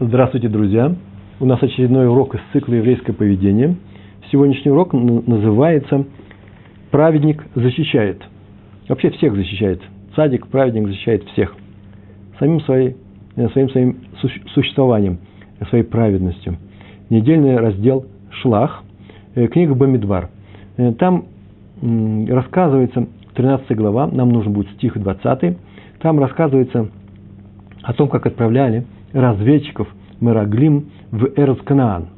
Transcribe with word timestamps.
Здравствуйте, 0.00 0.48
друзья! 0.48 0.94
У 1.40 1.44
нас 1.44 1.60
очередной 1.60 2.06
урок 2.06 2.36
из 2.36 2.40
цикла 2.52 2.74
«Еврейское 2.74 3.12
поведение». 3.12 3.74
Сегодняшний 4.30 4.70
урок 4.70 4.92
называется 4.92 6.04
«Праведник 6.92 7.44
защищает». 7.56 8.22
Вообще 8.88 9.10
всех 9.10 9.34
защищает. 9.34 9.82
Садик, 10.14 10.46
праведник 10.46 10.86
защищает 10.86 11.24
всех. 11.30 11.52
Самим 12.38 12.60
своей, 12.60 12.96
э, 13.34 13.48
своим, 13.48 13.70
своим 13.70 13.96
существованием, 14.54 15.18
своей 15.68 15.82
праведностью. 15.82 16.58
Недельный 17.10 17.56
раздел 17.56 18.06
«Шлах», 18.30 18.84
э, 19.34 19.48
книга 19.48 19.74
Бамидвар. 19.74 20.30
Э, 20.76 20.92
там 20.92 21.24
рассказывается, 21.82 23.08
13 23.34 23.76
глава, 23.76 24.06
нам 24.06 24.28
нужен 24.28 24.52
будет 24.52 24.70
стих 24.76 24.96
20, 24.96 25.58
там 26.00 26.20
рассказывается 26.20 26.88
о 27.82 27.92
том, 27.94 28.08
как 28.08 28.26
отправляли– 28.26 28.86
разведчиков 29.12 29.88
Мераглим 30.20 30.86
в 31.10 31.28
Эрц 31.36 31.60
Канаан. 31.62 32.08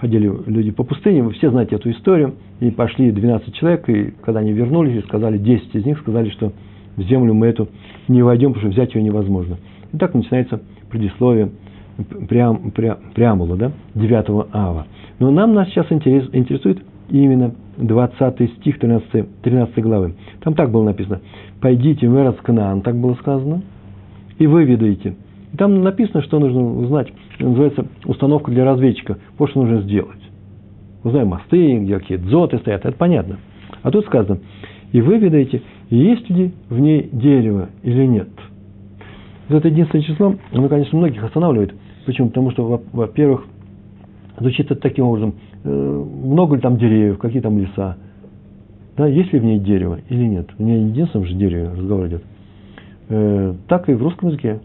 Ходили 0.00 0.30
люди 0.46 0.70
по 0.72 0.82
пустыне, 0.82 1.22
вы 1.22 1.32
все 1.32 1.50
знаете 1.50 1.76
эту 1.76 1.90
историю, 1.90 2.34
и 2.60 2.70
пошли 2.70 3.12
12 3.12 3.54
человек, 3.54 3.88
и 3.88 4.12
когда 4.22 4.40
они 4.40 4.52
вернулись, 4.52 4.96
и 4.96 5.06
сказали, 5.06 5.38
10 5.38 5.74
из 5.74 5.84
них 5.84 5.98
сказали, 6.00 6.30
что 6.30 6.52
в 6.96 7.02
землю 7.02 7.34
мы 7.34 7.46
эту 7.46 7.68
не 8.08 8.22
войдем, 8.22 8.52
потому 8.52 8.72
что 8.72 8.80
взять 8.80 8.94
ее 8.94 9.02
невозможно. 9.02 9.58
И 9.92 9.96
так 9.96 10.14
начинается 10.14 10.60
предисловие 10.90 11.50
преам, 12.28 12.70
преам, 12.72 12.98
преамбула, 13.14 13.56
да, 13.56 13.72
9 13.94 14.48
ава. 14.52 14.86
Но 15.18 15.30
нам 15.30 15.54
нас 15.54 15.68
сейчас 15.68 15.86
интересует 15.90 16.82
именно 17.08 17.54
20 17.76 18.52
стих 18.58 18.78
13, 18.78 19.42
13 19.42 19.78
главы. 19.82 20.14
Там 20.40 20.54
так 20.54 20.70
было 20.70 20.84
написано. 20.84 21.20
«Пойдите 21.60 22.08
в 22.08 22.16
Эрец 22.16 22.36
Канаан», 22.42 22.82
так 22.82 22.96
было 22.96 23.14
сказано, 23.14 23.62
«и 24.38 24.46
выведаете, 24.46 25.14
и 25.52 25.56
там 25.56 25.82
написано, 25.82 26.22
что 26.22 26.38
нужно 26.38 26.62
узнать. 26.80 27.12
Называется 27.38 27.86
установка 28.06 28.50
для 28.50 28.64
разведчика. 28.64 29.18
Вот 29.38 29.50
что 29.50 29.62
нужно 29.62 29.82
сделать. 29.82 30.20
Узнаем 31.04 31.28
мосты, 31.28 31.78
где 31.78 31.98
какие 31.98 32.18
дзоты 32.18 32.58
стоят. 32.58 32.84
Это 32.84 32.96
понятно. 32.96 33.38
А 33.82 33.90
тут 33.90 34.06
сказано, 34.06 34.38
и 34.92 35.00
вы 35.00 35.18
видаете, 35.18 35.62
есть 35.90 36.28
ли 36.30 36.52
в 36.68 36.78
ней 36.78 37.08
дерево 37.12 37.68
или 37.82 38.06
нет. 38.06 38.28
Это 39.48 39.68
единственное 39.68 40.04
число, 40.04 40.36
оно, 40.52 40.68
конечно, 40.68 40.96
многих 40.96 41.22
останавливает. 41.22 41.74
Почему? 42.06 42.28
Потому 42.28 42.50
что, 42.52 42.82
во-первых, 42.92 43.44
звучит 44.38 44.70
это 44.70 44.80
таким 44.80 45.06
образом, 45.06 45.34
э, 45.64 46.04
много 46.24 46.56
ли 46.56 46.62
там 46.62 46.78
деревьев, 46.78 47.18
какие 47.18 47.42
там 47.42 47.58
леса. 47.58 47.96
Да, 48.96 49.06
есть 49.06 49.32
ли 49.32 49.38
в 49.38 49.44
ней 49.44 49.58
дерево 49.58 49.98
или 50.08 50.24
нет. 50.24 50.48
У 50.58 50.62
нее 50.62 50.86
единственном 50.88 51.26
же 51.26 51.34
дереве 51.34 51.70
разговор 51.76 52.06
идет. 52.06 52.22
Э, 53.08 53.54
так 53.68 53.88
и 53.88 53.94
в 53.94 54.02
русском 54.02 54.28
языке. 54.28 54.60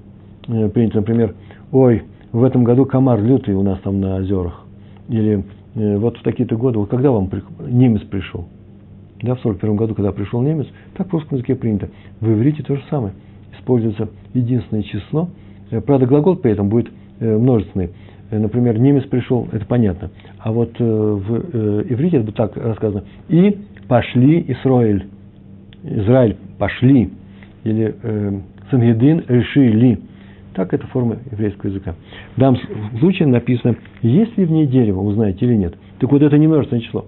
Э, 0.48 0.70
принято, 0.70 0.98
например, 0.98 1.36
ой, 1.72 2.04
в 2.32 2.44
этом 2.44 2.64
году 2.64 2.86
комар 2.86 3.22
лютый 3.22 3.54
у 3.56 3.64
нас 3.64 3.80
там 3.80 4.00
на 4.00 4.18
озерах. 4.18 4.66
Или 5.10 5.44
э, 5.76 5.98
вот 5.98 6.18
в 6.18 6.24
такие-то 6.24 6.56
годы, 6.56 6.80
вот 6.80 6.90
когда 6.90 7.12
вам 7.12 7.30
немец 7.68 8.02
пришел? 8.04 8.46
Да, 9.22 9.36
в 9.36 9.42
41 9.42 9.76
году, 9.76 9.96
когда 9.96 10.12
пришел 10.12 10.42
немец, 10.42 10.68
так 10.96 11.08
в 11.08 11.14
русском 11.14 11.38
языке 11.38 11.56
принято. 11.56 11.90
В 12.22 12.32
иврите 12.32 12.64
то 12.64 12.76
же 12.76 12.84
самое. 12.90 13.14
Используется 13.58 14.10
единственное 14.34 14.84
число. 14.84 15.30
Э, 15.72 15.82
правда, 15.82 16.06
глагол 16.06 16.36
при 16.36 16.52
этом 16.52 16.70
будет 16.70 16.92
множественный. 17.20 17.90
Например, 18.30 18.78
немец 18.78 19.06
пришел, 19.06 19.48
это 19.52 19.66
понятно. 19.66 20.12
А 20.38 20.52
вот 20.52 20.78
в 20.78 21.82
иврите 21.92 22.18
это 22.18 22.26
будет 22.26 22.36
так 22.36 22.56
рассказано. 22.56 23.06
И 23.28 23.58
пошли 23.88 24.46
Исраиль. 24.50 25.08
Израиль 25.84 26.38
пошли. 26.60 27.10
Или 27.64 27.96
Сангедин 28.70 29.24
решили. 29.28 30.00
Так 30.58 30.74
это 30.74 30.88
форма 30.88 31.18
еврейского 31.32 31.70
языка. 31.70 31.94
В 32.36 32.40
данном 32.40 32.60
случае 33.00 33.28
написано, 33.28 33.76
есть 34.02 34.36
ли 34.40 34.46
в 34.46 34.50
ней 34.50 34.66
дерево, 34.66 35.02
узнаете 35.02 35.46
или 35.46 35.54
нет. 35.54 35.76
Так 36.00 36.12
вот, 36.12 36.24
это 36.24 36.36
не 36.36 36.48
множественное 36.48 36.82
число. 36.82 37.06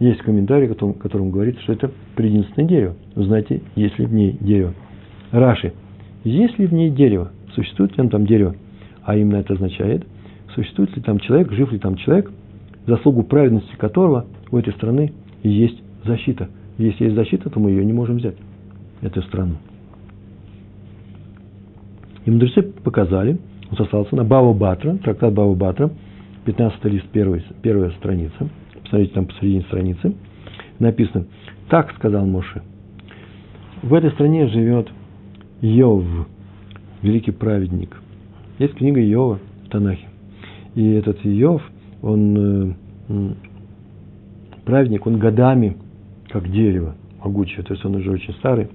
Есть 0.00 0.22
комментарий, 0.22 0.66
которым, 0.66 0.94
которым 0.94 1.30
говорится, 1.30 1.62
что 1.62 1.72
это 1.72 1.92
прединственное 2.16 2.68
дерево. 2.68 2.96
Узнаете, 3.14 3.62
есть 3.76 3.96
ли 4.00 4.06
в 4.06 4.12
ней 4.12 4.36
дерево. 4.40 4.74
Раши. 5.30 5.72
Есть 6.24 6.58
ли 6.58 6.66
в 6.66 6.72
ней 6.72 6.90
дерево? 6.90 7.30
Существует 7.54 7.96
ли 7.96 8.08
там 8.08 8.26
дерево? 8.26 8.56
А 9.04 9.16
именно 9.16 9.36
это 9.36 9.52
означает, 9.52 10.04
существует 10.56 10.96
ли 10.96 11.02
там 11.02 11.20
человек, 11.20 11.52
жив 11.52 11.70
ли 11.70 11.78
там 11.78 11.94
человек, 11.94 12.32
заслугу 12.88 13.22
праведности 13.22 13.76
которого 13.76 14.26
у 14.50 14.58
этой 14.58 14.72
страны 14.72 15.12
есть 15.44 15.80
защита. 16.04 16.48
Если 16.78 17.04
есть 17.04 17.14
защита, 17.14 17.50
то 17.50 17.60
мы 17.60 17.70
ее 17.70 17.84
не 17.84 17.92
можем 17.92 18.16
взять, 18.16 18.34
эту 19.00 19.22
страну. 19.22 19.58
И 22.24 22.30
мудрецы 22.30 22.62
показали, 22.62 23.38
он 23.70 23.76
сослался 23.76 24.16
на 24.16 24.24
Бава 24.24 24.52
Батра, 24.54 24.96
трактат 24.96 25.32
Бава 25.34 25.54
Батра, 25.54 25.90
15 26.44 26.84
лист, 26.84 27.06
первая, 27.12 27.42
первая 27.62 27.90
страница. 27.92 28.48
Посмотрите, 28.82 29.14
там 29.14 29.26
посередине 29.26 29.62
страницы. 29.62 30.14
Написано, 30.78 31.26
так 31.68 31.92
сказал 31.94 32.26
Моше. 32.26 32.62
В 33.82 33.92
этой 33.94 34.10
стране 34.12 34.46
живет 34.48 34.88
Йов, 35.60 36.04
великий 37.02 37.32
праведник. 37.32 37.96
Есть 38.58 38.74
книга 38.74 39.00
Йова 39.00 39.38
в 39.66 39.68
Танахе. 39.68 40.06
И 40.74 40.92
этот 40.92 41.24
Йов, 41.24 41.62
он 42.02 42.76
э, 43.08 43.34
праведник, 44.64 45.06
он 45.06 45.18
годами, 45.18 45.76
как 46.28 46.50
дерево, 46.50 46.94
могучее, 47.22 47.62
то 47.62 47.74
есть 47.74 47.84
он 47.84 47.96
уже 47.96 48.10
очень 48.10 48.34
старый, 48.34 48.68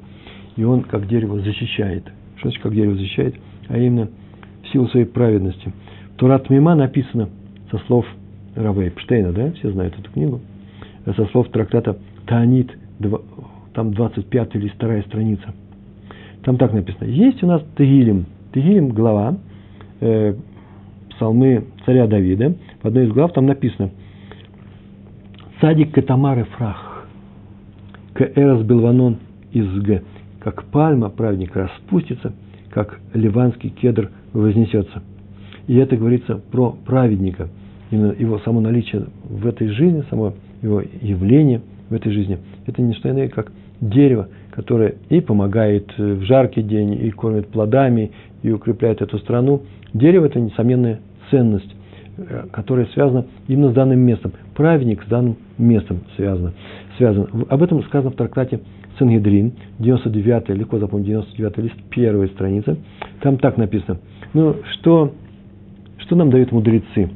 и 0.56 0.64
он, 0.64 0.84
как 0.84 1.08
дерево, 1.08 1.40
защищает 1.40 2.04
что 2.40 2.48
значит, 2.48 2.64
как 2.64 2.74
дерево 2.74 2.96
защищает? 2.96 3.36
А 3.68 3.78
именно, 3.78 4.10
в 4.64 4.68
силу 4.70 4.88
своей 4.88 5.06
праведности. 5.06 5.72
Турат 6.18 6.50
Мима 6.50 6.74
написано 6.76 7.30
со 7.70 7.78
слов 7.80 8.06
Рава 8.56 8.88
Эпштейна, 8.88 9.32
да, 9.32 9.52
все 9.54 9.72
знают 9.72 9.98
эту 9.98 10.12
книгу, 10.12 10.42
со 11.06 11.26
слов 11.28 11.50
трактата 11.50 11.98
Таанит, 12.26 12.72
там 13.74 13.94
25 13.94 14.56
или 14.56 14.68
вторая 14.70 15.02
страница. 15.04 15.54
Там 16.44 16.58
так 16.58 16.74
написано. 16.74 17.06
Есть 17.06 17.44
у 17.44 17.48
нас 17.48 17.62
Тегилим. 17.78 18.26
Тегилим– 18.54 18.90
глава, 18.90 19.38
э, 20.00 20.36
псалмы 21.12 21.66
царя 21.86 22.08
Давида. 22.08 22.56
В 22.82 22.86
одной 22.86 23.06
из 23.06 23.12
глав 23.12 23.34
там 23.34 23.46
написано 23.46 23.92
«Садик 25.60 25.94
катамар 25.94 26.46
фрах, 26.46 27.06
к 28.14 28.22
эрас 28.36 28.64
белванон 28.64 29.18
из 29.52 29.68
г» 29.82 30.04
как 30.40 30.64
пальма 30.66 31.10
праведник 31.10 31.56
распустится, 31.56 32.34
как 32.70 33.00
ливанский 33.14 33.70
кедр 33.70 34.12
вознесется. 34.34 35.02
И 35.68 35.76
это 35.76 35.98
говорится 35.98 36.42
про 36.52 36.76
праведника, 36.86 37.50
именно 37.92 38.14
его 38.18 38.40
само 38.40 38.62
наличие 38.62 39.06
в 39.24 39.46
этой 39.46 39.68
жизни, 39.70 40.04
само 40.10 40.34
его 40.62 40.82
явление 41.02 41.62
в 41.90 41.94
этой 41.94 42.12
жизни. 42.12 42.40
Это 42.66 42.82
не 42.82 42.94
что 42.94 43.10
иное, 43.10 43.30
как 43.30 43.52
дерево, 43.82 44.30
которое 44.52 44.96
и 45.10 45.22
помогает 45.22 45.94
в 45.98 46.22
жаркий 46.24 46.62
день, 46.62 46.94
и 46.94 47.12
кормит 47.12 47.48
плодами, 47.48 48.12
и 48.44 48.52
укрепляет 48.52 49.02
эту 49.02 49.18
страну. 49.20 49.64
Дерево– 49.94 50.26
это 50.28 50.40
несомненная 50.40 51.00
ценность, 51.30 51.74
э, 52.18 52.46
которая 52.52 52.86
связана 52.88 53.26
именно 53.48 53.72
с 53.72 53.74
данным 53.74 54.00
местом. 54.00 54.34
Праведник 54.60 55.02
с 55.04 55.06
данным 55.06 55.38
местом 55.58 56.02
связан. 56.18 56.52
связан. 56.98 57.30
Об 57.48 57.64
этом 57.64 57.82
сказано 57.84 58.12
в 58.12 58.16
трактате 58.16 58.60
Сангедрин, 58.98 59.54
99 59.80 60.50
легко 60.50 60.80
запомнить, 60.80 61.08
99 61.08 61.58
лист, 61.60 61.76
первая 61.90 62.28
страница. 62.28 62.76
Там 63.22 63.38
так 63.38 63.56
написано. 63.56 64.00
Ну, 64.34 64.58
что, 64.74 65.14
что 66.00 66.18
нам 66.18 66.30
дают 66.30 66.52
мудрецы? 66.52 67.10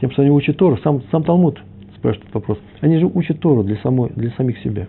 Тем, 0.00 0.10
что 0.10 0.22
они 0.22 0.32
учат 0.32 0.56
Тору. 0.56 0.78
Сам, 0.78 1.02
сам 1.12 1.22
Талмуд 1.22 1.60
спрашивает 1.94 2.34
вопрос. 2.34 2.58
Они 2.80 2.98
же 2.98 3.06
учат 3.06 3.38
Тору 3.38 3.62
для, 3.62 3.76
самой, 3.76 4.10
для 4.16 4.32
самих 4.32 4.58
себя. 4.58 4.88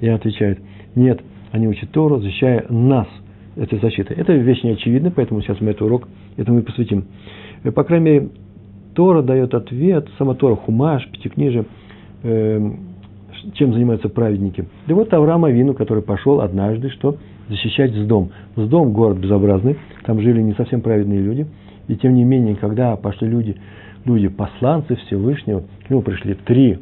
И 0.00 0.08
отвечает, 0.08 0.58
нет, 0.94 1.20
они 1.52 1.68
учат 1.68 1.90
Тору, 1.90 2.18
защищая 2.20 2.64
нас 2.70 3.08
этой 3.56 3.78
защитой. 3.78 4.16
Это 4.16 4.32
вещь 4.32 4.62
не 4.62 4.70
очевидна, 4.70 5.10
поэтому 5.10 5.42
сейчас 5.42 5.60
мы 5.60 5.72
этот 5.72 5.82
урок 5.82 6.08
этому 6.38 6.60
и 6.60 6.62
посвятим. 6.62 7.04
Э, 7.62 7.72
по 7.72 7.84
крайней 7.84 8.04
мере, 8.06 8.28
Тора 8.94 9.22
дает 9.22 9.54
ответ, 9.54 10.08
сама 10.18 10.34
Тора, 10.34 10.56
Хумаш, 10.56 11.06
Пятикнижие, 11.10 11.66
э, 12.22 12.70
чем 13.54 13.74
занимаются 13.74 14.08
праведники? 14.08 14.64
Да 14.86 14.94
вот 14.94 15.12
Авраам 15.12 15.44
Авину, 15.44 15.74
который 15.74 16.02
пошел 16.02 16.40
однажды, 16.40 16.90
что 16.90 17.16
защищать 17.48 17.92
Сдом. 17.92 18.30
Сдом– 18.56 18.92
город 18.94 19.18
безобразный, 19.18 19.76
там 20.04 20.20
жили 20.20 20.40
не 20.40 20.54
совсем 20.54 20.80
праведные 20.80 21.20
люди. 21.20 21.46
И 21.88 21.96
тем 21.96 22.14
не 22.14 22.24
менее, 22.24 22.56
когда 22.56 22.96
пошли 22.96 23.28
люди, 23.28 23.56
люди 24.04 24.28
посланцы 24.28 24.96
Всевышнего, 24.96 25.64
к 25.86 25.90
нему 25.90 26.02
пришли 26.02 26.34
три, 26.34 26.78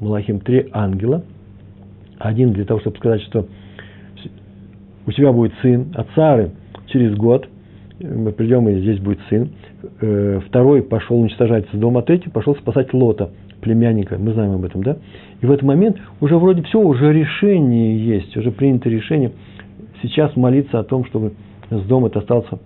Малахим, 0.00 0.40
три 0.40 0.68
ангела. 0.72 1.24
Один 2.18 2.52
для 2.52 2.64
того, 2.64 2.80
чтобы 2.80 2.96
сказать, 2.96 3.22
что 3.22 3.46
у 5.06 5.12
тебя 5.12 5.32
будет 5.32 5.52
сын, 5.62 5.92
а 5.94 6.04
цары 6.14 6.50
через 6.86 7.14
год, 7.14 7.48
мы 8.00 8.32
придем, 8.32 8.68
и 8.68 8.80
здесь 8.80 8.98
будет 8.98 9.20
сын. 9.28 9.50
Э, 10.00 10.40
второй 10.46 10.82
пошел 10.82 11.20
уничтожать 11.20 11.66
Сдом, 11.72 11.98
а 11.98 12.02
третий 12.02 12.30
пошел 12.30 12.54
спасать 12.56 12.92
Лота– 12.92 13.30
племянника, 13.60 14.16
мы 14.18 14.32
знаем 14.32 14.52
об 14.52 14.64
этом, 14.64 14.82
да? 14.82 14.96
И 15.40 15.46
в 15.46 15.50
этот 15.50 15.64
момент 15.64 15.96
уже 16.20 16.36
вроде 16.38 16.62
все, 16.62 16.80
уже 16.80 17.12
решение 17.12 17.98
есть, 17.98 18.36
уже 18.36 18.50
принято 18.50 18.88
решение 18.88 19.32
сейчас 20.02 20.36
молиться 20.36 20.78
о 20.78 20.84
том, 20.84 21.04
чтобы 21.06 21.32
с 21.70 21.82
дома 21.82 22.08
это 22.08 22.20
остался 22.20 22.58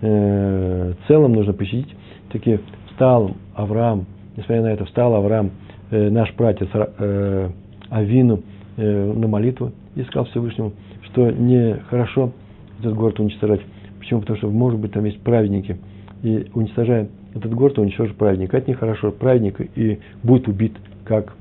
э, 0.00 0.92
целом 1.08 1.32
нужно 1.32 1.52
посетить. 1.52 1.88
Таки 2.30 2.60
встал 2.90 3.32
Авраам, 3.54 4.06
несмотря 4.36 4.62
на 4.62 4.72
это, 4.72 4.84
встал 4.84 5.14
Авраам, 5.14 5.50
э, 5.90 6.10
наш 6.10 6.32
братец 6.34 6.68
э, 6.72 7.50
Авину, 7.90 8.42
э, 8.76 9.12
на 9.12 9.26
молитву 9.26 9.72
и 9.96 10.02
сказал 10.04 10.26
Всевышнему, 10.26 10.72
что 11.02 11.30
нехорошо 11.30 12.32
этот 12.78 12.94
город 12.94 13.18
уничтожать. 13.18 13.60
Почему? 13.98 14.20
Потому 14.20 14.38
что, 14.38 14.50
может 14.50 14.78
быть, 14.78 14.92
там 14.92 15.04
есть 15.04 15.20
праведники. 15.20 15.78
И 16.24 16.46
уничтожая 16.54 17.08
этот 17.34 17.52
город, 17.52 17.78
уничтожит 17.78 18.16
праведника. 18.16 18.56
Это 18.56 18.70
нехорошо. 18.70 19.12
Праведник 19.12 19.60
и 19.76 20.00
будет 20.22 20.48
убит 20.48 20.72
как, 21.04 21.34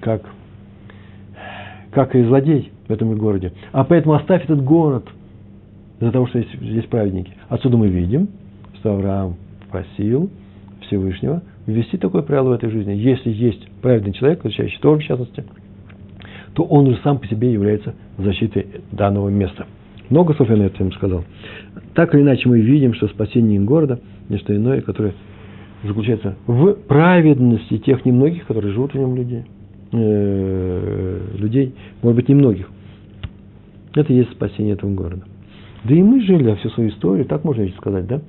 как, 0.00 0.22
как 1.92 2.16
и 2.16 2.24
злодей 2.24 2.72
в 2.88 2.90
этом 2.90 3.16
городе. 3.16 3.52
А 3.70 3.84
поэтому 3.84 4.16
оставь 4.16 4.42
этот 4.42 4.64
город 4.64 5.08
из-за 6.00 6.10
того, 6.10 6.26
что 6.26 6.40
есть, 6.40 6.52
есть 6.60 6.88
праведники. 6.88 7.32
Отсюда 7.48 7.76
мы 7.76 7.86
видим, 7.86 8.28
что 8.74 8.94
Авраам 8.94 9.36
просил 9.70 10.28
Всевышнего 10.82 11.42
ввести 11.66 11.96
такое 11.96 12.22
правило 12.22 12.48
в 12.48 12.52
этой 12.52 12.70
жизни. 12.70 12.94
Если 12.94 13.30
есть 13.30 13.68
праведный 13.80 14.12
человек, 14.12 14.44
изучающий 14.44 14.80
Тору 14.80 14.98
в 14.98 15.04
частности, 15.04 15.44
то 16.54 16.64
он 16.64 16.88
уже 16.88 17.00
сам 17.02 17.20
по 17.20 17.28
себе 17.28 17.52
является 17.52 17.94
защитой 18.18 18.66
данного 18.90 19.28
места. 19.28 19.66
Много 20.10 20.34
слов 20.34 20.50
я 20.50 20.56
на 20.56 20.64
это 20.64 20.82
им 20.82 20.92
сказал. 20.92 21.24
Так 21.94 22.14
или 22.14 22.22
иначе 22.22 22.48
мы 22.48 22.60
видим, 22.60 22.94
что 22.94 23.08
спасение 23.08 23.60
города– 23.60 24.00
не 24.28 24.38
что 24.38 24.54
иное, 24.54 24.80
которое 24.80 25.14
заключается 25.84 26.36
в 26.46 26.74
праведности 26.74 27.78
тех 27.78 28.04
немногих, 28.04 28.46
которые 28.46 28.72
живут 28.72 28.92
в 28.92 28.98
нем 28.98 29.14
людей. 29.14 29.44
Э, 29.92 31.20
людей, 31.34 31.74
может 32.02 32.16
быть, 32.16 32.28
немногих. 32.28 32.68
Это 33.94 34.12
и 34.12 34.16
есть 34.16 34.32
спасение 34.32 34.74
этого 34.74 34.92
города. 34.92 35.22
Да 35.84 35.94
и 35.94 36.02
мы 36.02 36.20
жили 36.22 36.54
всю 36.56 36.70
свою 36.70 36.90
историю, 36.90 37.24
так 37.26 37.44
можно 37.44 37.66
сказать, 37.78 38.06
да? 38.06 38.20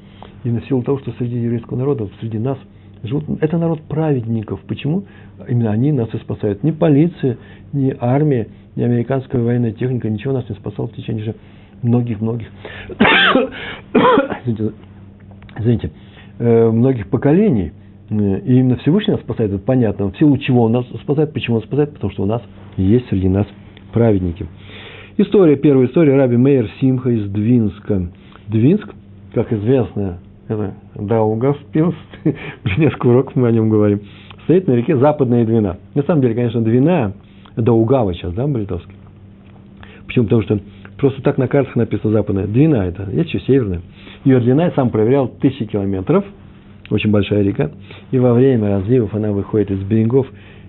И 0.43 0.49
на 0.49 0.61
силу 0.63 0.83
того, 0.83 0.99
что 0.99 1.11
среди 1.17 1.37
еврейского 1.37 1.77
народа, 1.77 2.07
среди 2.19 2.37
нас 2.37 2.57
живут, 3.03 3.25
это 3.41 3.57
народ 3.57 3.81
праведников. 3.81 4.59
Почему? 4.67 5.05
Именно 5.47 5.71
они 5.71 5.91
нас 5.91 6.13
и 6.13 6.17
спасают. 6.17 6.63
Ни 6.63 6.71
полиция, 6.71 7.37
ни 7.73 7.95
армия, 7.99 8.47
ни 8.75 8.83
американская 8.83 9.41
военная 9.41 9.71
техника, 9.71 10.09
ничего 10.09 10.33
нас 10.33 10.47
не 10.47 10.55
спасало 10.55 10.87
в 10.87 10.93
течение 10.93 11.25
же 11.25 11.35
многих-многих, 11.81 12.47
извините, 15.57 15.91
э, 16.39 16.69
многих 16.69 17.09
поколений. 17.09 17.71
И 18.09 18.13
именно 18.13 18.77
Всевышний 18.77 19.13
нас 19.13 19.21
спасает, 19.21 19.51
это 19.51 19.59
понятно. 19.63 20.11
В 20.11 20.17
силу 20.17 20.37
чего 20.37 20.63
он 20.63 20.71
нас 20.71 20.85
спасает, 21.01 21.33
почему 21.33 21.57
он 21.57 21.63
спасает? 21.63 21.93
Потому 21.93 22.11
что 22.13 22.23
у 22.23 22.25
нас 22.25 22.41
есть 22.77 23.07
среди 23.09 23.27
нас 23.27 23.45
праведники. 23.91 24.45
История, 25.17 25.57
первая 25.57 25.87
история, 25.87 26.15
Раби 26.15 26.37
Мейер 26.37 26.69
Симха 26.79 27.09
из 27.09 27.29
Двинска. 27.29 28.07
Двинск, 28.47 28.87
как 29.33 29.51
известно, 29.51 30.19
это 30.47 30.73
Даугавпилс, 30.95 31.95
несколько 32.77 33.07
уроков 33.07 33.35
мы 33.35 33.49
о 33.49 33.51
нем 33.51 33.69
говорим, 33.69 34.01
стоит 34.43 34.67
на 34.67 34.73
реке 34.73 34.95
Западная 34.95 35.45
Двина. 35.45 35.77
На 35.93 36.03
самом 36.03 36.21
деле, 36.21 36.35
конечно, 36.35 36.61
Двина, 36.61 37.13
Даугава 37.57 38.13
сейчас, 38.13 38.33
да, 38.33 38.47
по-литовски. 38.47 38.93
Почему? 40.05 40.25
Потому 40.25 40.41
что 40.43 40.59
просто 40.97 41.21
так 41.21 41.37
на 41.37 41.47
картах 41.47 41.75
написано 41.75 42.11
Западная. 42.11 42.47
Двина 42.47 42.77
это, 42.77 43.09
есть 43.11 43.33
еще 43.33 43.45
Северная. 43.45 43.81
Ее 44.23 44.39
длина 44.39 44.65
я 44.65 44.71
сам 44.71 44.89
проверял 44.89 45.27
тысячи 45.27 45.65
километров, 45.65 46.25
очень 46.89 47.11
большая 47.11 47.43
река, 47.43 47.71
и 48.11 48.19
во 48.19 48.33
время 48.33 48.69
разливов 48.69 49.13
она 49.13 49.31
выходит 49.31 49.71
из 49.71 49.79
берегов 49.83 50.27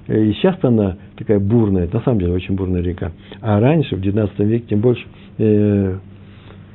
Э, 0.08 0.24
и 0.24 0.32
сейчас 0.34 0.56
она 0.62 0.96
такая 1.16 1.38
бурная, 1.38 1.88
на 1.92 2.00
самом 2.00 2.18
деле 2.18 2.32
очень 2.32 2.56
бурная 2.56 2.82
река. 2.82 3.12
А 3.40 3.60
раньше, 3.60 3.94
в 3.94 4.00
19 4.00 4.38
веке, 4.40 4.66
тем 4.70 4.80
больше, 4.80 5.06
э, 5.38 5.98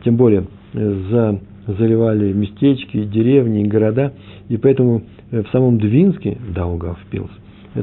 тем 0.05 0.15
более 0.15 0.45
э, 0.73 1.01
за, 1.09 1.39
заливали 1.67 2.31
местечки, 2.31 3.03
деревни, 3.03 3.63
города. 3.63 4.13
И 4.49 4.57
поэтому 4.57 5.01
э, 5.31 5.43
в 5.43 5.49
самом 5.49 5.79
Двинске, 5.79 6.37
Даугав 6.55 6.97
Пилс, 7.09 7.31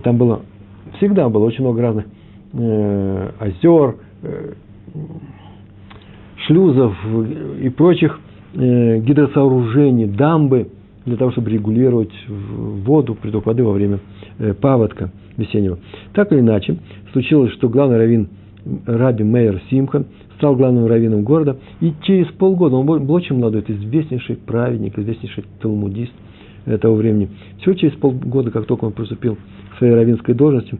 там 0.05 0.17
было, 0.17 0.43
всегда 0.99 1.28
было 1.28 1.44
очень 1.44 1.64
много 1.64 1.82
разных 1.82 2.06
э, 2.52 3.31
озер, 3.38 3.96
э, 4.22 4.52
шлюзов 6.50 6.97
и 7.61 7.69
прочих 7.69 8.19
э, 8.55 8.99
гидросооружений, 8.99 10.06
дамбы 10.06 10.69
для 11.06 11.17
того, 11.17 11.31
чтобы 11.31 11.50
регулировать 11.50 12.12
воду, 12.29 13.14
приток 13.14 13.47
воды 13.47 13.62
во 13.62 13.73
время 13.73 14.00
э, 14.38 14.52
паводка 14.55 15.11
весеннего. 15.37 15.79
Так 16.12 16.32
или 16.32 16.41
иначе, 16.41 16.76
случилось, 17.12 17.52
что 17.52 17.69
главный 17.69 17.99
раввин 17.99 18.29
Раби 18.85 19.25
Мейер 19.25 19.62
Симха 19.70 20.05
стал 20.37 20.56
главным 20.56 20.87
раввином 20.87 21.23
города, 21.23 21.56
и 21.81 21.93
через 22.02 22.26
полгода, 22.32 22.76
он 22.76 22.85
был 22.85 23.12
очень 23.12 23.37
молодой, 23.37 23.61
это 23.61 23.73
известнейший 23.73 24.37
праведник, 24.37 24.99
известнейший 24.99 25.44
талмудист 25.62 26.12
того 26.81 26.96
времени. 26.96 27.31
Всего 27.61 27.75
через 27.75 27.94
полгода, 27.94 28.50
как 28.50 28.67
только 28.67 28.85
он 28.85 28.93
приступил 28.93 29.38
к 29.73 29.79
своей 29.79 29.94
раввинской 29.94 30.35
должности, 30.35 30.79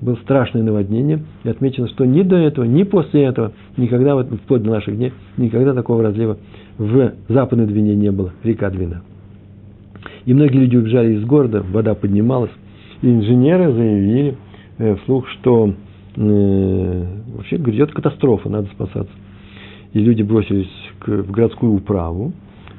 было 0.00 0.16
страшное 0.16 0.62
наводнение, 0.62 1.20
и 1.44 1.48
отмечено, 1.48 1.88
что 1.88 2.04
ни 2.04 2.22
до 2.22 2.36
этого, 2.36 2.64
ни 2.64 2.82
после 2.84 3.24
этого, 3.24 3.52
никогда, 3.76 4.22
вплоть 4.22 4.62
до 4.62 4.70
наших 4.70 4.96
дней, 4.96 5.12
никогда 5.36 5.74
такого 5.74 6.02
разлива 6.02 6.38
в 6.78 7.12
Западной 7.28 7.66
Двине 7.66 7.94
не 7.96 8.10
было, 8.10 8.32
река 8.42 8.70
Двина. 8.70 9.02
И 10.24 10.34
многие 10.34 10.58
люди 10.58 10.76
убежали 10.76 11.14
из 11.14 11.24
города, 11.24 11.62
вода 11.62 11.94
поднималась, 11.94 12.52
и 13.02 13.08
инженеры 13.08 13.72
заявили 13.72 14.36
э, 14.78 14.96
вслух, 14.96 15.28
что 15.28 15.74
э, 16.16 17.06
вообще 17.36 17.56
грядет 17.56 17.92
катастрофа, 17.92 18.48
надо 18.48 18.68
спасаться. 18.68 19.12
И 19.92 19.98
люди 19.98 20.22
бросились 20.22 20.70
к, 21.00 21.08
в 21.08 21.30
городскую 21.30 21.74
управу, 21.74 22.32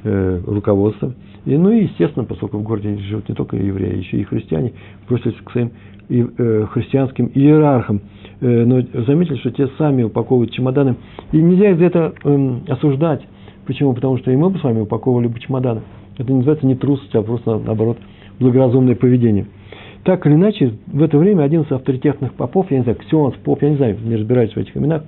э, 0.03 0.41
руководство. 0.47 1.13
И, 1.45 1.57
ну 1.57 1.71
и, 1.71 1.83
естественно, 1.83 2.25
поскольку 2.25 2.57
в 2.57 2.63
городе 2.63 2.97
живут 2.97 3.27
не 3.27 3.35
только 3.35 3.57
евреи, 3.57 3.97
еще 3.97 4.17
и 4.17 4.23
христиане, 4.23 4.71
бросились 5.09 5.35
к 5.43 5.51
своим 5.51 5.71
и, 6.09 6.25
э, 6.37 6.67
христианским 6.71 7.31
иерархам. 7.33 8.01
Э, 8.41 8.65
но 8.65 8.81
заметили, 9.05 9.37
что 9.37 9.51
те 9.51 9.67
сами 9.77 10.03
упаковывают 10.03 10.51
чемоданы. 10.51 10.95
И 11.31 11.37
нельзя 11.37 11.71
их 11.71 11.77
за 11.77 11.85
это 11.85 12.13
э, 12.23 12.55
осуждать. 12.67 13.21
Почему? 13.65 13.93
Потому 13.93 14.17
что 14.17 14.31
и 14.31 14.35
мы 14.35 14.49
бы 14.49 14.59
с 14.59 14.63
вами 14.63 14.81
упаковывали 14.81 15.27
бы 15.27 15.39
чемоданы. 15.39 15.81
Это 16.17 16.29
не 16.31 16.37
называется 16.37 16.65
не 16.65 16.75
трусость, 16.75 17.15
а 17.15 17.21
просто, 17.21 17.57
наоборот, 17.57 17.97
благоразумное 18.39 18.95
поведение. 18.95 19.47
Так 20.03 20.27
или 20.27 20.33
иначе, 20.33 20.73
в 20.87 21.01
это 21.01 21.17
время 21.17 21.43
один 21.43 21.61
из 21.61 21.71
авторитетных 21.71 22.33
попов, 22.33 22.69
я 22.71 22.77
не 22.77 22.83
знаю, 22.83 22.97
Ксионс, 22.99 23.35
поп, 23.35 23.61
я 23.61 23.69
не 23.69 23.77
знаю, 23.77 23.97
не 24.03 24.17
разбираюсь 24.17 24.51
в 24.51 24.57
этих 24.57 24.75
именах, 24.75 25.03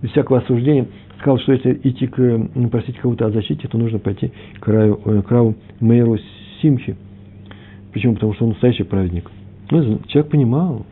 без 0.00 0.10
всякого 0.10 0.38
осуждения, 0.38 0.86
сказал, 1.18 1.38
что 1.38 1.52
если 1.52 1.78
идти 1.84 2.06
к, 2.06 2.48
просить 2.70 2.96
кого-то 2.98 3.26
о 3.26 3.30
защите, 3.30 3.68
то 3.68 3.76
нужно 3.76 3.98
пойти 3.98 4.32
к 4.58 4.64
краю, 4.64 5.00
э, 5.04 5.22
к 5.22 5.26
краю 5.26 5.54
Мейру 5.80 6.18
Симхи. 6.60 6.96
Почему? 7.92 8.14
Потому 8.14 8.32
что 8.34 8.44
он 8.44 8.50
настоящий 8.50 8.84
праведник. 8.84 9.30
Ну, 9.72 10.00
человек 10.08 10.30
понимал. 10.30 10.84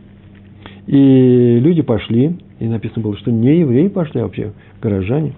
И 0.87 1.59
люди 1.61 1.83
пошли, 1.83 2.37
и 2.59 2.67
написано 2.67 3.03
было, 3.03 3.17
что 3.19 3.31
не 3.31 3.61
евреи 3.61 3.89
пошли, 3.89 4.21
а 4.21 4.25
вообще 4.25 4.53
горожане. 4.81 5.35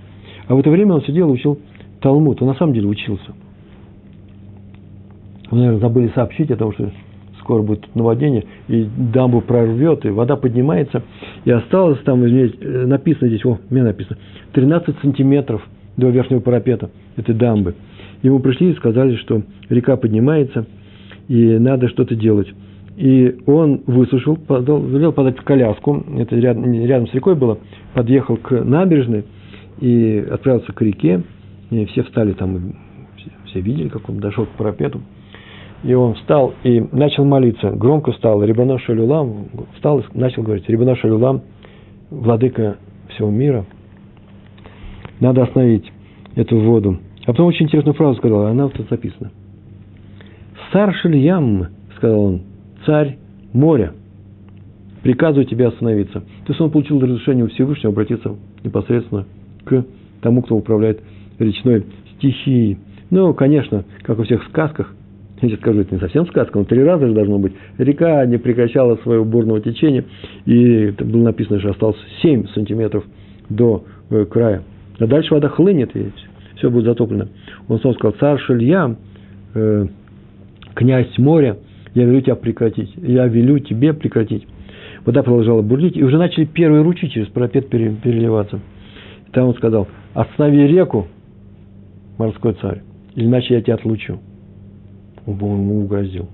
А 0.47 0.55
в 0.55 0.61
это 0.61 0.71
время 0.71 0.95
он 0.95 1.03
сидел 1.03 1.29
и 1.29 1.33
учил 1.33 1.59
Талмуд. 2.01 2.41
Он 2.41 2.49
на 2.49 2.55
самом 2.55 2.73
деле 2.73 2.87
учился. 2.87 3.33
Вы, 5.51 5.59
наверное, 5.59 5.81
забыли 5.81 6.13
сообщить 6.15 6.51
о 6.51 6.57
том, 6.57 6.73
что 6.73 6.91
скоро 7.41 7.63
будет 7.63 7.93
наводнение, 7.97 8.45
и 8.69 8.87
дамбу 9.13 9.41
прорвет, 9.41 10.07
и 10.07 10.11
вода 10.11 10.37
поднимается, 10.37 11.03
и 11.45 11.51
осталось 11.51 11.99
там, 12.05 12.25
э, 12.25 12.87
написано 12.87 13.29
здесь, 13.29 13.45
о, 13.45 13.59
мне 13.69 13.83
написано, 13.83 14.19
13 14.53 14.97
сантиметров 15.03 15.67
до 15.97 16.09
верхнего 16.11 16.39
парапета 16.39 16.91
этой 17.17 17.35
дамбы. 17.35 17.75
Ему 18.23 18.39
пришли 18.39 18.71
и 18.71 18.75
сказали, 18.77 19.17
что 19.17 19.43
река 19.69 19.97
поднимается, 19.97 20.65
и 21.27 21.59
надо 21.59 21.89
что-то 21.89 22.15
делать. 22.15 22.47
И 22.97 23.39
он 23.47 23.83
высушил, 23.87 24.37
подал, 24.37 24.83
велел 24.83 25.13
подать 25.13 25.37
коляску, 25.37 26.05
это 26.19 26.37
рядом, 26.37 26.71
рядом 26.73 27.09
с 27.09 27.15
рекой 27.15 27.35
было, 27.35 27.59
подъехал 27.95 28.37
к 28.37 28.51
набережной 28.51 29.25
и 29.81 30.25
отправился 30.31 30.73
к 30.73 30.83
реке, 30.83 31.23
и 31.71 31.87
все 31.87 32.03
встали 32.03 32.33
там, 32.33 32.75
все, 33.47 33.61
видели, 33.61 33.89
как 33.89 34.09
он 34.11 34.19
дошел 34.19 34.45
к 34.45 34.51
парапету, 34.51 35.01
и 35.85 35.95
он 35.95 36.15
встал 36.15 36.55
и 36.63 36.81
начал 36.93 37.25
молиться. 37.25 37.71
Громко 37.71 38.13
встал. 38.13 38.43
Рибано 38.45 38.79
Шалюлам 38.79 39.49
встал 39.75 40.01
и 40.01 40.05
начал 40.15 40.43
говорить. 40.43 40.69
Рибано 40.69 40.95
Шалюлам, 40.97 41.43
владыка 42.11 42.77
всего 43.09 43.31
мира. 43.31 43.65
Надо 45.19 45.43
остановить 45.43 45.91
эту 46.37 46.59
воду. 46.59 46.99
А 47.25 47.27
потом 47.27 47.47
очень 47.47 47.67
интересную 47.67 47.95
фразу 47.95 48.19
сказал. 48.19 48.47
Она 48.47 48.65
вот 48.65 48.75
тут 48.75 48.89
записана. 48.89 49.33
Сар 50.73 50.95
Шильям, 50.95 51.67
сказал 51.97 52.21
он, 52.21 52.43
царь 52.87 53.19
моря, 53.53 53.93
приказываю 55.03 55.47
тебе 55.47 55.69
остановиться. 55.69 56.21
То 56.21 56.49
есть 56.49 56.61
он 56.61 56.71
получил 56.71 57.01
разрешение 57.01 57.45
у 57.45 57.49
Всевышнего 57.49 57.93
обратиться 57.93 58.37
непосредственно 58.65 59.27
к 59.65 59.85
тому, 60.21 60.43
кто 60.43 60.57
управляет 60.57 61.01
речной 61.39 61.85
стихией. 62.17 62.79
Ну, 63.11 63.35
конечно, 63.35 63.85
как 64.03 64.19
во 64.19 64.25
всех 64.25 64.43
сказках, 64.45 64.95
я 65.43 65.49
сейчас 65.49 65.59
скажу, 65.59 65.81
это 65.81 65.95
не 65.95 66.01
совсем 66.01 66.25
сказка, 66.29 66.57
но 66.57 66.65
три 66.65 66.85
раза 66.85 67.09
же 67.09 67.15
должно 67.15 67.39
быть. 67.39 67.53
Река 67.77 68.25
не 68.27 68.39
прекращала 68.39 68.97
своего 68.99 69.25
бурного 69.25 69.61
течения, 69.61 70.05
и 70.47 70.91
было 70.91 71.25
написано, 71.25 71.59
что 71.59 71.71
осталось 71.71 71.97
7 72.23 72.47
сантиметров 72.55 73.05
до 73.49 73.85
э, 74.11 74.25
края. 74.25 74.63
А 75.01 75.07
дальше 75.07 75.35
вода 75.35 75.49
хлынет, 75.49 75.97
и 75.97 76.13
все 76.57 76.71
будет 76.71 76.85
затоплено. 76.85 77.27
Он 77.67 77.81
снова 77.81 77.95
сказал, 77.95 78.15
царь 78.21 78.39
Шилья, 78.39 78.95
э, 79.55 79.87
князь 80.75 81.19
моря, 81.19 81.59
я 81.95 82.05
велю 82.05 82.21
тебя 82.21 82.35
прекратить, 82.37 82.95
я 82.97 83.27
велю 83.27 83.59
тебе 83.59 83.93
прекратить. 83.93 84.47
Вода 85.05 85.23
продолжала 85.23 85.63
бурлить, 85.63 85.97
и 85.97 86.05
уже 86.05 86.19
начали 86.19 86.45
первые 86.45 86.83
ручьи 86.83 87.11
через 87.11 87.29
парапет 87.29 87.69
переливаться. 87.69 88.61
И 89.29 89.31
там 89.33 89.49
он 89.49 89.55
сказал, 89.55 89.89
останови 90.15 90.67
реку, 90.67 91.09
морской 92.19 92.55
царь, 92.55 92.83
иначе 93.15 93.55
я 93.55 93.63
тебя 93.63 93.75
отлучу. 93.75 94.21
Он 95.27 95.35
ему 95.35 95.85
угрозил. 95.85 96.29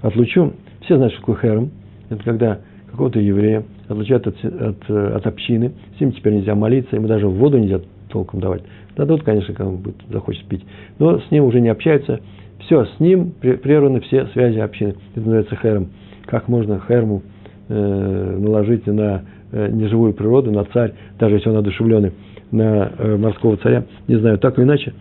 Отлучу, 0.00 0.52
все 0.82 0.96
знают, 0.96 1.12
что 1.14 1.22
такое 1.22 1.36
херм. 1.36 1.70
Это 2.10 2.22
когда 2.22 2.60
какого-то 2.90 3.18
еврея 3.18 3.64
отлучают 3.88 4.26
от, 4.26 4.44
от, 4.44 4.90
от 4.90 5.26
общины, 5.26 5.72
с 5.96 6.00
ним 6.00 6.12
теперь 6.12 6.34
нельзя 6.34 6.54
молиться, 6.54 6.96
ему 6.96 7.08
даже 7.08 7.26
воду 7.26 7.58
нельзя 7.58 7.80
толком 8.08 8.40
давать. 8.40 8.62
Дадут, 8.96 9.24
конечно, 9.24 9.52
кому 9.54 9.80
захочет 10.10 10.44
пить. 10.46 10.64
Но 10.98 11.18
с 11.18 11.30
ним 11.30 11.44
уже 11.44 11.60
не 11.60 11.68
общаются. 11.68 12.20
Все, 12.66 12.86
с 12.86 13.00
ним 13.00 13.32
прерваны 13.40 14.00
все 14.00 14.26
связи 14.28 14.58
общины. 14.58 14.94
Это 15.12 15.20
называется 15.20 15.56
херм. 15.56 15.88
Как 16.26 16.48
можно 16.48 16.80
херму 16.88 17.22
э, 17.68 18.36
наложить 18.38 18.86
на 18.86 19.22
э, 19.52 19.68
неживую 19.70 20.14
природу, 20.14 20.50
на 20.50 20.64
царь, 20.64 20.94
даже 21.18 21.36
если 21.36 21.50
он 21.50 21.58
одушевленный, 21.58 22.12
на 22.50 22.90
э, 22.96 23.16
морского 23.16 23.58
царя, 23.58 23.84
не 24.08 24.16
знаю, 24.16 24.38
так 24.38 24.58
или 24.58 24.64
иначе. 24.64 24.94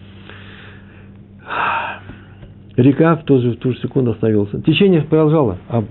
Река 2.75 3.15
в 3.15 3.23
ту 3.23 3.39
же, 3.39 3.51
в 3.51 3.57
ту 3.57 3.71
же 3.71 3.79
секунду 3.79 4.11
остановился. 4.11 4.61
Течение 4.61 5.03
продолжало, 5.03 5.57
а 5.69 5.83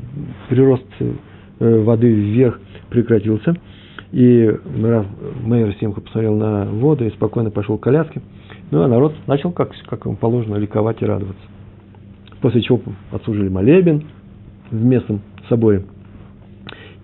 прирост 0.51 0.85
э, 1.01 1.79
воды 1.81 2.13
вверх 2.13 2.61
прекратился. 2.91 3.55
И 4.11 4.55
мэр 4.77 5.75
Симха 5.81 6.03
посмотрел 6.03 6.37
на 6.37 6.67
воду 6.67 7.07
и 7.07 7.11
спокойно 7.11 7.51
пошел 7.51 7.79
к 7.79 7.83
коляске. 7.83 8.21
Ну, 8.71 8.83
а 8.83 8.89
народ 8.89 9.15
начал, 9.27 9.53
как, 9.53 9.71
как 9.89 10.05
ему 10.05 10.17
положено, 10.17 10.57
ликовать 10.57 11.01
и 11.01 11.07
радоваться. 11.07 11.43
После 12.43 12.61
чего 12.61 12.81
отслужили 13.13 13.49
молебен 13.49 14.03
в 14.71 14.85
местном 14.85 15.21
соборе. 15.49 15.85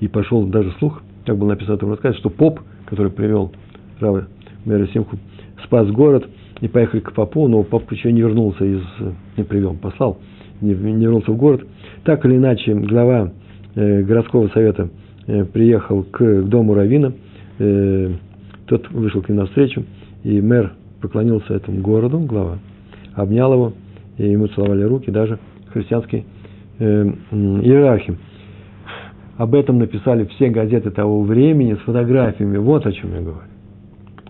И 0.01 0.09
пошел 0.09 0.45
даже 0.45 0.73
слух, 0.79 1.03
как 1.25 1.39
было 1.39 1.51
написано 1.51 1.75
в 1.75 1.79
этом 1.79 1.91
рассказе, 1.91 2.19
что 2.19 2.29
поп, 2.29 2.61
который 2.87 3.11
привел 3.11 3.53
Рава 4.01 4.29
мэра 4.65 4.87
Симху, 4.89 5.17
спас 5.65 5.89
город, 5.91 6.29
и 6.61 6.69
поехали 6.69 7.01
к 7.01 7.13
попу, 7.13 7.47
но 7.49 7.63
поп 7.63 7.91
еще 7.93 8.13
не 8.13 8.21
вернулся 8.21 8.65
из, 8.65 8.83
не 9.37 9.45
привел, 9.45 9.75
послал, 9.75 10.19
не, 10.61 10.75
не 10.75 11.05
вернулся 11.05 11.31
в 11.31 11.37
город. 11.37 11.67
Так 12.05 12.25
или 12.25 12.37
иначе, 12.37 12.75
глава 12.75 13.33
э, 13.75 14.03
городского 14.03 14.49
совета 14.49 14.89
э, 15.27 15.45
приехал 15.45 16.03
к, 16.03 16.19
к 16.19 16.43
дому 16.45 16.75
Равина, 16.75 17.13
э, 17.59 18.13
тот 18.67 18.91
вышел 18.91 19.23
к 19.23 19.29
ним 19.29 19.39
навстречу, 19.39 19.85
и 20.25 20.41
мэр 20.41 20.73
поклонился 21.01 21.55
этому 21.55 21.81
городу, 21.81 22.19
глава, 22.19 22.59
обнял 23.15 23.53
его, 23.53 23.73
и 24.19 24.31
ему 24.31 24.49
целовали 24.49 24.83
руки, 24.83 25.11
даже 25.11 25.39
христианские 25.73 26.25
э, 26.79 27.05
иерархи. 27.33 28.17
Об 29.37 29.55
этом 29.55 29.79
написали 29.79 30.25
все 30.25 30.49
газеты 30.49 30.91
того 30.91 31.23
времени 31.23 31.75
с 31.75 31.79
фотографиями. 31.79 32.59
Вот 32.59 32.87
о 32.87 32.93
чем 32.93 33.15
я 33.15 33.21
говорю. 33.21 33.49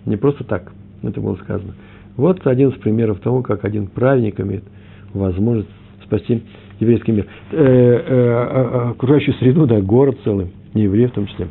Не 0.04 0.16
просто 0.16 0.45
так 0.45 0.73
это 1.02 1.21
было 1.21 1.37
сказано. 1.37 1.75
Вот 2.16 2.47
один 2.47 2.71
из 2.71 2.78
примеров 2.78 3.21
того, 3.21 3.42
как 3.42 3.64
один 3.64 3.87
праведник 3.87 4.40
имеет 4.40 4.64
возможность 5.14 5.68
спасти 6.04 6.42
еврейский 6.80 7.12
мир. 7.12 7.26
Э, 7.52 7.57
э, 7.57 8.04
э, 8.07 8.90
окружающую 8.90 9.35
среду, 9.37 9.66
да, 9.66 9.80
город 9.80 10.18
целый, 10.25 10.49
не 10.75 10.83
евреев 10.83 11.12
в 11.12 11.14
том 11.14 11.26
числе. 11.26 11.49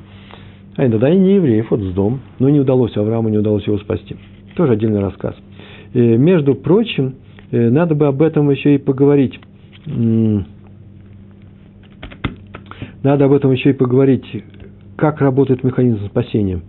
А 0.76 0.86
иногда 0.86 1.10
и 1.10 1.18
не 1.18 1.36
евреев, 1.36 1.72
вот 1.72 1.82
с 1.82 1.94
дом, 1.94 2.20
но 2.38 2.50
не 2.50 2.60
удалось, 2.60 2.96
Аврааму 2.96 3.30
не 3.30 3.38
удалось 3.40 3.66
его 3.66 3.78
спасти. 3.80 4.16
Тоже 4.56 4.74
отдельный 4.74 5.00
рассказ. 5.00 5.36
И, 5.94 6.00
между 6.00 6.54
прочим, 6.54 7.16
надо 7.52 7.96
бы 7.96 8.08
об 8.08 8.22
этом 8.22 8.50
еще 8.50 8.76
и 8.76 8.78
поговорить. 8.78 9.40
Надо 13.04 13.26
об 13.26 13.32
этом 13.32 13.52
еще 13.52 13.70
и 13.70 13.74
поговорить, 13.74 14.26
как 14.96 15.22
работает 15.22 15.64
механизм 15.64 16.06
спасения. 16.08 16.62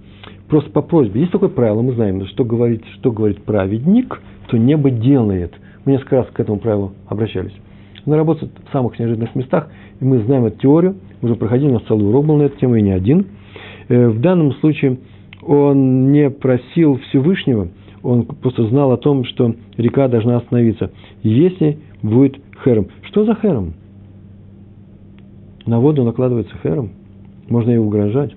Просто 0.49 0.71
по 0.71 0.83
просьбе. 0.83 1.21
Есть 1.21 1.33
такое 1.33 1.49
правило, 1.49 1.83
мы 1.83 1.93
знаем, 1.93 2.25
что 2.27 2.45
говорит, 2.45 2.83
что 2.95 3.13
говорит 3.13 3.43
праведник, 3.43 4.21
то 4.49 4.57
небо 4.57 4.91
делает. 4.91 5.53
Мы 5.85 5.93
несколько 5.93 6.17
раз 6.17 6.27
к 6.33 6.41
этому 6.41 6.59
правилу 6.59 6.93
обращались. 7.09 7.55
Он 8.07 8.15
работает 8.15 8.53
в 8.69 8.73
самых 8.73 8.99
неожиданных 8.99 9.35
местах, 9.35 9.69
и 10.01 10.05
мы 10.05 10.21
знаем 10.21 10.47
эту 10.47 10.59
теорию, 10.59 10.97
уже 11.21 11.35
проходили, 11.35 11.69
у 11.69 11.75
нас 11.75 11.83
целый 11.83 12.09
урок 12.09 12.25
был 12.25 12.37
на 12.37 12.45
эту 12.45 12.59
тему, 12.59 12.77
и 12.77 12.83
не 12.83 12.93
один. 12.93 13.27
Э, 13.89 14.09
в 14.09 14.21
данном 14.21 14.53
случае 14.55 14.99
он 15.43 16.13
не 16.13 16.31
просил 16.31 16.99
Всевышнего, 17.09 17.69
он 18.09 18.25
просто 18.25 18.67
знал 18.69 18.91
о 18.93 18.97
том, 18.97 19.25
что 19.25 19.55
река 19.77 20.09
должна 20.09 20.39
остановиться, 20.39 20.91
если 21.23 21.79
будет 22.03 22.41
хером. 22.65 22.89
Что 23.03 23.25
за 23.25 23.35
хером? 23.35 23.75
На 25.67 25.79
воду 25.79 26.05
накладывается 26.05 26.57
хером, 26.63 26.93
можно 27.51 27.71
ей 27.71 27.79
угрожать. 27.79 28.35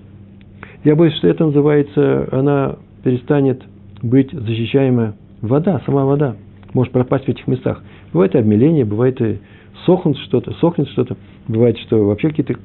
Я 0.84 0.94
боюсь, 0.94 1.14
что 1.14 1.28
это 1.28 1.46
называется, 1.46 2.28
она 2.32 2.76
перестанет 3.02 3.62
быть 4.02 4.30
защищаемая 4.30 5.14
вода, 5.40 5.80
сама 5.86 6.04
вода, 6.04 6.36
может 6.74 6.92
пропасть 6.92 7.24
в 7.24 7.28
этих 7.30 7.46
местах. 7.46 7.82
Бывает 8.12 8.34
и 8.34 8.38
обмеление, 8.38 8.84
бывает 8.84 9.22
и 9.22 9.38
сохнет 9.86 10.18
что-то, 10.18 10.52
сохнет 10.60 10.88
что-то, 10.88 11.16
бывает, 11.48 11.78
что 11.78 12.04
вообще 12.04 12.28
какие-то 12.28 12.56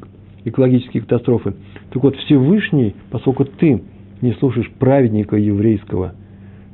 экологические 0.43 1.03
катастрофы. 1.03 1.53
Так 1.91 2.03
вот, 2.03 2.17
Всевышний, 2.17 2.95
поскольку 3.11 3.45
ты 3.45 3.81
не 4.21 4.33
слушаешь 4.33 4.69
праведника 4.77 5.37
еврейского, 5.37 6.13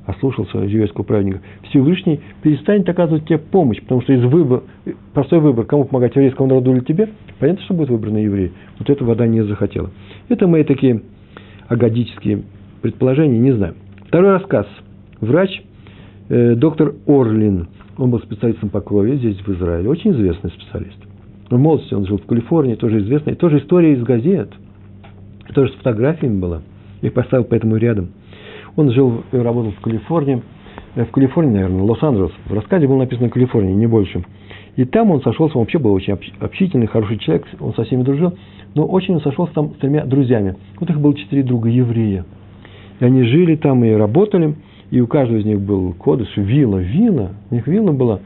а 0.06 0.14
слушался 0.16 0.58
еврейского 0.58 1.04
праведника, 1.04 1.42
Всевышний 1.70 2.20
перестанет 2.42 2.88
оказывать 2.90 3.26
тебе 3.26 3.38
помощь, 3.38 3.82
потому 3.82 4.02
что 4.02 4.14
из 4.14 4.24
выбора, 4.24 4.64
простой 5.14 5.40
выбор, 5.40 5.66
кому 5.66 5.86
помогать, 5.86 6.16
еврейскому 6.16 6.50
народу 6.50 6.74
или 6.74 6.82
тебе, 6.82 7.10
понятно, 7.40 7.64
что 7.64 7.74
будет 7.74 7.90
выбран 7.90 8.18
еврей. 8.18 8.52
Вот 8.80 8.90
эта 8.90 9.04
вода 9.06 9.26
не 9.28 9.44
захотела. 9.44 9.92
Это 10.30 10.48
мои 10.48 10.64
такие 10.64 11.02
агадические 11.68 12.44
предположения, 12.82 13.40
не 13.40 13.52
знаю. 13.54 13.76
Второй 14.08 14.32
рассказ. 14.32 14.68
Врач, 15.22 15.64
э, 16.30 16.56
доктор 16.56 16.94
Орлин, 17.08 17.68
он 17.98 18.12
был 18.12 18.20
специалистом 18.20 18.70
по 18.70 18.82
крови 18.82 19.16
здесь, 19.16 19.38
в 19.38 19.50
Израиле, 19.54 19.90
очень 19.90 20.12
известный 20.12 20.50
специалист. 20.52 20.98
В 21.50 21.58
молодости 21.58 21.94
он 21.94 22.06
жил 22.06 22.18
в 22.18 22.26
Калифорнии, 22.26 22.76
тоже 22.76 23.00
известный, 23.00 23.36
тоже 23.36 23.60
история 23.60 23.94
из 23.94 24.04
газет, 24.04 24.50
тоже 25.54 25.72
с 25.72 25.76
фотографиями 25.76 26.40
была. 26.40 26.62
Я 27.02 27.12
поставил 27.12 27.46
поэтому 27.46 27.78
рядом. 27.78 28.10
Он 28.76 28.92
жил 28.92 29.24
и 29.32 29.38
работал 29.38 29.72
в 29.72 29.82
Калифорнии, 29.82 30.42
э, 30.96 31.06
в 31.06 31.12
Калифорнии, 31.12 31.54
наверное, 31.54 31.84
Лос-Анджелес. 31.84 32.32
В 32.46 32.54
рассказе 32.54 32.88
было 32.88 32.98
написано 32.98 33.30
Калифорния, 33.30 33.74
не 33.74 33.88
больше. 33.88 34.24
И 34.76 34.86
там 34.86 35.12
он 35.12 35.22
сошелся, 35.22 35.58
он 35.58 35.62
вообще 35.62 35.78
был 35.78 35.94
очень 35.94 36.18
общительный, 36.40 36.88
хороший 36.88 37.20
человек, 37.20 37.46
он 37.60 37.74
со 37.76 37.84
всеми 37.84 38.02
дружил, 38.02 38.34
но 38.74 38.86
очень 38.86 39.16
он 39.16 39.22
сошелся 39.22 39.54
там 39.54 39.74
с 39.76 39.78
тремя 39.78 40.04
друзьями. 40.06 40.56
Вот 40.80 40.90
их 40.90 41.00
было 41.00 41.14
четыре 41.14 41.44
друга 41.44 41.70
еврея. 41.70 42.26
И 43.00 43.06
они 43.06 43.24
жили 43.24 43.56
там 43.56 43.84
и 43.84 43.92
работали, 43.92 44.56
и 44.90 45.00
у 45.00 45.08
каждого 45.08 45.38
из 45.38 45.46
них 45.46 45.62
был 45.62 45.94
кодыш, 45.94 46.36
вилла, 46.36 46.78
вилла, 46.78 47.32
у 47.52 47.56
них 47.56 47.68
вилла 47.68 47.92
была 47.92 48.20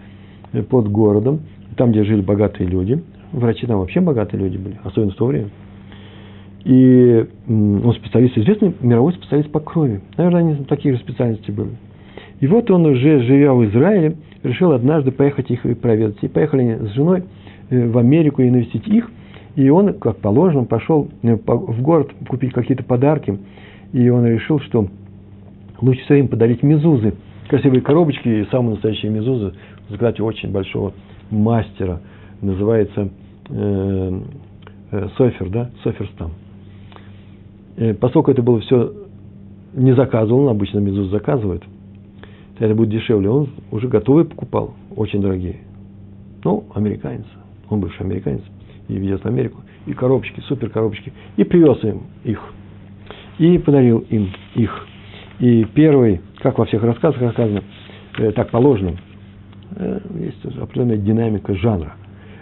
э, 0.53 0.63
под 0.63 0.89
городом, 0.89 1.41
там, 1.75 1.91
где 1.91 2.03
жили 2.03 2.21
богатые 2.21 2.69
люди. 2.69 3.03
Врачи 3.33 3.67
там 3.67 3.79
вообще 3.79 3.99
богатые 3.99 4.41
люди 4.41 4.57
были, 4.57 4.79
особенно 4.83 5.11
в 5.11 5.15
то 5.15 5.25
время. 5.25 5.49
И 6.67 7.25
он 7.47 7.93
специалист, 7.93 8.37
известный 8.37 8.75
мировой 8.81 9.13
специалист 9.13 9.49
по 9.49 9.61
крови. 9.61 10.01
Наверное, 10.17 10.41
они 10.41 10.65
такие 10.65 10.95
же 10.95 10.99
специальности 10.99 11.49
были. 11.49 11.69
И 12.41 12.47
вот 12.47 12.69
он 12.69 12.85
уже, 12.85 13.21
живя 13.21 13.53
в 13.53 13.63
Израиле, 13.67 14.17
решил 14.43 14.73
однажды 14.73 15.11
поехать 15.11 15.49
их 15.49 15.65
и 15.65 15.75
проведать. 15.75 16.17
И 16.23 16.27
поехали 16.27 16.63
они 16.63 16.89
с 16.89 16.91
женой 16.91 17.23
э, 17.69 17.87
в 17.87 17.97
Америку 17.97 18.41
и 18.41 18.49
навестить 18.49 18.85
их. 18.85 19.09
И 19.55 19.69
он, 19.69 19.93
как 19.93 20.17
положено, 20.17 20.65
пошел 20.65 21.07
э, 21.23 21.37
в 21.37 21.81
город 21.81 22.11
купить 22.27 22.51
какие-то 22.51 22.83
подарки. 22.83 23.39
И 23.93 24.09
он 24.09 24.25
решил, 24.25 24.59
что 24.59 24.89
лучше 25.79 26.01
всего 26.01 26.17
им 26.17 26.27
подарить 26.27 26.63
мезузы. 26.63 27.13
Красивые 27.47 27.79
коробочки 27.79 28.27
и 28.27 28.45
самые 28.51 28.71
настоящие 28.71 29.09
мезузы. 29.09 29.53
Заказать 29.87 30.19
очень 30.19 30.51
большого 30.51 30.91
мастера. 31.31 32.01
Называется 32.41 33.07
э, 33.47 34.19
э, 34.91 35.07
Софер, 35.15 35.47
да? 35.47 35.71
Соферстам. 35.81 36.33
Э, 37.77 37.93
поскольку 37.93 38.31
это 38.31 38.41
было 38.43 38.59
все 38.59 38.93
не 39.73 39.95
заказывал, 39.95 40.41
он 40.41 40.49
обычно 40.49 40.79
мезуз 40.79 41.09
заказывает– 41.09 41.63
это 42.59 42.73
будет 42.75 42.89
дешевле. 42.89 43.29
Он 43.29 43.49
уже 43.71 43.87
готовый 43.87 44.25
покупал, 44.25 44.73
очень 44.95 45.21
дорогие. 45.21 45.57
Ну, 46.43 46.65
американец, 46.73 47.25
он 47.69 47.81
бывший 47.81 48.01
американец, 48.01 48.41
и 48.87 48.93
везет 48.93 49.21
в 49.21 49.25
Америку, 49.25 49.61
и 49.85 49.93
коробочки, 49.93 50.39
супер 50.41 50.69
коробочки, 50.69 51.11
и 51.35 51.43
привез 51.43 51.83
им 51.83 52.03
их, 52.23 52.41
и 53.37 53.57
подарил 53.57 53.99
им 54.09 54.29
их. 54.55 54.87
И 55.39 55.65
первый, 55.65 56.21
как 56.39 56.57
во 56.57 56.65
всех 56.65 56.83
рассказах 56.83 57.21
рассказано, 57.21 57.63
э, 58.17 58.31
так 58.31 58.49
положено, 58.49 58.93
э, 59.75 59.99
есть 60.19 60.45
определенная 60.57 60.97
динамика 60.97 61.53
жанра. 61.55 61.95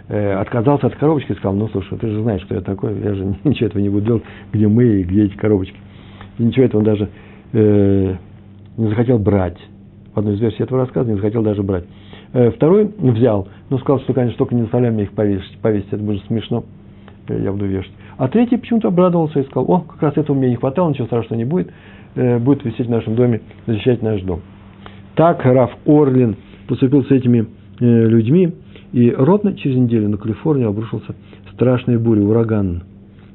Э, 0.08 0.34
отказался 0.34 0.86
от 0.86 0.94
коробочки 0.94 1.32
и 1.32 1.34
сказал, 1.34 1.54
ну, 1.54 1.68
слушай, 1.68 1.98
ты 1.98 2.08
же 2.08 2.22
знаешь, 2.22 2.42
что 2.42 2.54
я 2.54 2.60
такой, 2.60 2.96
я 3.00 3.14
же 3.14 3.24
ничего 3.44 3.66
этого 3.66 3.82
не 3.82 3.88
буду 3.88 4.06
делать, 4.06 4.22
где 4.52 4.68
мы 4.68 4.84
и 4.84 5.02
где 5.02 5.24
эти 5.24 5.36
коробочки. 5.36 5.76
И 6.38 6.44
ничего 6.44 6.64
этого 6.64 6.80
он 6.80 6.84
даже 6.84 7.08
э, 7.52 8.14
не 8.76 8.88
захотел 8.88 9.18
брать 9.18 9.58
в 10.14 10.18
одной 10.18 10.34
из 10.34 10.40
версий 10.40 10.62
этого 10.62 10.80
рассказа, 10.80 11.10
не 11.10 11.16
захотел 11.16 11.42
даже 11.42 11.62
брать. 11.64 11.84
Э, 12.32 12.50
второй 12.50 12.88
взял, 12.98 13.48
но 13.68 13.78
сказал, 13.78 14.00
что, 14.00 14.12
конечно, 14.12 14.38
только 14.38 14.54
не 14.54 14.62
заставляй 14.62 14.92
мне 14.92 15.04
их 15.04 15.12
повесить, 15.12 15.58
повесить 15.58 15.92
это 15.92 16.02
будет 16.02 16.24
смешно, 16.26 16.64
э, 17.28 17.42
я 17.42 17.50
буду 17.50 17.66
вешать. 17.66 17.92
А 18.16 18.28
третий 18.28 18.58
почему-то 18.58 18.88
обрадовался 18.88 19.40
и 19.40 19.44
сказал, 19.44 19.70
о, 19.70 19.80
как 19.80 20.02
раз 20.02 20.16
этого 20.16 20.36
мне 20.36 20.50
не 20.50 20.56
хватало, 20.56 20.90
ничего 20.90 21.06
страшного 21.06 21.36
не 21.36 21.44
будет, 21.44 21.70
э, 22.14 22.38
будет 22.38 22.64
висеть 22.64 22.86
в 22.86 22.90
нашем 22.90 23.16
доме, 23.16 23.40
защищать 23.66 24.02
наш 24.02 24.22
дом. 24.22 24.40
Так 25.16 25.44
Раф 25.44 25.70
Орлин 25.84 26.36
поступил 26.68 27.04
с 27.04 27.10
этими 27.10 27.46
людьми, 27.78 28.52
и 28.92 29.10
ровно 29.10 29.54
через 29.54 29.76
неделю 29.76 30.08
на 30.08 30.16
Калифорнию 30.16 30.68
обрушился 30.68 31.14
страшная 31.52 31.98
буря, 31.98 32.22
ураган. 32.22 32.82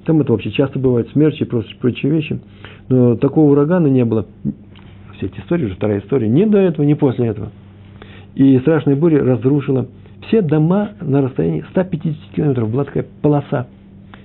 Там 0.06 0.22
это 0.22 0.32
вообще 0.32 0.52
часто 0.52 0.80
бывает, 0.80 1.10
смерчи 1.12 1.44
и 1.44 1.46
прочие 1.46 2.12
вещи. 2.12 2.40
Но 2.90 3.16
такого 3.16 3.52
урагана 3.52 3.88
не 3.88 4.04
было. 4.06 4.26
Все 5.18 5.28
эти 5.28 5.40
истории, 5.40 5.66
уже 5.66 5.76
вторая 5.76 6.00
история, 6.00 6.28
ни 6.28 6.46
до 6.46 6.58
этого, 6.58 6.86
ни 6.86 6.94
после 6.94 7.28
этого. 7.28 7.50
И 8.36 8.58
страшная 8.60 8.96
буря 8.96 9.24
разрушила 9.24 9.88
все 10.28 10.42
дома 10.42 10.92
на 11.02 11.22
расстоянии 11.22 11.66
150 11.72 12.36
километров. 12.36 12.72
Была 12.72 12.86
такая 12.86 13.06
полоса. 13.22 13.68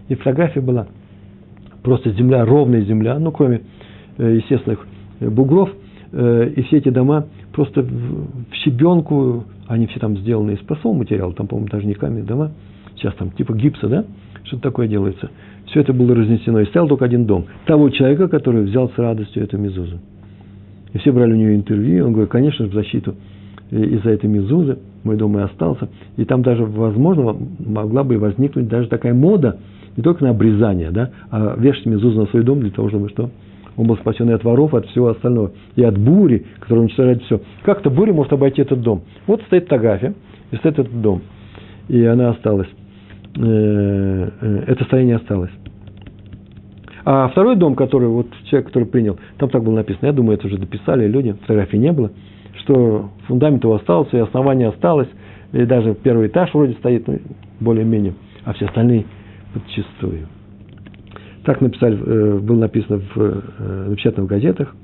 И 0.09 0.15
фотография 0.15 0.61
была 0.61 0.87
просто 1.83 2.11
земля, 2.13 2.45
ровная 2.45 2.83
земля, 2.83 3.19
ну, 3.19 3.33
кроме 3.33 3.63
э, 4.19 4.37
естественных 4.37 4.87
бугров. 5.21 5.71
Э, 6.13 6.51
и 6.55 6.63
все 6.63 6.79
эти 6.79 6.89
дома 6.89 7.27
просто 7.53 7.83
в 7.83 8.55
щебенку, 8.65 9.45
они 9.69 9.87
все 9.87 9.99
там 9.99 10.17
сделаны 10.19 10.53
из 10.53 10.59
простого 10.61 10.95
материала, 10.95 11.33
там, 11.33 11.47
по-моему, 11.47 11.69
даже 11.71 11.87
не 11.87 11.95
камень 11.95 12.25
дома, 12.25 12.53
сейчас 12.97 13.15
там 13.15 13.31
типа 13.31 13.55
гипса, 13.55 13.89
да, 13.89 14.05
что-то 14.45 14.63
такое 14.63 14.89
делается. 14.89 15.31
Все 15.67 15.81
это 15.81 15.93
было 15.93 16.15
разнесено, 16.15 16.61
и 16.61 16.67
стоял 16.67 16.89
только 16.89 17.05
один 17.05 17.27
дом. 17.27 17.47
Того 17.67 17.91
человека, 17.91 18.29
который 18.29 18.63
взял 18.63 18.89
с 18.91 18.99
радостью 18.99 19.43
эту 19.43 19.59
мезузу. 19.59 19.99
И 20.93 20.99
все 20.99 21.13
брали 21.13 21.33
у 21.33 21.37
нее 21.37 21.57
интервью, 21.57 22.07
он 22.07 22.13
говорит, 22.13 22.31
конечно 22.31 22.65
же, 22.65 22.71
в 22.71 22.75
защиту 22.75 23.15
из-за 23.71 24.11
этой 24.11 24.31
мезузы 24.31 24.79
мой 25.03 25.17
дом 25.17 25.39
и 25.39 25.43
остался. 25.43 25.89
И 26.17 26.25
там 26.25 26.43
даже, 26.43 26.65
возможно, 26.65 27.37
могла 27.59 28.05
бы 28.05 28.19
возникнуть 28.19 28.69
даже 28.69 28.89
такая 28.89 29.15
мода, 29.15 29.59
не 29.97 30.03
только 30.03 30.25
на 30.25 30.31
обрезание, 30.31 30.91
да, 30.91 31.11
а 31.31 31.57
вешать 31.59 31.87
мезузу 31.87 32.21
на 32.21 32.27
свой 32.27 32.45
дом 32.45 32.61
для 32.61 32.71
того, 32.71 32.89
чтобы 32.89 33.09
что? 33.09 33.31
Он 33.77 33.87
был 33.87 33.97
спасен 33.97 34.29
и 34.31 34.33
от 34.33 34.43
воров, 34.43 34.75
и 34.75 34.79
от 34.79 34.87
всего 34.87 35.09
остального, 35.09 35.53
и 35.75 35.83
от 35.83 35.99
бури, 35.99 36.47
которая 36.61 36.85
уничтожает 36.85 37.23
все. 37.25 37.41
Как-то 37.63 37.91
буря 37.91 38.13
может 38.13 38.33
обойти 38.33 38.63
этот 38.63 38.81
дом. 38.81 39.03
Вот 39.27 39.43
стоит 39.43 39.65
фотография, 39.65 40.15
и 40.51 40.57
стоит 40.57 40.79
этот 40.79 41.01
дом. 41.01 41.23
И 41.89 42.03
она 42.05 42.31
осталась. 42.31 42.69
Э, 43.39 44.31
э, 44.41 44.65
это 44.67 44.81
состояние 44.81 45.17
осталось. 45.17 45.51
А 47.05 47.29
второй 47.29 47.57
дом, 47.57 47.77
который, 47.77 48.09
вот 48.09 48.29
человек, 48.51 48.69
который 48.69 48.89
принял, 48.89 49.19
там 49.39 49.49
так 49.49 49.63
было 49.63 49.77
написано, 49.77 50.07
я 50.07 50.13
думаю, 50.13 50.39
это 50.39 50.49
уже 50.49 50.59
дописали 50.59 51.07
люди, 51.07 51.33
фотографии 51.43 51.77
не 51.77 51.93
было, 51.93 52.11
что 52.59 53.11
фундамент 53.29 53.63
его 53.63 53.77
остался, 53.77 54.17
и 54.17 54.21
основание 54.21 54.69
осталось, 54.69 55.09
и 55.53 55.65
даже 55.67 55.95
первый 55.95 56.27
этаж 56.27 56.53
вроде 56.53 56.73
стоит, 56.75 57.07
ну, 57.07 57.21
более-менее, 57.61 58.15
а 58.45 58.55
все 58.55 58.67
остальные 58.67 59.05
подчистую. 59.55 60.27
Так 61.47 61.63
написали, 61.63 61.99
э, 61.99 62.39
было 62.41 62.59
написано 62.59 63.01
в 63.15 63.89
напечатанных 63.89 64.29
газетах, 64.29 64.75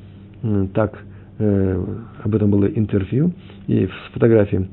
так 0.75 0.99
об 1.39 2.35
этом 2.35 2.51
было 2.51 2.67
интервью 2.67 3.33
и 3.67 3.87
с 3.87 4.13
фотографией 4.13 4.67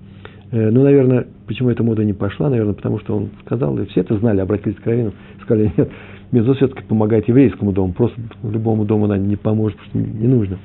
Э, 0.52 0.72
ну, 0.72 0.84
наверное, 0.84 1.28
почему 1.48 1.70
эта 1.70 1.84
мода 1.84 2.04
не 2.04 2.14
пошла? 2.14 2.50
Наверное, 2.50 2.74
потому 2.74 3.00
что 3.00 3.16
он 3.16 3.30
сказал, 3.46 3.78
и 3.78 3.86
все 3.88 4.02
это 4.02 4.18
знали, 4.18 4.40
обратились 4.40 4.78
к 4.78 4.86
Равину, 4.86 5.14
сказали, 5.44 5.72
нет, 5.78 5.90
Мезо 6.32 6.54
все-таки 6.56 6.84
помогает 6.84 7.28
еврейскому 7.28 7.72
дому, 7.72 7.94
просто 7.94 8.20
любому 8.44 8.86
дому 8.86 9.06
она 9.06 9.18
не 9.18 9.36
поможет, 9.36 9.78
потому 9.78 10.06
что 10.06 10.20
не 10.20 10.28
нужно. 10.28 10.58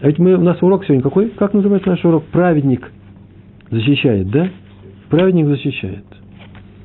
А 0.00 0.06
ведь 0.06 0.18
мы, 0.18 0.34
у 0.34 0.42
нас 0.42 0.60
урок 0.62 0.84
сегодня 0.84 1.02
какой? 1.02 1.30
Как 1.30 1.54
называется 1.54 1.88
наш 1.88 2.04
урок? 2.04 2.24
Праведник 2.26 2.90
защищает, 3.70 4.30
да? 4.30 4.48
Праведник 5.08 5.46
защищает. 5.46 6.04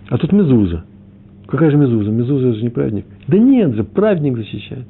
А 0.09 0.17
тут 0.17 0.31
Мезуза. 0.31 0.85
Какая 1.47 1.71
же 1.71 1.77
Мезуза? 1.77 2.11
Мезуза 2.11 2.53
же 2.53 2.63
не 2.63 2.69
праведник. 2.69 3.05
Да 3.27 3.37
нет 3.37 3.73
же, 3.73 3.83
праведник 3.83 4.37
защищает. 4.37 4.85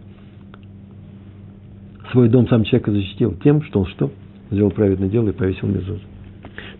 Свой 2.11 2.29
дом 2.29 2.47
сам 2.47 2.63
человека 2.63 2.91
защитил 2.91 3.35
тем, 3.43 3.61
что 3.63 3.81
он 3.81 3.85
что? 3.87 4.11
Сделал 4.49 4.71
праведное 4.71 5.09
дело 5.09 5.29
и 5.29 5.33
повесил 5.33 5.67
Мезузу. 5.67 6.01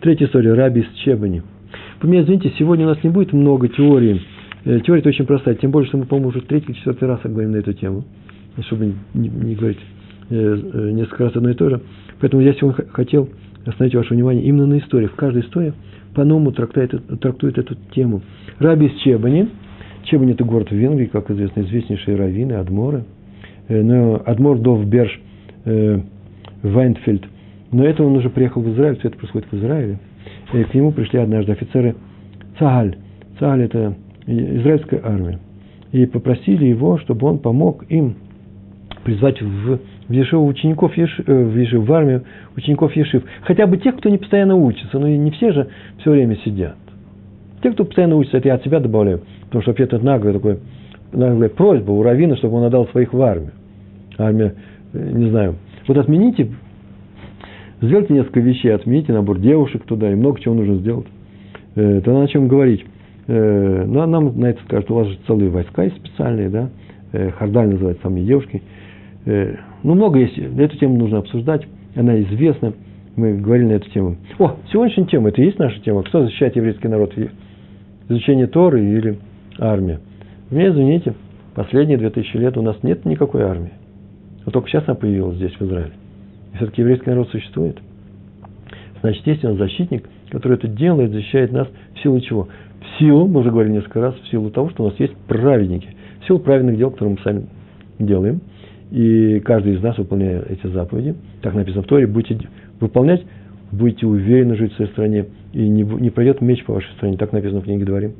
Третья 0.00 0.26
история. 0.26 0.54
Раби 0.54 0.80
из 0.80 0.88
Чебани. 1.04 1.42
Вы 2.00 2.08
меня 2.08 2.22
извините, 2.22 2.52
сегодня 2.58 2.86
у 2.86 2.88
нас 2.88 3.02
не 3.02 3.10
будет 3.10 3.32
много 3.32 3.68
теории. 3.68 4.20
Э, 4.64 4.80
теория 4.80 5.02
очень 5.04 5.26
простая. 5.26 5.54
Тем 5.54 5.70
более, 5.70 5.88
что 5.88 5.98
мы, 5.98 6.06
по-моему, 6.06 6.30
уже 6.30 6.40
третий, 6.40 6.74
четвертый 6.74 7.08
раз 7.08 7.20
говорим 7.22 7.52
на 7.52 7.56
эту 7.56 7.72
тему. 7.72 8.04
Чтобы 8.66 8.94
не, 9.14 9.28
не 9.28 9.54
говорить 9.54 9.78
э, 10.30 10.34
э, 10.34 10.90
несколько 10.92 11.24
раз 11.24 11.36
одно 11.36 11.50
и 11.50 11.54
то 11.54 11.68
же. 11.68 11.80
Поэтому 12.20 12.42
я 12.42 12.52
сегодня 12.54 12.86
хотел 12.90 13.28
остановить 13.64 13.94
ваше 13.94 14.14
внимание 14.14 14.44
именно 14.44 14.66
на 14.66 14.78
историях. 14.78 15.14
Каждая 15.14 15.44
история 15.44 15.74
по-новому 16.14 16.52
трактует, 16.52 16.94
трактует 17.20 17.58
эту 17.58 17.76
тему. 17.92 18.22
Раби 18.58 18.86
из 18.86 19.00
Чебани. 19.00 19.48
Чебани– 20.04 20.32
это 20.34 20.44
город 20.44 20.70
в 20.70 20.74
Венгрии, 20.74 21.06
как 21.06 21.30
известно, 21.30 21.60
известнейшие 21.62 22.16
раввины, 22.16 22.54
адморы. 22.54 23.04
Но 23.68 24.22
адмор 24.24 24.58
Довберж 24.58 25.20
Вайнфельд– 26.62 27.24
но 27.70 27.84
это 27.84 28.02
он 28.02 28.16
уже 28.16 28.30
приехал 28.30 28.62
в 28.62 28.70
Израиль, 28.72 28.98
все 28.98 29.08
это 29.08 29.18
происходит 29.18 29.48
в 29.50 29.56
Израиле. 29.56 29.98
И 30.52 30.62
к 30.64 30.74
нему 30.74 30.92
пришли 30.92 31.18
однажды 31.18 31.52
офицеры 31.52 31.96
Цагаль. 32.58 32.96
Цагаль– 33.38 33.62
это 33.64 33.94
израильская 34.26 35.00
армия. 35.04 35.38
И 35.92 36.06
попросили 36.06 36.66
его, 36.66 36.98
чтобы 36.98 37.26
он 37.26 37.38
помог 37.38 37.84
им 37.88 38.16
призвать 39.04 39.40
в, 39.40 39.78
в 40.08 40.12
Ешиву 40.12 40.46
учеников 40.46 40.96
Ешив, 40.96 41.28
э, 41.28 41.44
в, 41.44 41.56
Ешив, 41.56 41.86
в 41.86 41.92
армию 41.92 42.24
учеников 42.56 42.94
Ешив. 42.96 43.22
Хотя 43.42 43.66
бы 43.66 43.76
тех, 43.78 43.96
кто 43.96 44.08
не 44.08 44.18
постоянно 44.18 44.56
учится, 44.56 44.98
но 44.98 45.06
и 45.06 45.16
не 45.16 45.30
все 45.30 45.52
же 45.52 45.68
все 45.98 46.10
время 46.10 46.36
сидят. 46.44 46.76
Те, 47.62 47.70
кто 47.72 47.84
постоянно 47.84 48.16
учится, 48.16 48.38
это 48.38 48.48
я 48.48 48.54
от 48.54 48.64
себя 48.64 48.80
добавляю, 48.80 49.22
потому 49.48 49.62
что 49.62 49.70
вообще 49.70 49.84
это 49.84 49.98
наглая, 49.98 50.34
такой, 50.34 50.58
наглая 51.12 51.48
просьба 51.48 51.90
у 51.90 52.02
Равина, 52.02 52.36
чтобы 52.36 52.56
он 52.58 52.64
отдал 52.64 52.86
своих 52.88 53.12
в 53.12 53.20
армию. 53.20 53.52
Армия, 54.18 54.54
э, 54.92 55.10
не 55.12 55.30
знаю, 55.30 55.56
вот 55.86 55.96
отмените 55.96 56.50
Сделайте 57.80 58.12
несколько 58.12 58.40
вещей, 58.40 58.74
отмените 58.74 59.12
набор 59.12 59.38
девушек 59.38 59.84
туда, 59.84 60.10
и 60.10 60.16
много 60.16 60.40
чего 60.40 60.52
нужно 60.54 60.76
сделать. 60.76 61.06
Э, 61.76 62.00
тогда 62.04 62.22
о 62.22 62.26
чем 62.26 62.48
говорить? 62.48 62.84
Э, 63.28 63.84
а 63.84 64.06
нам 64.06 64.38
на 64.40 64.46
это 64.46 64.60
скажут, 64.64 64.90
у 64.90 64.94
вас 64.94 65.06
же 65.06 65.18
целые 65.28 65.48
войска 65.48 65.84
есть 65.84 65.96
специальные, 65.96 66.48
да? 66.48 66.70
Хардаль 67.38 67.68
называется 67.70 68.02
самые 68.02 68.26
девушки. 68.26 68.60
Ну, 69.24 69.94
много 69.94 70.18
есть. 70.18 70.36
Эту 70.36 70.76
тему 70.76 70.98
нужно 70.98 71.18
обсуждать. 71.18 71.62
Она 71.94 72.20
известна. 72.20 72.74
Мы 73.16 73.38
говорили 73.38 73.68
на 73.68 73.72
эту 73.72 73.88
тему. 73.90 74.16
О, 74.38 74.56
сегодняшняя 74.70 75.06
тема, 75.06 75.30
это 75.30 75.40
и 75.40 75.46
есть 75.46 75.58
наша 75.58 75.80
тема. 75.80 76.02
Кто 76.02 76.24
защищает 76.24 76.56
еврейский 76.56 76.86
народ? 76.88 77.14
Изучение 78.10 78.46
Торы 78.46 78.84
или 78.84 79.18
армия? 79.58 80.00
Мне 80.50 80.68
извините, 80.68 81.14
последние 81.54 81.98
две 81.98 82.10
тысячи 82.10 82.36
лет 82.36 82.56
у 82.56 82.62
нас 82.62 82.76
нет 82.82 83.04
никакой 83.04 83.42
армии. 83.42 83.72
Вот 84.44 84.52
только 84.52 84.68
сейчас 84.68 84.84
она 84.86 84.94
появилась 84.94 85.36
здесь, 85.36 85.52
в 85.52 85.62
Израиле 85.62 85.92
все-таки 86.58 86.82
еврейский 86.82 87.10
народ 87.10 87.28
существует, 87.30 87.78
значит, 89.00 89.26
есть 89.26 89.42
нас 89.42 89.56
защитник, 89.56 90.08
который 90.30 90.54
это 90.54 90.68
делает, 90.68 91.12
защищает 91.12 91.52
нас 91.52 91.68
в 91.94 92.02
силу 92.02 92.20
чего? 92.20 92.48
В 92.80 92.98
силу, 92.98 93.26
мы 93.26 93.40
уже 93.40 93.50
говорили 93.50 93.74
несколько 93.74 94.00
раз, 94.00 94.14
в 94.14 94.28
силу 94.28 94.50
того, 94.50 94.70
что 94.70 94.84
у 94.84 94.88
нас 94.88 94.98
есть 94.98 95.16
праведники. 95.26 95.88
В 96.20 96.26
силу 96.26 96.38
праведных 96.38 96.76
дел, 96.76 96.90
которые 96.90 97.16
мы 97.16 97.22
сами 97.22 97.46
делаем. 97.98 98.40
И 98.90 99.40
каждый 99.40 99.74
из 99.74 99.82
нас, 99.82 99.96
выполняя 99.98 100.42
эти 100.48 100.66
заповеди, 100.66 101.14
так 101.42 101.54
написано 101.54 101.82
в 101.82 101.86
Торе, 101.86 102.06
будете 102.06 102.48
выполнять, 102.80 103.22
будете 103.70 104.06
уверенно 104.06 104.54
жить 104.56 104.72
в 104.72 104.76
своей 104.76 104.90
стране, 104.90 105.26
и 105.52 105.68
не, 105.68 105.82
не 105.82 106.10
пройдет 106.10 106.40
меч 106.40 106.64
по 106.64 106.74
вашей 106.74 106.90
стране, 106.94 107.16
так 107.16 107.32
написано 107.32 107.60
в 107.60 107.64
книге 107.64 107.84
Дворим. 107.84 108.14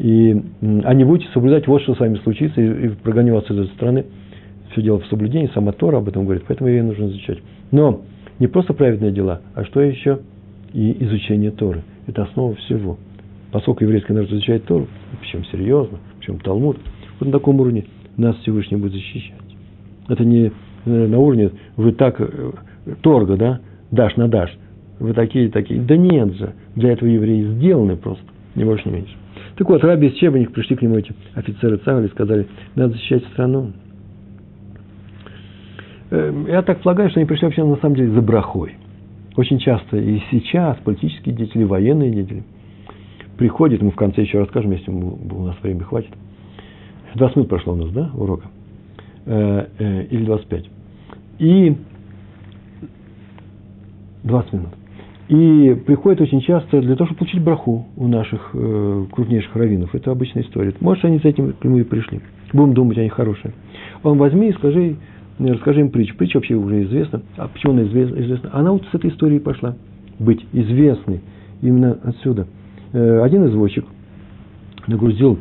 И, 0.00 0.32
а 0.62 0.94
не 0.94 1.04
будете 1.04 1.30
соблюдать, 1.32 1.66
вот 1.66 1.82
что 1.82 1.94
с 1.94 2.00
вами 2.00 2.16
случится, 2.24 2.60
и, 2.60 2.86
и 2.86 2.88
прогоню 2.88 3.34
вас 3.34 3.44
из 3.44 3.58
этой 3.58 3.66
страны– 3.74 4.06
все 4.72 4.82
дело 4.82 5.00
в 5.00 5.06
соблюдении, 5.06 5.50
сама 5.52 5.72
Тора 5.72 5.98
об 5.98 6.08
этом 6.08 6.24
говорит, 6.24 6.44
поэтому 6.46 6.68
ее 6.68 6.82
нужно 6.82 7.06
изучать. 7.06 7.38
Но 7.70 8.02
не 8.38 8.46
просто 8.46 8.72
праведные 8.72 9.12
дела, 9.12 9.40
а 9.54 9.64
что 9.64 9.80
еще? 9.80 10.20
И 10.72 11.04
изучение 11.04 11.50
Торы. 11.50 11.82
Это 12.06 12.22
основа 12.22 12.54
всего. 12.54 12.98
Поскольку 13.50 13.84
еврейский 13.84 14.12
народ 14.12 14.30
изучает 14.30 14.64
Тору, 14.64 14.86
причем 15.20 15.44
серьезно, 15.46 15.98
причем 16.18 16.38
Талмуд, 16.38 16.78
вот 17.18 17.26
на 17.26 17.32
таком 17.32 17.60
уровне 17.60 17.84
нас 18.16 18.36
Всевышний 18.36 18.76
будет 18.76 18.92
защищать. 18.92 19.34
Это 20.08 20.24
не 20.24 20.52
э, 20.84 21.06
на 21.06 21.18
уровне 21.18 21.50
вы 21.76 21.92
так 21.92 22.20
э, 22.20 22.52
торга, 23.02 23.36
да, 23.36 23.60
дашь 23.90 24.16
на 24.16 24.28
дашь. 24.28 24.56
Вы 25.00 25.14
такие, 25.14 25.50
такие. 25.50 25.80
Да 25.80 25.96
нет 25.96 26.34
же, 26.34 26.52
для 26.76 26.92
этого 26.92 27.08
евреи 27.08 27.42
сделаны 27.54 27.96
просто, 27.96 28.24
не 28.54 28.64
больше, 28.64 28.88
не 28.88 28.94
меньше. 28.94 29.14
Так 29.60 29.68
вот, 29.68 29.84
раби 29.84 30.06
из 30.06 30.14
Чебаних 30.14 30.52
пришли 30.52 30.74
к 30.74 30.80
нему 30.80 30.96
эти 30.96 31.12
офицеры 31.34 31.76
Цагали 31.76 32.06
и 32.06 32.10
сказали, 32.12 32.46
надо 32.76 32.94
защищать 32.94 33.22
страну. 33.26 33.72
Эм, 36.10 36.46
я 36.46 36.62
так 36.62 36.80
полагаю, 36.80 37.10
что 37.10 37.20
они 37.20 37.26
пришли 37.26 37.44
вообще 37.44 37.62
на 37.62 37.76
самом 37.76 37.94
деле 37.94 38.10
за 38.12 38.22
брахой. 38.22 38.76
Очень 39.36 39.58
часто 39.58 39.98
и 39.98 40.18
сейчас 40.30 40.78
политические 40.78 41.34
деятели, 41.34 41.64
военные 41.64 42.10
деятели 42.10 42.42
приходят, 43.36 43.82
мы 43.82 43.90
в 43.90 43.96
конце 43.96 44.22
еще 44.22 44.38
расскажем, 44.38 44.70
если 44.70 44.90
у 44.90 45.44
нас 45.44 45.56
времени 45.62 45.82
хватит. 45.82 46.14
20 47.16 47.36
минут 47.36 47.50
прошло 47.50 47.74
у 47.74 47.76
нас, 47.76 47.90
да, 47.90 48.10
урока? 48.14 48.46
Э, 49.26 49.66
э, 49.78 50.04
или 50.04 50.24
25. 50.24 50.70
И 51.38 51.76
20 54.24 54.52
минут. 54.54 54.79
И 55.30 55.76
приходят 55.86 56.20
очень 56.20 56.40
часто 56.40 56.80
для 56.80 56.96
того, 56.96 57.06
чтобы 57.06 57.18
получить 57.20 57.40
браху 57.40 57.86
у 57.96 58.08
наших 58.08 58.50
э, 58.52 59.04
крупнейших 59.12 59.54
раввинов. 59.54 59.94
Это 59.94 60.10
обычная 60.10 60.42
история. 60.42 60.74
Может, 60.80 61.04
они 61.04 61.20
с 61.20 61.24
этим 61.24 61.52
к 61.52 61.64
нему 61.64 61.78
и 61.78 61.84
пришли. 61.84 62.20
Будем 62.52 62.74
думать, 62.74 62.98
они 62.98 63.08
хорошие. 63.10 63.54
Он 64.02 64.18
возьми 64.18 64.48
и 64.48 64.52
скажи, 64.54 64.96
э, 65.38 65.46
расскажи 65.46 65.82
им 65.82 65.90
притчу. 65.90 66.16
Притча 66.16 66.38
вообще 66.38 66.56
уже 66.56 66.82
известна. 66.82 67.22
А 67.36 67.46
почему 67.46 67.74
она 67.74 67.84
известна? 67.84 68.50
Она 68.52 68.72
вот 68.72 68.82
с 68.90 68.94
этой 68.94 69.10
истории 69.10 69.38
пошла. 69.38 69.76
Быть 70.18 70.44
известной. 70.52 71.20
Именно 71.62 71.96
отсюда. 72.02 72.48
Э, 72.92 73.22
один 73.22 73.46
извозчик 73.46 73.84
нагрузил 74.88 75.38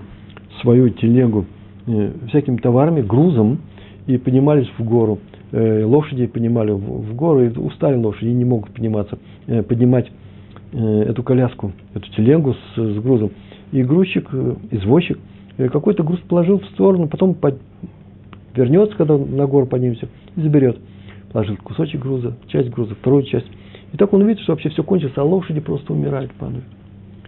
свою 0.62 0.89
телегу 0.89 1.45
э, 1.88 2.12
всякими 2.28 2.58
товарами, 2.58 3.02
грузом, 3.02 3.58
и 4.06 4.17
поднимались 4.17 4.69
в 4.78 4.84
гору. 4.84 5.17
Э, 5.51 5.83
лошади 5.83 6.27
поднимали 6.27 6.71
в 6.71 7.15
гору, 7.15 7.43
и 7.43 7.49
устали 7.57 7.95
лошади, 7.95 8.29
не 8.29 8.45
могут 8.45 8.71
подниматься, 8.71 9.17
э, 9.47 9.63
поднимать 9.63 10.12
э, 10.73 11.03
эту 11.09 11.23
коляску, 11.23 11.71
эту 11.95 12.07
телегу 12.12 12.53
с, 12.53 12.77
с 12.77 12.99
грузом. 12.99 13.31
И 13.71 13.81
грузчик, 13.83 14.29
извозчик, 14.71 15.17
какой-то 15.57 16.03
груз 16.03 16.19
положил 16.21 16.59
в 16.59 16.65
сторону, 16.67 17.07
потом 17.07 17.33
под, 17.33 17.59
вернется, 18.55 18.95
когда 18.95 19.17
на 19.17 19.47
гору 19.47 19.65
поднимемся, 19.65 20.07
и 20.35 20.41
заберет. 20.41 20.77
Положил 21.31 21.57
кусочек 21.57 22.01
груза, 22.01 22.35
часть 22.47 22.69
груза, 22.69 22.95
вторую 22.95 23.23
часть. 23.23 23.47
И 23.91 23.97
так 23.97 24.13
он 24.13 24.25
видит, 24.27 24.41
что 24.43 24.53
вообще 24.53 24.69
все 24.69 24.83
кончится, 24.83 25.21
а 25.21 25.23
лошади 25.23 25.59
просто 25.59 25.93
умирают, 25.93 26.31
падают. 26.33 26.65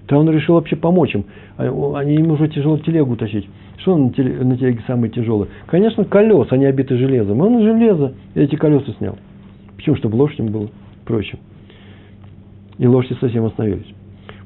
То 0.08 0.18
он 0.18 0.30
решил 0.30 0.56
вообще 0.56 0.76
помочь 0.76 1.16
им. 1.16 1.26
А, 1.58 1.98
они 1.98 2.16
им 2.16 2.32
уже 2.32 2.48
тяжело 2.50 2.78
телегу 2.80 3.16
тащить. 3.16 3.48
Что 3.82 3.98
на, 3.98 4.12
теле, 4.12 4.44
на 4.44 4.58
телеге 4.58 4.82
самое 4.86 5.12
тяжелое? 5.12 5.48
Конечно, 5.66 6.06
колеса, 6.06 6.50
они 6.52 6.66
обиты 6.66 6.98
железом. 6.98 7.42
Он 7.42 7.62
железо 7.62 8.14
эти 8.36 8.56
колеса 8.56 8.94
снял. 9.00 9.18
Почему? 9.76 9.96
Чтобы 9.96 10.16
лошадям 10.18 10.48
было 10.48 10.70
проще. 11.06 11.38
И 12.78 12.86
лошади 12.86 13.18
совсем 13.20 13.46
остановились. 13.46 13.88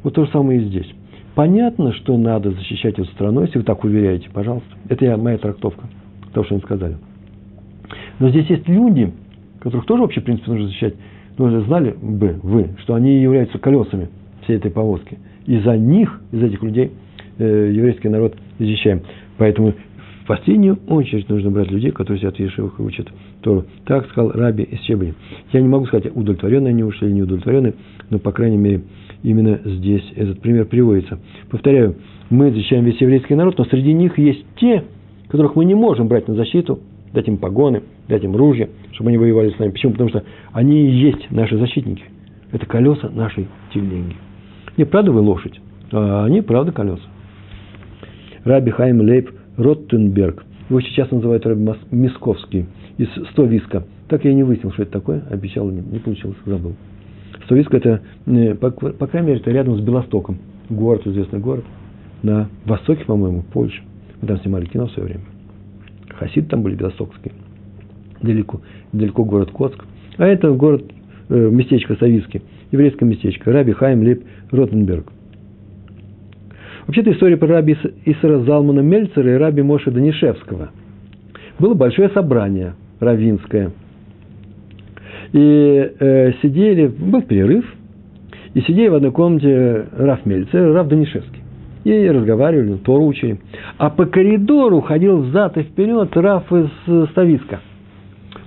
Вот 0.03 0.13
то 0.13 0.25
же 0.25 0.31
самое 0.31 0.61
и 0.61 0.65
здесь. 0.65 0.89
Понятно, 1.35 1.91
что 1.91 2.17
надо 2.17 2.51
защищать 2.51 2.93
эту 2.93 3.05
страну, 3.11 3.41
если 3.41 3.57
вы 3.57 3.65
так 3.65 3.83
уверяете, 3.83 4.29
пожалуйста. 4.31 4.69
Это 4.87 5.03
я, 5.03 5.17
моя 5.17 5.37
трактовка, 5.37 5.85
то, 6.33 6.45
что 6.45 6.55
они 6.55 6.63
сказали. 6.63 6.95
Но 8.19 8.29
здесь 8.29 8.49
есть 8.49 8.67
люди, 8.69 9.11
которых 9.59 9.85
тоже 9.85 10.01
вообще, 10.03 10.21
в 10.21 10.23
принципе, 10.23 10.51
нужно 10.51 10.67
защищать. 10.67 10.93
Но 11.37 11.61
знали 11.63 11.91
бы 12.01 12.39
вы, 12.41 12.69
что 12.79 12.93
они 12.93 13.19
являются 13.19 13.59
колесами 13.59 14.07
всей 14.43 14.55
этой 14.55 14.71
повозки. 14.71 15.17
И 15.45 15.57
за 15.59 15.77
них, 15.77 16.21
из 16.31 16.41
этих 16.41 16.63
людей, 16.63 16.91
э, 17.37 17.71
еврейский 17.73 18.07
народ 18.07 18.37
защищаем. 18.57 19.01
Поэтому 19.37 19.73
в 20.23 20.27
последнюю 20.27 20.79
очередь 20.87 21.29
нужно 21.29 21.51
брать 21.51 21.69
людей, 21.69 21.91
которые 21.91 22.19
сидят 22.19 22.37
в 22.37 22.39
Ешивах 22.39 22.79
и 22.79 22.81
учат 22.81 23.07
Тору. 23.41 23.65
Так 23.85 24.07
сказал 24.09 24.31
Раби 24.31 24.63
из 24.63 24.79
Чебани. 24.79 25.13
Я 25.53 25.61
не 25.61 25.67
могу 25.67 25.85
сказать, 25.85 26.11
удовлетворенные 26.15 26.71
они 26.71 26.83
ушли 26.83 27.07
или 27.07 27.13
не 27.13 27.21
удовлетворенные, 27.21 27.75
но, 28.09 28.17
по 28.17 28.31
крайней 28.31 28.57
мере, 28.57 28.81
именно 29.21 29.59
здесь 29.63 30.03
этот 30.15 30.41
пример 30.41 30.65
приводится. 30.65 31.19
Повторяю, 31.51 31.95
мы 32.31 32.51
защищаем 32.51 32.85
весь 32.85 32.99
еврейский 32.99 33.35
народ, 33.35 33.57
но 33.59 33.65
среди 33.65 33.93
них 33.93 34.17
есть 34.17 34.43
те, 34.55 34.83
которых 35.27 35.55
мы 35.55 35.65
не 35.65 35.75
можем 35.75 36.07
брать 36.07 36.27
на 36.27 36.33
защиту, 36.33 36.79
дать 37.13 37.27
им 37.27 37.37
погоны, 37.37 37.83
дать 38.07 38.23
им 38.23 38.35
ружья, 38.35 38.69
чтобы 38.93 39.09
они 39.09 39.19
воевали 39.19 39.51
с 39.51 39.59
нами. 39.59 39.71
Почему? 39.71 39.91
Потому 39.91 40.09
что 40.09 40.23
они 40.53 40.87
и 40.87 40.91
есть 40.91 41.29
наши 41.29 41.57
защитники. 41.57 42.03
Это 42.51 42.65
колеса 42.65 43.09
нашей 43.09 43.47
телеги. 43.73 44.15
Не 44.77 44.85
правда 44.85 45.11
вы 45.11 45.21
лошадь, 45.21 45.59
а 45.91 46.25
они 46.25 46.41
правда 46.41 46.71
колеса. 46.71 47.03
Раби 48.45 48.71
Хайм 48.71 49.01
Лейб 49.01 49.31
Роттенберг. 49.57 50.45
Его 50.69 50.79
сейчас 50.81 51.09
называют 51.11 51.45
Раби 51.45 51.67
Мисковский 51.91 52.67
из 52.97 53.09
Стовиска. 53.31 53.83
Так 54.07 54.23
я 54.23 54.31
и 54.31 54.35
не 54.35 54.43
выяснил, 54.43 54.71
что 54.71 54.83
это 54.83 54.91
такое. 54.91 55.23
Обещал, 55.31 55.69
не, 55.69 55.81
не 55.81 55.99
получилось, 55.99 56.37
забыл. 56.45 56.75
Стовиска 57.45 57.77
это, 57.77 58.01
э, 58.27 58.53
по, 58.53 58.69
по 58.69 59.07
крайней 59.07 59.29
мере, 59.29 59.39
это 59.39 59.51
рядом 59.51 59.77
с 59.77 59.81
Белостоком. 59.81 60.37
Город, 60.69 61.05
известный 61.07 61.39
город. 61.39 61.65
На 62.21 62.49
востоке, 62.65 63.03
по-моему, 63.05 63.43
Польша. 63.51 63.81
Мы 64.21 64.27
там 64.27 64.39
снимали 64.39 64.65
кино 64.65 64.87
в 64.87 64.91
свое 64.91 65.09
время. 65.09 65.25
Хасиды 66.09 66.47
там 66.47 66.61
были 66.61 66.75
белостокские. 66.75 67.33
Далеко, 68.21 68.61
далеко 68.93 69.25
город 69.25 69.51
Коцк. 69.51 69.83
А 70.17 70.25
это 70.25 70.51
город, 70.51 70.83
э, 71.29 71.49
местечко 71.51 71.95
Савицкий, 71.95 72.43
еврейское 72.71 73.05
местечко. 73.05 73.51
Раби 73.51 73.73
Хайм 73.73 74.01
Лейб 74.01 74.23
Ротенберг. 74.51 75.11
Вообще-то 76.87 77.11
история 77.11 77.37
про 77.37 77.47
раби 77.47 77.77
Исра 78.05 78.39
Залмана 78.39 78.81
Мельцера 78.81 79.33
и 79.33 79.37
раби 79.37 79.63
Моша 79.63 79.89
Данишевского. 79.89 80.69
Было 81.57 81.73
большое 81.73 82.09
собрание 82.09 82.75
равинское. 82.99 83.71
И 85.33 85.91
э, 85.99 86.33
сидели, 86.41 86.87
был 86.87 87.23
перерыв, 87.23 87.65
и 88.53 88.61
сидели 88.61 88.87
в 88.89 88.95
одной 88.95 89.11
комнате 89.11 89.85
Раф 89.97 90.25
Мельцер 90.25 90.73
Раф 90.73 90.87
Данишевский. 90.87 91.41
И 91.85 92.07
разговаривали, 92.07 92.77
Тору 92.77 93.07
учили. 93.07 93.39
А 93.77 93.89
по 93.89 94.05
коридору 94.05 94.81
ходил 94.81 95.17
взад 95.17 95.57
и 95.57 95.63
вперед 95.63 96.15
Раф 96.15 96.51
из 96.51 97.09
Стависка. 97.11 97.61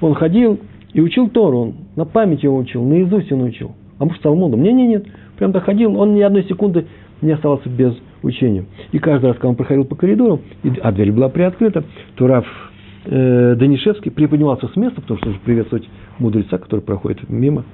Он 0.01 0.15
ходил 0.15 0.61
и 0.93 1.01
учил 1.01 1.29
Тору, 1.29 1.59
он 1.59 1.75
на 1.97 2.05
память 2.05 2.43
его 2.43 2.57
учил, 2.57 2.85
наизусть 2.85 3.33
он 3.33 3.43
учил. 3.43 3.73
А 3.99 4.05
может, 4.05 4.23
Талмудом? 4.23 4.63
Не, 4.63 4.73
не, 4.73 4.87
нет. 4.87 5.07
Прям 5.37 5.53
так 5.53 5.65
ходил, 5.65 5.99
он 5.99 6.15
ни 6.15 6.21
одной 6.21 6.45
секунды 6.45 6.87
не 7.21 7.33
оставался 7.33 7.69
без 7.69 7.95
учения. 8.23 8.65
И 8.93 8.99
каждый 8.99 9.27
раз, 9.27 9.37
когда 9.37 9.49
он 9.49 9.57
проходил 9.57 9.85
по 9.85 9.97
коридору, 9.97 10.41
а 10.83 10.93
дверь 10.93 11.13
была 11.13 11.29
приоткрыта, 11.29 11.85
то 12.17 12.27
Раф 12.27 12.47
э, 13.05 13.55
Данишевский 13.57 14.11
приподнимался 14.11 14.69
с 14.69 14.77
места, 14.77 15.01
потому 15.01 15.19
что 15.19 15.29
нужно 15.29 15.43
приветствовать 15.45 15.89
мудреца, 16.19 16.59
который 16.59 16.81
проходит 16.81 17.29
мимо. 17.29 17.65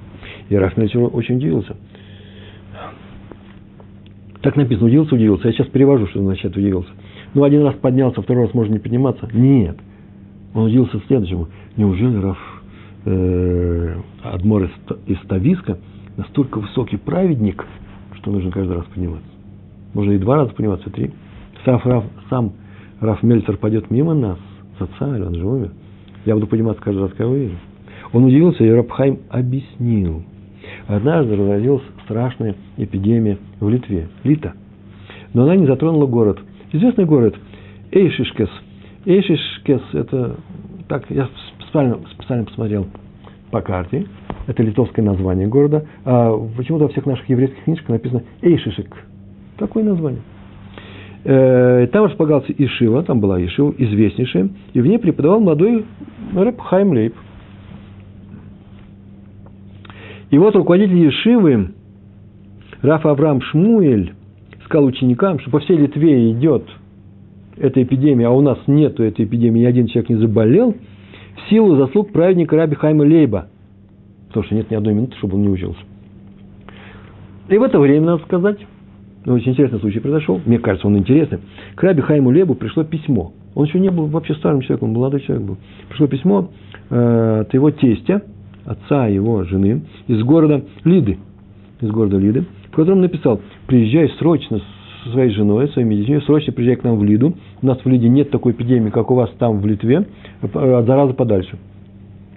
И 0.49 0.55
Раф 0.55 0.77
Мельцер 0.77 1.01
очень 1.13 1.37
удивился. 1.37 1.75
Так 4.41 4.55
написано, 4.55 4.87
удивился, 4.87 5.15
удивился. 5.15 5.47
Я 5.47 5.53
сейчас 5.53 5.67
перевожу, 5.67 6.07
что 6.07 6.21
значит 6.21 6.55
удивился. 6.55 6.89
Ну, 7.33 7.43
один 7.43 7.63
раз 7.63 7.75
поднялся, 7.75 8.21
второй 8.21 8.45
раз 8.45 8.53
можно 8.53 8.73
не 8.73 8.79
подниматься. 8.79 9.27
Нет. 9.33 9.77
Он 10.53 10.65
удивился 10.65 11.01
следующему. 11.07 11.47
Неужели 11.75 12.17
Раф 12.17 12.37
э, 13.05 13.95
Адмор 14.23 14.69
из 15.07 15.19
Тависка 15.27 15.79
настолько 16.15 16.59
высокий 16.59 16.97
праведник, 16.97 17.65
что 18.13 18.31
нужно 18.31 18.51
каждый 18.51 18.77
раз 18.77 18.85
подниматься? 18.85 19.34
Можно 19.95 20.11
и 20.11 20.17
два 20.17 20.35
раза 20.35 20.53
подниматься, 20.53 20.89
и 20.89 20.91
три. 20.91 21.11
Сам 21.63 21.79
Раф, 21.85 22.03
сам 22.29 22.51
Раф 22.99 23.23
Мельцер 23.23 23.55
пойдет 23.55 23.89
мимо 23.89 24.13
нас, 24.13 24.37
за 24.77 24.87
царь, 24.99 25.23
он 25.23 25.33
же 25.33 25.45
умер. 25.45 25.71
Я 26.25 26.35
буду 26.35 26.47
подниматься 26.47 26.83
каждый 26.83 26.99
раз, 26.99 27.11
когда 27.11 27.23
его 27.23 27.35
вижу. 27.35 27.55
Он 28.11 28.25
удивился, 28.25 28.63
и 28.63 28.69
Рабхайм 28.69 29.19
объяснил. 29.29 30.23
Однажды 30.87 31.37
разразилась 31.37 31.83
страшная 32.03 32.55
эпидемия 32.75 33.37
в 33.61 33.69
Литве, 33.69 34.09
Лита. 34.25 34.53
Но 35.33 35.43
она 35.43 35.55
не 35.55 35.65
затронула 35.65 36.07
город. 36.07 36.39
Известный 36.73 37.05
город 37.05 37.35
Эйшишкес. 37.91 38.49
Эйшишкес– 39.05 39.81
это, 39.93 40.35
так, 40.89 41.09
я 41.09 41.29
специально, 41.57 41.99
специально 42.11 42.43
посмотрел 42.43 42.87
по 43.49 43.61
карте, 43.61 44.05
это 44.47 44.61
литовское 44.61 45.05
название 45.05 45.47
города, 45.47 45.85
а 46.03 46.37
почему-то 46.57 46.85
во 46.85 46.89
всех 46.89 47.05
наших 47.05 47.29
еврейских 47.29 47.63
книжках 47.63 47.89
написано 47.89 48.23
Эйшишек– 48.41 48.93
Такое 49.57 49.83
название. 49.83 50.21
Э, 51.23 51.87
там 51.91 52.05
располагался 52.05 52.53
Ишива, 52.55 53.03
там 53.03 53.19
была 53.19 53.43
Ишива, 53.43 53.73
известнейшая, 53.77 54.49
и 54.73 54.81
в 54.81 54.85
ней 54.85 54.99
преподавал 54.99 55.39
молодой 55.39 55.85
рэп 56.35 56.61
Хайм 56.61 56.91
Лейб. 56.91 57.15
И 60.29 60.37
вот 60.37 60.55
руководитель 60.55 61.09
Ишивы, 61.09 61.71
Раф 62.81 63.05
Авраам 63.05 63.41
Шмуэль, 63.41 64.13
сказал 64.65 64.85
ученикам, 64.85 65.39
что 65.39 65.49
по 65.49 65.59
всей 65.59 65.77
Литве 65.77 66.31
идет 66.31 66.63
эта 67.57 67.81
эпидемия, 67.81 68.27
а 68.27 68.31
у 68.31 68.41
нас 68.41 68.59
нету 68.67 69.03
этой 69.03 69.25
эпидемии, 69.25 69.61
ни 69.61 69.65
один 69.65 69.87
человек 69.87 70.09
не 70.09 70.17
заболел, 70.17 70.75
в 71.35 71.49
силу 71.49 71.75
заслуг 71.77 72.11
праведника 72.11 72.55
Раби 72.55 72.75
Хайма 72.75 73.03
Лейба. 73.03 73.47
Потому 74.27 74.45
что 74.45 74.55
нет 74.55 74.69
ни 74.69 74.75
одной 74.75 74.93
минуты, 74.93 75.15
чтобы 75.17 75.35
он 75.35 75.43
не 75.43 75.49
учился. 75.49 75.79
И 77.47 77.57
в 77.57 77.63
это 77.63 77.79
время, 77.79 78.05
надо 78.05 78.23
сказать, 78.23 78.57
очень 79.33 79.53
интересный 79.53 79.79
случай 79.79 79.99
произошел, 79.99 80.39
мне 80.45 80.59
кажется, 80.59 80.87
он 80.87 80.97
интересный. 80.97 81.39
К 81.75 81.83
Раби 81.83 82.01
Хайму 82.01 82.31
Лебу 82.31 82.53
пришло 82.53 82.83
письмо. 82.83 83.33
Он 83.55 83.65
еще 83.65 83.79
не 83.79 83.89
был 83.89 84.05
вообще 84.05 84.35
старым 84.35 84.61
человеком, 84.61 84.89
он 84.89 84.95
молодой 84.95 85.21
человек 85.21 85.47
был. 85.47 85.57
Пришло 85.89 86.07
письмо 86.07 86.49
э, 86.89 87.39
от 87.41 87.53
его 87.53 87.71
тестя, 87.71 88.21
отца 88.65 89.07
его 89.07 89.43
жены, 89.43 89.81
из 90.07 90.21
города 90.23 90.63
Лиды. 90.83 91.17
Из 91.81 91.89
города 91.89 92.17
Лиды, 92.17 92.45
в 92.71 92.75
котором 92.75 93.01
написал, 93.01 93.41
приезжай 93.67 94.09
срочно 94.19 94.61
со 95.03 95.11
своей 95.11 95.31
женой, 95.31 95.69
своими 95.69 95.95
детьми, 95.95 96.19
срочно 96.21 96.53
приезжай 96.53 96.75
к 96.75 96.83
нам 96.83 96.97
в 96.97 97.03
Лиду. 97.03 97.33
У 97.61 97.65
нас 97.65 97.79
в 97.83 97.87
Лиде 97.87 98.09
нет 98.09 98.29
такой 98.29 98.51
эпидемии, 98.51 98.89
как 98.89 99.09
у 99.09 99.15
вас 99.15 99.31
там 99.39 99.59
в 99.59 99.65
Литве, 99.65 100.05
от 100.41 100.51
а 100.53 100.83
зараза 100.83 101.13
подальше. 101.13 101.57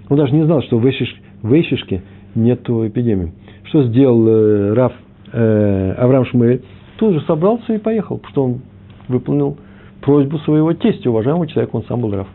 Он 0.09 0.17
даже 0.17 0.35
не 0.35 0.45
знал, 0.45 0.63
что 0.63 0.79
в, 0.79 0.89
Эшиш, 0.89 1.15
в 1.43 1.53
Эшишке 1.53 2.03
нет 2.35 2.61
эпидемии. 2.63 3.33
Что 3.65 3.85
сделал 3.85 4.27
э, 4.27 4.73
Раф 4.73 4.93
э, 5.33 5.93
Авраам 5.99 6.25
Шмуэль? 6.25 6.63
Тут 6.99 7.15
же 7.15 7.21
собрался 7.23 7.73
и 7.73 7.79
поехал, 7.79 8.19
потому 8.19 8.33
что 8.33 8.45
он 8.45 8.61
выполнил 9.07 9.57
просьбу 10.01 10.39
своего 10.41 10.75
тестя, 10.75 11.11
уважаемого 11.11 11.47
человека, 11.47 11.77
он 11.77 11.85
сам 11.85 12.01
был 12.01 12.11
Раф. 12.13 12.29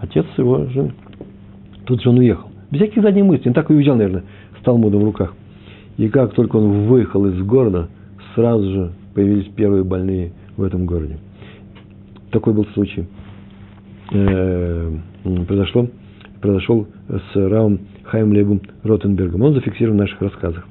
Отец 0.00 0.24
его 0.36 0.66
жены. 0.66 0.92
Тут 1.84 2.02
же 2.02 2.10
он 2.10 2.18
уехал. 2.18 2.48
Без 2.70 2.80
всяких 2.80 3.02
задних 3.02 3.24
мыслей. 3.24 3.48
Он 3.48 3.54
так 3.54 3.70
и 3.70 3.74
уезжал, 3.74 3.96
наверное, 3.96 4.24
с 4.58 4.64
Талмудом 4.64 5.02
в 5.02 5.04
руках. 5.04 5.34
И 5.98 6.08
как 6.08 6.32
только 6.34 6.56
он 6.56 6.86
выехал 6.86 7.26
из 7.26 7.40
города, 7.42 7.88
сразу 8.34 8.70
же 8.70 8.92
появились 9.14 9.46
первые 9.54 9.84
больные 9.84 10.32
в 10.56 10.62
этом 10.62 10.86
городе. 10.86 11.18
Такой 12.30 12.54
был 12.54 12.64
случай. 12.74 13.06
Э, 14.12 14.92
произошло, 15.46 15.88
произошел 16.40 16.86
с 17.08 17.36
Раум 17.36 17.80
Хайм 18.04 18.32
Лебом 18.32 18.60
Ротенбергом. 18.82 19.42
Он 19.42 19.54
зафиксирован 19.54 19.96
в 19.96 20.00
наших 20.00 20.20
рассказах. 20.20 20.66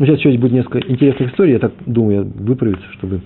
Ну, 0.00 0.06
сейчас 0.06 0.18
еще 0.20 0.38
будет 0.38 0.52
несколько 0.52 0.90
интересных 0.90 1.30
историй. 1.30 1.52
Я 1.52 1.58
так 1.58 1.74
думаю, 1.84 2.26
выправиться, 2.34 2.86
чтобы 2.92 3.20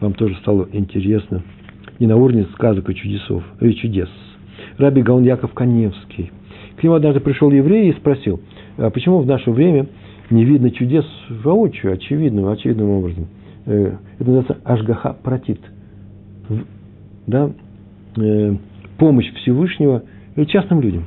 вам 0.00 0.14
тоже 0.14 0.34
стало 0.36 0.66
интересно. 0.72 1.42
Не 1.98 2.06
на 2.06 2.16
уровне 2.16 2.46
сказок 2.54 2.88
и 2.88 2.94
чудесов, 2.94 3.44
и 3.60 3.74
чудес. 3.74 4.08
Раби 4.78 5.02
Гаон 5.02 5.22
Яков 5.22 5.52
Каневский. 5.52 6.32
К 6.78 6.82
нему 6.82 6.94
однажды 6.94 7.20
пришел 7.20 7.50
еврей 7.50 7.90
и 7.90 7.92
спросил, 7.92 8.40
а 8.78 8.88
почему 8.88 9.18
в 9.18 9.26
наше 9.26 9.50
время 9.50 9.86
не 10.30 10.46
видно 10.46 10.70
чудес 10.70 11.04
воочию, 11.28 11.92
очевидным, 11.92 12.46
очевидным 12.46 12.88
образом. 12.88 13.26
Э, 13.66 13.96
это 14.18 14.30
называется 14.30 14.56
Ашгаха 14.64 15.14
Протит. 15.22 15.60
Да? 17.26 17.50
Э, 18.16 18.56
помощь 18.96 19.30
Всевышнего 19.42 20.02
частным 20.46 20.80
людям. 20.80 21.04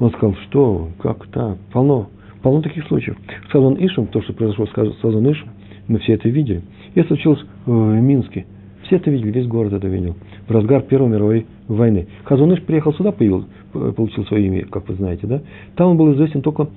Он 0.00 0.10
сказал, 0.10 0.36
что, 0.48 0.90
как 1.00 1.28
так, 1.28 1.56
полно, 1.72 2.10
полно 2.44 2.60
таких 2.60 2.86
случаев. 2.88 3.16
Сазон 3.50 3.74
Ишем, 3.76 4.06
то, 4.06 4.20
что 4.20 4.34
произошло 4.34 4.66
с 4.66 5.00
Сазон 5.00 5.26
Ишем, 5.30 5.48
мы 5.88 5.98
все 6.00 6.12
это 6.12 6.28
видели. 6.28 6.62
Это 6.94 7.08
случилось 7.08 7.40
в 7.64 7.72
Минске. 7.72 8.44
Все 8.82 8.96
это 8.96 9.10
видели, 9.10 9.30
весь 9.30 9.46
город 9.46 9.72
это 9.72 9.88
видел. 9.88 10.14
В 10.46 10.50
разгар 10.50 10.82
Первой 10.82 11.08
мировой 11.08 11.46
войны. 11.68 12.06
Хазуныш 12.24 12.60
приехал 12.60 12.92
сюда, 12.92 13.12
появил, 13.12 13.46
получил 13.72 14.26
свое 14.26 14.46
имя, 14.46 14.66
как 14.66 14.86
вы 14.90 14.94
знаете, 14.96 15.26
да? 15.26 15.40
Там 15.74 15.92
он 15.92 15.96
был 15.96 16.12
известен 16.12 16.42
только 16.42 16.68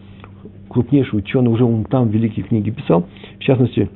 крупнейший 0.69 1.19
ученый, 1.19 1.51
уже 1.51 1.65
он 1.65 1.84
там 1.84 2.08
великие 2.08 2.45
книги 2.45 2.69
писал. 2.69 3.06
В 3.38 3.43
частности, 3.43 3.89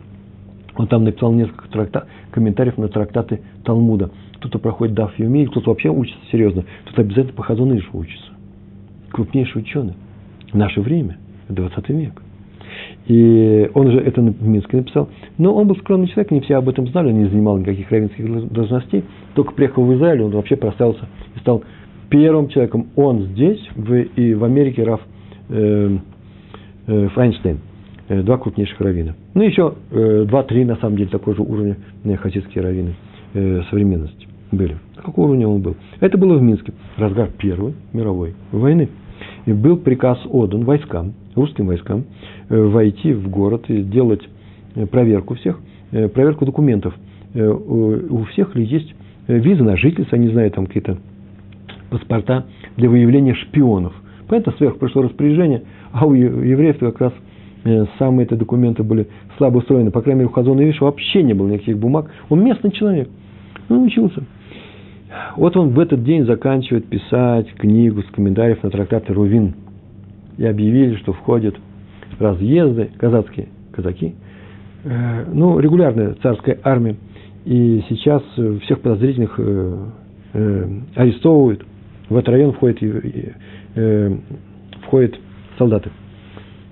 он 0.76 0.88
там 0.88 1.06
написал 1.06 1.32
несколько 1.32 1.70
тракта, 1.70 2.08
комментариев 2.32 2.78
на 2.78 2.90
трактаты 2.90 3.40
Талмуда. 3.64 4.12
Кто-то 4.40 4.60
проходит 4.60 4.94
Даф 4.94 5.18
Юми, 5.18 5.46
кто-то 5.46 5.70
вообще 5.70 5.88
учится 5.88 6.20
серьезно, 6.34 6.66
кто-то 6.84 7.02
обязательно 7.02 7.34
по 7.34 7.44
Хазунышу 7.44 7.88
учится 7.94 8.28
крупнейший 9.10 9.62
ученый 9.62 9.94
в 10.52 10.58
наше 10.58 10.82
время, 10.82 11.18
20 11.52 11.90
век. 11.90 12.22
И 13.08 13.70
он 13.74 13.92
же 13.92 14.00
это 14.00 14.22
в 14.22 14.48
Минске 14.48 14.78
написал. 14.78 15.10
Но 15.38 15.54
он 15.54 15.68
был 15.68 15.76
скромный 15.78 16.08
человек, 16.08 16.32
не 16.32 16.42
все 16.42 16.56
об 16.56 16.70
этом 16.70 16.88
знали, 16.88 17.12
он 17.12 17.20
не 17.20 17.30
занимал 17.30 17.58
никаких 17.58 17.92
равенских 17.92 18.52
должностей. 18.52 19.04
Только 19.36 19.54
приехал 19.54 19.84
в 19.84 19.94
Израиль, 19.96 20.22
он 20.22 20.32
вообще 20.32 20.56
прославился 20.56 21.08
и 21.36 21.40
стал 21.40 21.64
первым 22.10 22.50
человеком. 22.50 22.88
Он 22.96 23.24
здесь, 23.34 23.60
в, 23.76 23.94
и 23.94 24.34
в 24.34 24.44
Америке 24.44 24.84
Раф 24.84 25.02
э, 25.50 25.98
э, 26.88 27.08
Файнштейн. 27.10 27.60
Э, 28.08 28.22
два 28.22 28.38
крупнейших 28.38 28.80
раввина. 28.80 29.16
Ну, 29.34 29.42
еще 29.42 29.74
э, 29.92 30.26
два-три, 30.28 30.66
на 30.66 30.76
самом 30.78 30.98
деле, 30.98 31.10
такого 31.10 31.36
же 31.36 31.42
уровня 31.42 31.78
э, 32.04 32.16
хасидские 32.18 32.64
раввины 32.64 32.96
э, 33.34 33.62
современности 33.70 34.28
были. 34.52 34.78
Какого 34.98 35.28
уровня 35.28 35.48
он 35.48 35.62
был? 35.62 35.76
Это 36.02 36.18
было 36.18 36.36
в 36.38 36.42
Минске, 36.42 36.74
разгар 36.98 37.30
Первой 37.38 37.74
мировой 37.94 38.36
войны. 38.52 38.90
И 39.46 39.54
был 39.54 39.78
приказ 39.78 40.20
отдан 40.30 40.66
войскам, 40.66 41.14
русским 41.36 41.68
войскам, 41.68 42.06
э, 42.50 42.62
войти 42.62 43.14
в 43.14 43.30
город 43.30 43.66
и 43.70 43.82
делать 43.82 44.22
э, 44.76 44.86
проверку 44.86 45.36
всех, 45.36 45.60
э, 45.92 46.08
проверку 46.08 46.46
документов. 46.46 46.94
У 47.34 48.26
всех 48.32 48.56
ли 48.56 48.66
есть 48.66 48.94
виза 49.30 49.64
на 49.64 49.78
жительство, 49.78 50.18
не 50.18 50.28
знаю, 50.28 50.52
там 50.52 50.66
какие-то 50.66 50.98
паспорта 51.90 52.46
для 52.76 52.90
выявления 52.90 53.36
шпионов. 53.36 53.94
Поэтому 54.28 54.58
сверху 54.58 54.80
пришло 54.80 55.04
распоряжение, 55.04 55.62
а 55.94 56.06
у 56.06 56.14
евреев 56.14 56.80
как 56.80 57.00
раз 57.00 57.14
самые 57.98 58.26
эти 58.26 58.34
документы 58.34 58.84
были 58.84 59.08
слабо 59.38 59.60
устроены. 59.60 59.92
По 59.92 60.02
крайней 60.02 60.20
мере, 60.20 60.30
у 60.30 60.34
Хазона 60.34 60.60
Виша 60.60 60.84
вообще 60.84 61.24
не 61.24 61.34
было 61.34 61.48
никаких 61.48 61.78
бумаг. 61.78 62.12
Он 62.28 62.44
местный 62.44 62.72
человек. 62.72 63.08
Он 63.70 63.84
учился. 63.84 64.26
Вот 65.38 65.56
он 65.58 65.70
в 65.70 65.80
этот 65.80 66.04
день 66.04 66.26
заканчивает 66.26 66.86
писать 66.86 67.48
книгу 67.54 68.02
с 68.02 68.08
комментариев 68.08 68.62
на 68.64 68.70
трактаты 68.70 69.14
Рувин. 69.14 69.54
И 70.38 70.46
объявили, 70.46 70.96
что 70.96 71.14
входят 71.14 71.56
разъезды, 72.20 72.90
казацкие 72.98 73.48
казаки, 73.72 74.16
э, 74.84 75.26
ну, 75.32 75.60
регулярная 75.60 76.16
царская 76.22 76.60
армия. 76.64 76.96
И 77.46 77.84
сейчас 77.90 78.24
всех 78.64 78.82
подозрительных 78.82 79.34
э, 79.38 79.78
э, 80.34 80.70
арестовывают. 80.96 81.66
В 82.10 82.16
этот 82.18 82.30
район 82.30 82.52
входят, 82.52 82.80
входят 84.84 85.16
солдаты. 85.58 85.92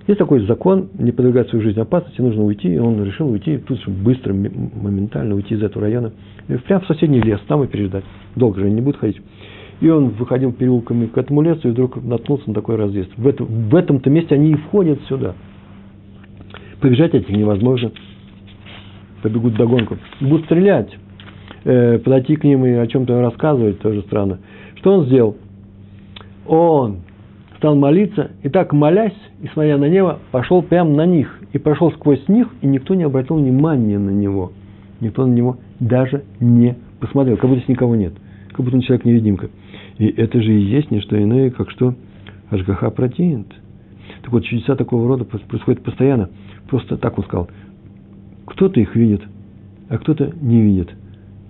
Есть 0.06 0.20
такой 0.20 0.46
закон, 0.46 0.90
не 0.98 1.12
подвергать 1.12 1.50
свою 1.50 1.64
жизнь 1.64 1.80
опасности, 1.80 2.20
нужно 2.20 2.44
уйти. 2.44 2.74
И 2.74 2.78
он 2.78 3.02
решил 3.04 3.30
уйти 3.30 3.58
тут 3.58 3.80
же 3.80 3.90
быстро, 3.90 4.34
моментально 4.34 5.36
уйти 5.36 5.56
из 5.56 5.64
этого 5.64 5.86
района. 5.86 6.12
Прямо 6.68 6.82
в 6.82 6.88
соседний 6.88 7.22
лес, 7.22 7.40
там 7.48 7.64
и 7.64 7.68
переждать. 7.68 8.04
Долго 8.36 8.60
же 8.60 8.70
не 8.70 8.82
будет 8.82 8.98
ходить. 8.98 9.22
И 9.82 9.90
он 9.90 10.10
выходил 10.10 10.52
переулками 10.52 11.06
к 11.06 11.18
этому 11.18 11.42
лесу 11.42 11.70
и 11.70 11.72
вдруг 11.72 12.04
наткнулся 12.04 12.50
на 12.50 12.54
такой 12.54 12.76
разъезд. 12.76 13.12
В, 13.16 13.28
это, 13.28 13.44
в 13.44 13.76
этом-то 13.76 14.10
месте 14.10 14.36
они 14.36 14.52
и 14.52 14.56
входят 14.56 15.00
сюда. 15.08 15.36
Побежать 16.82 17.14
этих 17.14 17.30
невозможно. 17.30 17.92
Побегут 19.22 19.56
догонку. 19.56 19.98
Будут 20.20 20.46
стрелять. 20.46 20.90
Э, 21.64 21.98
подойти 22.00 22.36
к 22.36 22.44
ним 22.44 22.66
и 22.66 22.72
о 22.72 22.88
чем-то 22.88 23.22
рассказывать 23.22 23.80
тоже 23.80 24.02
странно. 24.02 24.40
Что 24.76 24.94
он 24.94 25.06
сделал? 25.06 25.38
Он 26.48 27.00
стал 27.58 27.76
молиться, 27.76 28.32
и 28.42 28.50
так 28.50 28.72
молясь, 28.72 29.18
и 29.42 29.48
смотря 29.48 29.78
на 29.78 29.90
небо, 29.90 30.20
пошел 30.32 30.62
прямо 30.62 30.92
на 30.92 31.06
них, 31.06 31.40
и 31.52 31.58
прошел 31.58 31.92
сквозь 31.92 32.26
них, 32.30 32.48
и 32.62 32.68
никто 32.68 32.96
не 32.96 33.04
обратил 33.04 33.36
внимания 33.36 34.00
на 34.00 34.12
него. 34.12 34.54
Никто 35.02 35.26
на 35.26 35.34
него 35.34 35.58
даже 35.80 36.24
не 36.40 36.78
посмотрел, 37.02 37.38
как 37.38 37.50
будто 37.50 37.64
никого 37.68 37.96
нет, 37.96 38.14
как 38.50 38.64
будто 38.64 38.78
он 38.78 38.82
человек-невидимка. 38.82 39.50
И 40.00 40.08
это 40.08 40.42
же 40.42 40.52
и 40.54 40.62
есть 40.62 40.90
не 40.92 41.02
что 41.02 41.22
иное, 41.22 41.52
как 41.52 41.70
что 41.70 41.94
Ашгаха 42.50 42.90
протеинт. 42.90 43.54
Так 44.24 44.32
вот, 44.32 44.46
чудеса 44.46 44.76
такого 44.76 45.08
рода 45.08 45.26
происходят 45.26 45.84
постоянно. 45.84 46.30
Просто 46.68 46.98
так 46.98 47.18
он 47.18 47.26
сказал. 47.26 47.50
Кто-то 48.46 48.80
их 48.80 48.96
видит, 48.96 49.22
а 49.90 49.98
кто-то 49.98 50.32
не 50.42 50.62
видит. 50.62 50.90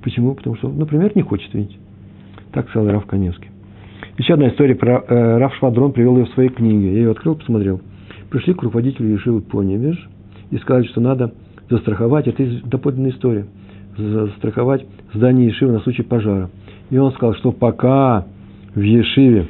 Почему? 0.01 0.33
Потому 0.33 0.55
что, 0.57 0.69
например, 0.69 1.11
не 1.15 1.21
хочет 1.21 1.53
видеть. 1.53 1.77
Так 2.51 2.69
сказал 2.69 2.89
Раф 2.89 3.05
Каневский. 3.05 3.49
Еще 4.17 4.33
одна 4.33 4.49
история 4.49 4.75
про 4.75 5.03
э, 5.07 5.37
Раф 5.37 5.55
Швадрон 5.55 5.93
привел 5.93 6.17
ее 6.17 6.25
в 6.25 6.29
своей 6.29 6.49
книге. 6.49 6.93
Я 6.93 6.99
ее 6.99 7.11
открыл, 7.11 7.35
посмотрел. 7.35 7.81
Пришли 8.29 8.53
к 8.53 8.63
руководителю 8.63 9.13
Ешивы 9.13 9.41
Поневеж 9.41 10.09
и 10.51 10.57
сказали, 10.57 10.87
что 10.87 11.01
надо 11.01 11.33
застраховать, 11.69 12.27
это 12.27 12.43
доподлинная 12.65 13.11
история, 13.11 13.45
застраховать 13.97 14.85
здание 15.13 15.47
Ешивы 15.47 15.71
на 15.71 15.79
случай 15.81 16.01
пожара. 16.03 16.49
И 16.89 16.97
он 16.97 17.11
сказал, 17.13 17.35
что 17.35 17.51
пока 17.51 18.25
в 18.75 18.79
Ешиве 18.81 19.47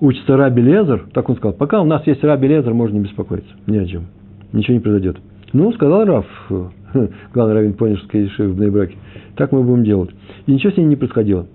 учится 0.00 0.36
Раби 0.36 0.62
Лезер, 0.62 1.06
так 1.12 1.28
он 1.28 1.36
сказал, 1.36 1.54
пока 1.54 1.80
у 1.80 1.84
нас 1.84 2.06
есть 2.06 2.22
Раби 2.22 2.48
Лезер, 2.48 2.74
можно 2.74 2.96
не 2.96 3.04
беспокоиться, 3.04 3.50
ни 3.66 3.76
о 3.76 3.86
чем, 3.86 4.06
ничего 4.52 4.74
не 4.74 4.80
произойдет. 4.80 5.18
Ну, 5.52 5.72
сказал 5.72 6.04
Раф, 6.04 6.26
главный 7.32 7.54
раввин 7.54 7.74
Понежской 7.74 8.22
Ешивы 8.24 8.52
в 8.52 8.60
Нейбраке, 8.60 8.96
так 9.36 9.52
мы 9.52 9.62
будем 9.62 9.84
делать. 9.84 10.10
И 10.46 10.52
ничего 10.52 10.72
с 10.72 10.76
ней 10.76 10.84
не 10.84 10.96
происходило. 10.96 11.46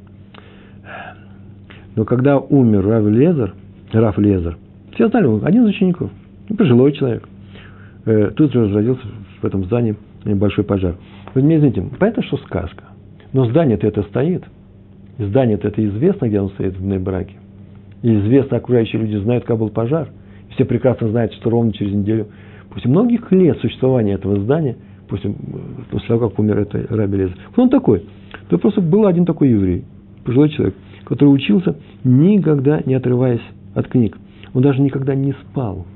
Но 1.96 2.06
когда 2.06 2.38
умер 2.38 2.86
Рав 2.88 3.06
Лезер, 3.08 3.54
Раф 3.92 4.18
Лезер, 4.18 4.58
все 4.94 5.10
знали, 5.10 5.26
он 5.26 5.46
один 5.46 5.64
из 5.64 5.70
учеников, 5.70 6.12
ну, 6.48 6.56
пожилой 6.56 6.94
человек. 6.94 7.28
Э, 8.06 8.32
тут 8.36 8.54
же 8.54 8.64
разразился 8.64 9.06
в 9.42 9.46
этом 9.46 9.66
здании 9.66 9.96
большой 10.26 10.64
пожар. 10.64 10.96
Вы 11.34 11.42
мне 11.42 11.58
извините, 11.58 11.84
понятно, 12.00 12.24
что 12.24 12.38
сказка. 12.38 12.86
Но 13.34 13.46
здание-то 13.46 13.86
это 13.86 14.04
стоит. 14.04 14.44
Здание-то 15.26 15.68
это 15.68 15.86
известно, 15.86 16.28
где 16.28 16.40
оно 16.40 16.50
стоит 16.50 16.78
в 16.78 16.84
Нейбраке. 16.84 17.36
И 18.02 18.20
известно, 18.20 18.58
окружающие 18.58 19.02
люди 19.02 19.18
знают, 19.18 19.44
как 19.44 19.58
был 19.58 19.70
пожар. 19.70 20.10
И 20.50 20.54
все 20.54 20.66
прекрасно 20.66 21.10
знают, 21.10 21.34
что 21.34 21.50
ровно 21.50 21.74
через 21.74 21.94
неделю, 21.94 22.28
после 22.70 22.90
многих 22.90 23.32
лет 23.32 23.60
существования 23.60 24.14
этого 24.14 24.40
здания, 24.40 24.78
после, 25.08 25.34
после 25.92 26.08
того, 26.08 26.30
как 26.30 26.40
умер 26.40 26.60
это 26.60 26.86
Раби 26.90 27.18
Лезер, 27.18 27.38
кто 27.52 27.62
он 27.62 27.70
такой? 27.70 28.04
То 28.50 28.58
просто 28.58 28.82
был 28.82 29.06
один 29.06 29.26
такой 29.26 29.50
еврей, 29.50 29.84
пожилой 30.24 30.50
человек– 30.50 30.76
который 31.10 31.30
учился, 31.30 31.76
никогда 32.04 32.82
не 32.86 32.94
отрываясь 32.94 33.42
от 33.74 33.88
книг. 33.88 34.16
Он 34.54 34.62
даже 34.62 34.80
никогда 34.80 35.16
не 35.16 35.34
спал. 35.34 35.88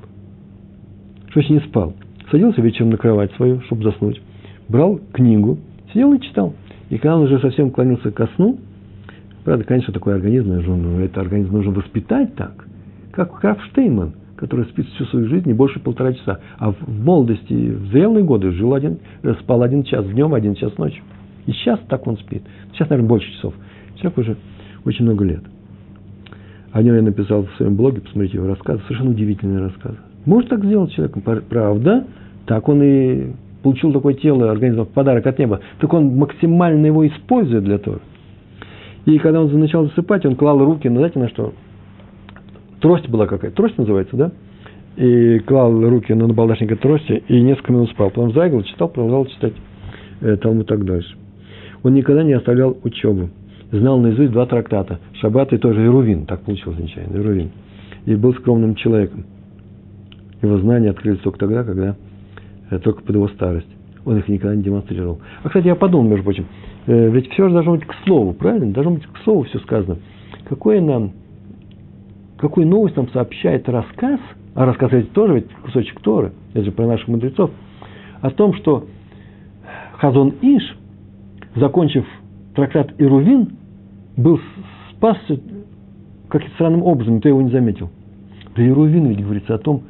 Что 1.28 1.40
значит 1.40 1.50
не 1.50 1.60
спал? 1.60 1.94
Садился 2.32 2.60
вечером 2.60 2.90
на 2.90 2.96
кровать 2.96 3.32
свою, 3.34 3.60
чтобы 3.62 3.84
заснуть, 3.84 4.20
брал 4.68 5.00
книгу, 5.12 5.58
сидел 5.92 6.12
и 6.12 6.20
читал. 6.20 6.54
И 6.90 6.98
когда 6.98 7.16
он 7.16 7.22
уже 7.24 7.38
совсем 7.38 7.70
клонился 7.70 8.10
ко 8.10 8.28
сну, 8.34 8.58
правда, 9.44 9.64
конечно, 9.64 9.92
такой 9.92 10.14
организм, 10.14 10.48
ну, 10.48 11.00
это 11.00 11.20
организм 11.20 11.52
нужно 11.52 11.72
воспитать 11.72 12.34
так, 12.34 12.66
как 13.12 13.38
Краф 13.40 13.58
который 14.36 14.64
спит 14.66 14.86
всю 14.88 15.04
свою 15.06 15.28
жизнь 15.28 15.46
не 15.46 15.54
больше 15.54 15.80
полтора 15.80 16.12
часа. 16.12 16.40
А 16.58 16.72
в 16.72 16.88
молодости, 16.88 17.52
в 17.52 17.86
зрелые 17.92 18.24
годы 18.24 18.50
жил 18.50 18.74
один, 18.74 18.98
спал 19.40 19.62
один 19.62 19.84
час 19.84 20.04
днем, 20.06 20.34
один 20.34 20.54
час 20.54 20.76
ночью. 20.76 21.02
И 21.46 21.52
сейчас 21.52 21.78
так 21.88 22.06
он 22.06 22.18
спит. 22.18 22.42
Сейчас, 22.72 22.90
наверное, 22.90 23.08
больше 23.08 23.30
часов. 23.32 23.54
Человек 23.96 24.18
уже 24.18 24.36
очень 24.84 25.04
много 25.04 25.24
лет. 25.24 25.42
О 26.72 26.82
нем 26.82 26.96
я 26.96 27.02
написал 27.02 27.44
в 27.44 27.56
своем 27.56 27.76
блоге, 27.76 28.00
посмотрите 28.00 28.38
его 28.38 28.48
рассказы, 28.48 28.82
совершенно 28.82 29.10
удивительные 29.10 29.60
рассказы. 29.60 29.96
Может 30.26 30.50
так 30.50 30.64
сделать 30.64 30.92
человек, 30.92 31.16
правда, 31.48 32.04
так 32.46 32.68
он 32.68 32.82
и 32.82 33.32
получил 33.62 33.92
такое 33.92 34.14
тело, 34.14 34.50
организм, 34.50 34.84
подарок 34.86 35.26
от 35.26 35.38
неба, 35.38 35.60
так 35.78 35.92
он 35.92 36.16
максимально 36.16 36.86
его 36.86 37.06
использует 37.06 37.64
для 37.64 37.78
того. 37.78 38.00
И 39.06 39.18
когда 39.18 39.42
он 39.42 39.58
начал 39.58 39.84
засыпать, 39.86 40.24
он 40.24 40.36
клал 40.36 40.58
руки, 40.64 40.88
ну, 40.88 40.96
знаете, 40.96 41.18
на 41.18 41.28
что? 41.28 41.52
Трость 42.80 43.08
была 43.08 43.26
какая-то, 43.26 43.56
трость 43.56 43.78
называется, 43.78 44.16
да? 44.16 44.32
И 44.96 45.40
клал 45.40 45.72
руки 45.88 46.12
на 46.14 46.26
набалдашника 46.26 46.76
трости 46.76 47.22
и 47.28 47.40
несколько 47.40 47.72
минут 47.72 47.90
спал. 47.90 48.10
Потом 48.10 48.28
вздрагивал, 48.28 48.62
читал, 48.62 48.88
продолжал 48.88 49.26
читать 49.26 49.54
э, 50.20 50.36
Талмуд 50.36 50.66
так 50.66 50.84
дальше. 50.84 51.16
Он 51.82 51.94
никогда 51.94 52.22
не 52.22 52.32
оставлял 52.32 52.76
учебу. 52.82 53.30
Знал 53.72 53.98
наизусть 53.98 54.30
два 54.30 54.46
трактата. 54.46 55.00
Шаббат 55.14 55.52
и 55.52 55.58
тоже 55.58 55.84
Ирувин. 55.84 56.26
Так 56.26 56.42
получилось 56.42 56.78
нечаянно. 56.78 57.16
Ирувин. 57.16 57.50
И 58.06 58.14
был 58.14 58.34
скромным 58.34 58.76
человеком. 58.76 59.24
Его 60.42 60.58
знания 60.58 60.90
открылись 60.90 61.20
только 61.20 61.38
тогда, 61.38 61.64
когда 61.64 61.96
э, 62.70 62.78
только 62.78 63.02
под 63.02 63.16
его 63.16 63.28
старость. 63.28 63.68
Он 64.04 64.18
их 64.18 64.28
никогда 64.28 64.54
не 64.54 64.62
демонстрировал. 64.62 65.20
А, 65.42 65.48
кстати, 65.48 65.66
я 65.66 65.74
подумал, 65.74 66.08
между 66.08 66.24
прочим, 66.24 66.46
ведь 66.86 67.30
все 67.32 67.48
же 67.48 67.54
должно 67.54 67.72
быть 67.72 67.86
к 67.86 67.94
слову, 68.04 68.32
правильно? 68.32 68.72
Должно 68.72 68.92
быть 68.92 69.06
к 69.06 69.18
слову 69.24 69.44
все 69.44 69.58
сказано. 69.60 69.98
Какое 70.44 70.80
нам, 70.80 71.12
какую 72.36 72.66
новость 72.66 72.96
нам 72.96 73.08
сообщает 73.10 73.68
рассказ, 73.68 74.20
а 74.54 74.66
рассказ 74.66 74.92
ведь 74.92 75.12
тоже 75.12 75.34
ведь 75.34 75.52
кусочек 75.62 76.00
Торы, 76.00 76.32
это 76.52 76.64
же 76.64 76.72
про 76.72 76.86
наших 76.86 77.08
мудрецов, 77.08 77.50
о 78.20 78.30
том, 78.30 78.54
что 78.54 78.86
Хазон 79.98 80.34
Иш, 80.42 80.76
закончив 81.56 82.04
трактат 82.54 82.92
Ирувин, 82.98 83.56
был 84.16 84.40
спасся 84.90 85.40
каким-то 86.28 86.54
странным 86.54 86.82
образом, 86.82 87.20
ты 87.20 87.28
его 87.28 87.42
не 87.42 87.50
заметил. 87.50 87.90
При 88.54 88.68
Ирувин 88.68 89.06
ведь 89.06 89.22
говорится 89.22 89.54
о 89.54 89.58
том, 89.58 89.82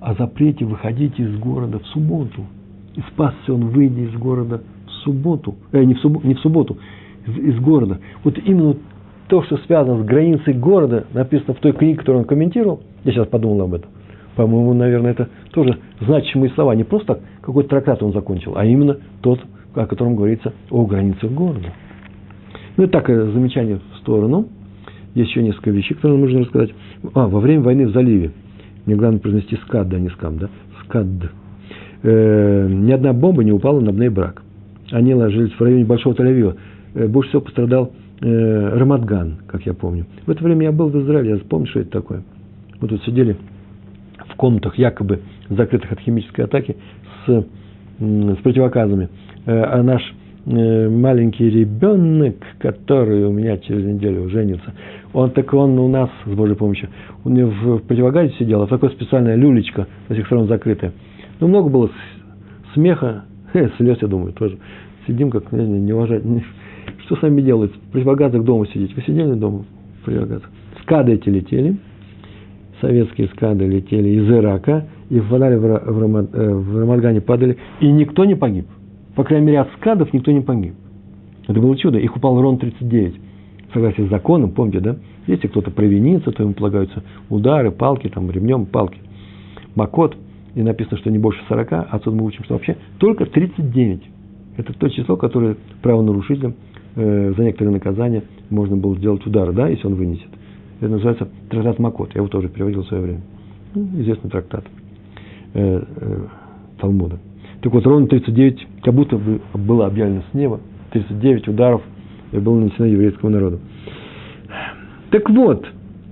о 0.00 0.14
запрете 0.14 0.64
выходить 0.64 1.18
из 1.18 1.36
города 1.38 1.78
в 1.78 1.86
субботу. 1.86 2.46
И 2.94 3.00
спасся 3.12 3.52
он, 3.52 3.68
выйдя 3.68 4.02
из 4.02 4.14
города 4.14 4.62
в 4.77 4.77
субботу, 5.08 5.56
э, 5.72 5.82
не, 5.82 5.94
в 5.94 6.00
субботу 6.00 6.26
не 6.26 6.34
в 6.34 6.40
субботу, 6.40 6.76
из, 7.26 7.54
из 7.54 7.60
города. 7.60 7.98
Вот 8.24 8.38
именно 8.38 8.76
то, 9.28 9.42
что 9.42 9.56
связано 9.58 10.02
с 10.02 10.06
границей 10.06 10.54
города, 10.54 11.06
написано 11.12 11.54
в 11.54 11.58
той 11.58 11.72
книге, 11.72 11.98
которую 11.98 12.22
он 12.22 12.28
комментировал, 12.28 12.80
я 13.04 13.12
сейчас 13.12 13.26
подумал 13.28 13.62
об 13.62 13.74
этом. 13.74 13.90
По-моему, 14.36 14.72
наверное, 14.74 15.12
это 15.12 15.28
тоже 15.52 15.78
значимые 16.00 16.50
слова. 16.50 16.74
Не 16.74 16.84
просто 16.84 17.20
какой-то 17.40 17.70
трактат 17.70 18.02
он 18.02 18.12
закончил, 18.12 18.52
а 18.56 18.64
именно 18.64 18.98
тот, 19.20 19.40
о 19.74 19.86
котором 19.86 20.14
говорится 20.14 20.52
о 20.70 20.84
границах 20.86 21.30
города. 21.32 21.72
Ну 22.76 22.84
и 22.84 22.86
так, 22.86 23.10
э, 23.10 23.30
замечание 23.32 23.80
в 23.92 23.98
сторону. 23.98 24.48
Есть 25.14 25.30
еще 25.30 25.42
несколько 25.42 25.70
вещей, 25.70 25.94
которые 25.94 26.20
нужно 26.20 26.40
рассказать. 26.40 26.70
А, 27.14 27.26
во 27.26 27.40
время 27.40 27.62
войны 27.62 27.88
в 27.88 27.92
заливе. 27.92 28.32
Мне 28.86 28.94
главное 28.94 29.18
произнести 29.18 29.56
скад, 29.56 29.88
да, 29.88 29.98
не 29.98 30.08
скам, 30.10 30.38
да? 30.38 30.48
Скад. 30.84 31.06
Э, 32.02 32.68
ни 32.70 32.92
одна 32.92 33.12
бомба 33.12 33.42
не 33.42 33.52
упала 33.52 33.80
на 33.80 34.10
брак. 34.10 34.42
Они 34.90 35.14
ложились 35.14 35.52
в 35.52 35.60
районе 35.60 35.84
Большого 35.84 36.14
Тель-Авива. 36.14 36.56
Э, 36.94 37.06
больше 37.08 37.30
всего 37.30 37.42
пострадал 37.42 37.92
э, 38.20 38.78
Рамадган, 38.78 39.38
как 39.46 39.66
я 39.66 39.74
помню. 39.74 40.06
В 40.26 40.30
это 40.30 40.42
время 40.42 40.64
я 40.64 40.72
был 40.72 40.88
в 40.88 40.98
Израиле, 41.02 41.30
я 41.30 41.38
помню, 41.38 41.66
что 41.66 41.80
это 41.80 41.90
такое. 41.90 42.22
Мы 42.80 42.88
тут 42.88 43.02
сидели 43.04 43.36
в 44.28 44.34
комнатах, 44.36 44.78
якобы 44.78 45.20
закрытых 45.48 45.92
от 45.92 46.00
химической 46.00 46.42
атаки, 46.42 46.76
с, 47.26 47.44
с 48.00 48.36
противоказами. 48.42 49.08
Э, 49.46 49.62
а 49.62 49.82
наш 49.82 50.02
Э, 50.50 50.88
маленький 50.88 51.50
ребенок, 51.50 52.36
который 52.58 53.26
у 53.26 53.32
меня 53.32 53.58
через 53.58 53.84
неделю 53.84 54.30
женится, 54.30 54.72
он 55.12 55.30
так 55.32 55.52
он 55.52 55.78
у 55.78 55.88
нас, 55.88 56.08
с 56.24 56.30
Божьей 56.30 56.56
помощью, 56.56 56.88
у 57.24 57.28
него 57.28 57.50
в 57.50 57.80
противогазе 57.80 58.32
сидел, 58.38 58.62
а 58.62 58.66
такое 58.66 58.88
специальная 58.88 59.34
люлечка, 59.34 59.86
со 60.06 60.14
всех 60.14 60.24
сторон 60.24 60.48
закрытая. 60.48 60.92
Ну, 61.40 61.48
много 61.48 61.68
было 61.68 61.90
смеха, 62.72 63.24
слез, 63.52 63.98
я 64.00 64.08
думаю, 64.08 64.32
тоже. 64.32 64.58
Сидим, 65.06 65.30
как 65.30 65.52
не, 65.52 65.66
не, 65.66 65.80
не 65.80 65.92
уважать. 65.92 66.22
Что 67.04 67.16
с 67.16 67.22
вами 67.22 67.40
делать? 67.40 67.72
В 67.74 67.92
противогазах 67.92 68.44
дома 68.44 68.66
сидеть. 68.66 68.94
Вы 68.94 69.02
сидели 69.02 69.32
дома 69.34 69.64
в 70.00 70.04
противогазах? 70.04 70.50
Скады 70.82 71.12
эти 71.12 71.28
летели, 71.28 71.76
советские 72.80 73.28
скады 73.28 73.66
летели 73.66 74.08
из 74.08 74.30
Ирака, 74.30 74.86
и 75.10 75.20
впадали 75.20 75.56
в, 75.56 75.62
в, 75.62 76.34
э, 76.34 76.54
в 76.54 76.78
Рамадгане, 76.78 77.20
падали, 77.20 77.56
и 77.80 77.90
никто 77.90 78.24
не 78.24 78.34
погиб. 78.34 78.66
По 79.14 79.24
крайней 79.24 79.46
мере, 79.46 79.60
от 79.60 79.68
скадов 79.78 80.12
никто 80.12 80.30
не 80.30 80.42
погиб. 80.42 80.74
Это 81.46 81.60
было 81.60 81.76
чудо. 81.76 81.98
Их 81.98 82.14
упал 82.14 82.40
ровно 82.40 82.58
39. 82.58 83.14
В 83.70 83.74
согласии 83.74 84.06
с 84.06 84.10
законом, 84.10 84.50
помните, 84.50 84.80
да? 84.80 84.96
Если 85.26 85.48
кто-то 85.48 85.70
провинится, 85.70 86.30
то 86.30 86.42
ему 86.42 86.54
полагаются 86.54 87.02
удары, 87.28 87.70
палки, 87.70 88.08
там, 88.08 88.30
ремнем, 88.30 88.66
палки. 88.66 88.98
Макот, 89.74 90.16
и 90.58 90.62
написано, 90.62 90.98
что 90.98 91.08
не 91.08 91.18
больше 91.18 91.40
40, 91.48 91.72
а 91.72 91.86
отсюда 91.92 92.16
мы 92.16 92.24
учим, 92.24 92.42
что 92.42 92.54
вообще 92.54 92.76
только 92.98 93.26
39. 93.26 94.02
Это 94.56 94.72
то 94.72 94.88
число, 94.88 95.16
которое 95.16 95.56
правонарушителям 95.82 96.54
э, 96.96 97.32
за 97.36 97.44
некоторые 97.44 97.74
наказания 97.74 98.24
можно 98.50 98.76
было 98.76 98.96
сделать 98.96 99.24
удар, 99.24 99.52
да, 99.52 99.68
если 99.68 99.86
он 99.86 99.94
вынесет. 99.94 100.26
Это 100.80 100.90
называется 100.90 101.28
трактат 101.48 101.78
Макот. 101.78 102.12
Я 102.14 102.22
его 102.22 102.28
тоже 102.28 102.48
переводил 102.48 102.82
в 102.82 102.88
свое 102.88 103.04
время. 103.04 103.20
Ну, 103.72 104.00
известный 104.00 104.30
трактат 104.30 104.64
э, 105.54 105.84
э, 105.84 106.26
Талмуда. 106.80 107.20
Так 107.60 107.72
вот, 107.72 107.86
ровно 107.86 108.08
39, 108.08 108.66
как 108.82 108.94
будто 108.94 109.16
бы 109.16 109.40
было 109.54 109.86
объявлено 109.86 110.24
с 110.28 110.34
неба, 110.34 110.58
39 110.90 111.46
ударов 111.46 111.82
было 112.32 112.58
нанесено 112.58 112.86
еврейскому 112.86 113.30
народу. 113.30 113.60
Так 115.10 115.30
вот, 115.30 115.68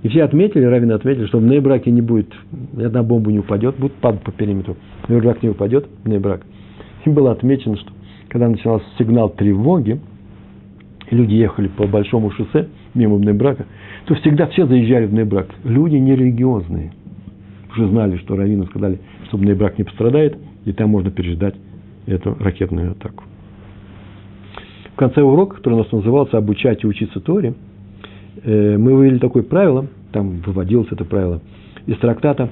и 0.07 0.09
все 0.09 0.23
отметили, 0.23 0.63
раввины 0.63 0.93
отметили, 0.93 1.25
что 1.25 1.39
в 1.39 1.43
Нейбраке 1.43 1.91
не 1.91 1.99
будет, 1.99 2.33
ни 2.71 2.81
одна 2.81 3.03
бомба 3.03 3.29
не 3.29 3.39
упадет, 3.39 3.75
будет 3.75 3.91
падать 3.95 4.21
по 4.21 4.31
периметру. 4.31 4.77
Нейбрак 5.09 5.43
не 5.43 5.49
упадет, 5.49 5.85
Нейбрак. 6.05 6.45
Им 7.05 7.13
было 7.13 7.33
отмечено, 7.33 7.75
что 7.75 7.91
когда 8.29 8.47
начался 8.47 8.85
сигнал 8.97 9.29
тревоги, 9.29 9.99
и 11.11 11.15
люди 11.15 11.33
ехали 11.33 11.67
по 11.67 11.87
большому 11.87 12.31
шоссе 12.31 12.69
мимо 12.93 13.17
Нейбрака, 13.17 13.65
то 14.05 14.15
всегда 14.15 14.47
все 14.47 14.65
заезжали 14.65 15.07
в 15.07 15.13
Нейбрак. 15.13 15.49
Люди 15.65 15.97
нерелигиозные. 15.97 16.93
Уже 17.73 17.89
знали, 17.89 18.15
что 18.15 18.37
раввины 18.37 18.65
сказали, 18.67 18.99
что 19.27 19.37
Нейбрак 19.37 19.77
не 19.77 19.83
пострадает, 19.83 20.37
и 20.63 20.71
там 20.71 20.89
можно 20.89 21.11
переждать 21.11 21.55
эту 22.05 22.33
ракетную 22.39 22.91
атаку. 22.91 23.25
В 24.93 24.95
конце 24.95 25.21
урока, 25.21 25.57
который 25.57 25.73
у 25.73 25.77
нас 25.79 25.91
назывался 25.91 26.37
«Обучать 26.37 26.85
и 26.85 26.87
учиться 26.87 27.19
Торе», 27.19 27.55
э, 28.41 28.77
мы 28.77 28.95
вывели 28.95 29.17
такое 29.17 29.43
правило, 29.43 29.87
там 30.11 30.41
выводилось 30.45 30.87
это 30.91 31.05
правило, 31.05 31.41
из 31.85 31.97
трактата 31.97 32.49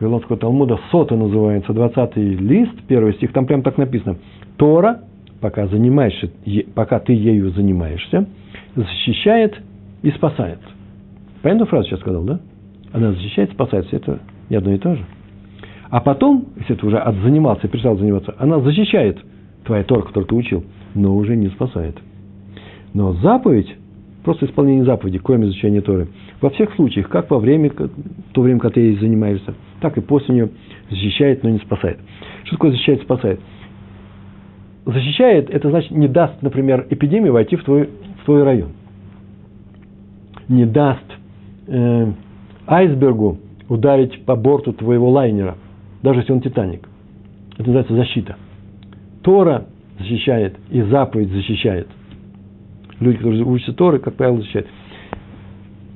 Вавилонского 0.00 0.38
Талмуда, 0.38 0.78
сота 0.90 1.14
называется, 1.14 1.72
20 1.72 2.16
лист, 2.16 2.72
первый 2.88 3.14
стих, 3.14 3.32
там 3.32 3.46
прям 3.46 3.62
так 3.62 3.76
написано. 3.76 4.16
Тора, 4.56 5.02
пока, 5.40 5.66
занимаешься, 5.66 6.30
пока 6.74 7.00
ты 7.00 7.12
ею 7.12 7.50
занимаешься, 7.50 8.26
защищает 8.74 9.60
и 10.02 10.10
спасает. 10.12 10.58
Понятную 11.42 11.68
фразу 11.68 11.88
сейчас 11.88 12.00
сказал, 12.00 12.24
да? 12.24 12.40
Она 12.92 13.12
защищает, 13.12 13.52
спасает. 13.52 13.92
Это 13.92 14.20
не 14.48 14.56
одно 14.56 14.72
и 14.72 14.78
то 14.78 14.94
же. 14.94 15.04
А 15.90 16.00
потом, 16.00 16.46
если 16.58 16.74
ты 16.74 16.86
уже 16.86 16.98
от 16.98 17.16
занимался, 17.16 17.68
перестал 17.68 17.96
заниматься, 17.98 18.34
она 18.38 18.60
защищает 18.60 19.18
твоя 19.64 19.84
Тора, 19.84 20.02
которую 20.02 20.26
ты 20.26 20.34
учил, 20.34 20.64
но 20.94 21.14
уже 21.16 21.36
не 21.36 21.48
спасает. 21.48 21.96
Но 22.94 23.12
заповедь, 23.14 23.76
просто 24.24 24.46
исполнение 24.46 24.84
заповеди, 24.84 25.18
кроме 25.18 25.46
изучения 25.46 25.80
Торы, 25.80 26.08
во 26.40 26.50
всех 26.50 26.74
случаях, 26.74 27.08
как 27.08 27.30
во 27.30 27.38
время, 27.38 27.70
то 28.32 28.42
время, 28.42 28.60
когда 28.60 28.74
ты 28.74 28.80
ей 28.80 28.98
занимаешься, 28.98 29.54
так 29.80 29.96
и 29.98 30.00
после 30.00 30.34
нее 30.34 30.48
защищает, 30.90 31.42
но 31.42 31.50
не 31.50 31.58
спасает. 31.58 31.98
Что 32.44 32.56
такое 32.56 32.72
защищает, 32.72 33.02
спасает? 33.02 33.40
Защищает, 34.86 35.50
это 35.50 35.70
значит, 35.70 35.90
не 35.90 36.08
даст, 36.08 36.42
например, 36.42 36.86
эпидемии 36.90 37.28
войти 37.28 37.56
в 37.56 37.64
твой, 37.64 37.90
в 38.22 38.24
твой 38.24 38.42
район. 38.42 38.70
Не 40.48 40.66
даст 40.66 41.04
э, 41.68 42.12
айсбергу 42.66 43.38
ударить 43.68 44.24
по 44.24 44.36
борту 44.36 44.72
твоего 44.72 45.10
лайнера– 45.10 45.56
даже 46.02 46.20
если 46.20 46.32
он 46.32 46.40
Титаник. 46.40 46.88
Это 47.54 47.62
называется 47.62 47.94
защита. 47.94 48.36
Тора 49.22 49.66
защищает, 49.98 50.56
и 50.70 50.80
заповедь 50.82 51.30
защищает. 51.30 51.88
Люди, 53.00 53.16
которые 53.16 53.44
учатся 53.44 53.72
Торы, 53.72 53.98
как 53.98 54.14
правило, 54.14 54.38
защищают. 54.38 54.68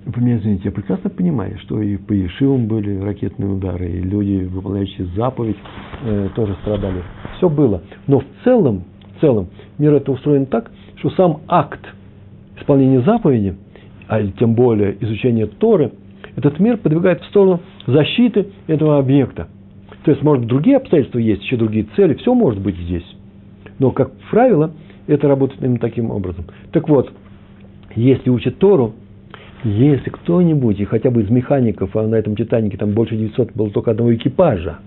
Вы 0.06 0.22
меня 0.22 0.36
извините, 0.36 0.64
я 0.66 0.70
прекрасно 0.70 1.08
понимаю, 1.08 1.58
что 1.60 1.80
и 1.80 1.96
по 1.96 2.12
Ешивам 2.12 2.66
были 2.66 2.98
ракетные 2.98 3.50
удары, 3.50 3.88
и 3.88 4.00
люди, 4.00 4.44
выполняющие 4.44 5.06
заповедь, 5.16 5.56
э, 6.02 6.28
тоже 6.34 6.56
страдали. 6.62 7.02
Все 7.36 7.48
было. 7.48 7.82
Но 8.06 8.20
в 8.20 8.24
целом, 8.44 8.84
в 9.16 9.20
целом, 9.20 9.48
мир 9.78 9.94
это 9.94 10.12
устроен 10.12 10.46
так, 10.46 10.70
что 10.96 11.10
сам 11.10 11.40
акт 11.48 11.80
исполнения 12.58 13.00
заповеди, 13.00 13.56
а 14.08 14.22
тем 14.38 14.54
более 14.54 14.96
изучения 15.02 15.46
Торы, 15.46 15.92
этот 16.36 16.58
мир 16.58 16.76
подвигает 16.78 17.22
в 17.22 17.26
сторону 17.26 17.60
защиты 17.86 18.48
этого 18.66 18.98
объекта. 18.98 19.48
То 20.04 20.10
есть, 20.10 20.22
может, 20.22 20.46
другие 20.46 20.76
обстоятельства 20.76 21.18
есть, 21.18 21.42
еще 21.42 21.56
другие 21.56 21.86
цели, 21.96 22.14
все 22.14 22.34
может 22.34 22.60
быть 22.60 22.76
здесь. 22.76 23.06
Но, 23.78 23.90
как 23.90 24.12
правило, 24.30 24.72
это 25.06 25.28
работает 25.28 25.62
именно 25.62 25.78
таким 25.78 26.10
образом. 26.10 26.44
Так 26.72 26.88
вот, 26.88 27.12
если 27.94 28.30
учат 28.30 28.58
Тору, 28.58 28.94
Если 29.64 30.10
кто-нибудь, 30.10 30.78
и 30.78 30.84
хотя 30.84 31.10
бы 31.10 31.22
из 31.22 31.30
механиков, 31.30 31.96
а 31.96 32.06
на 32.06 32.16
этом 32.16 32.36
Титанике 32.36 32.76
там 32.76 32.92
больше 32.92 33.16
900 33.16 33.54
было 33.54 33.70
только 33.70 33.92
одного 33.92 34.14
экипажа 34.14 34.80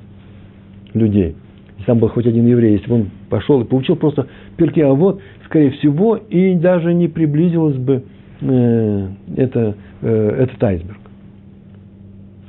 людей, 0.93 1.35
если 1.77 1.85
там 1.87 1.97
был 1.97 2.09
хоть 2.09 2.27
один 2.27 2.45
еврей, 2.45 2.73
если 2.73 2.87
бы 2.87 2.95
он 2.95 3.09
пошел 3.29 3.59
и 3.61 3.65
получил 3.65 3.95
просто 3.95 4.27
перки, 4.55 4.79
а 4.79 4.93
вот, 4.93 5.19
скорее 5.45 5.71
всего, 5.71 6.15
и 6.15 6.53
даже 6.53 6.93
не 6.93 7.07
приблизилось 7.07 7.77
бы 7.77 8.03
э, 8.41 9.07
это, 9.35 9.75
э, 10.01 10.35
этот 10.43 10.63
айсберг. 10.63 10.99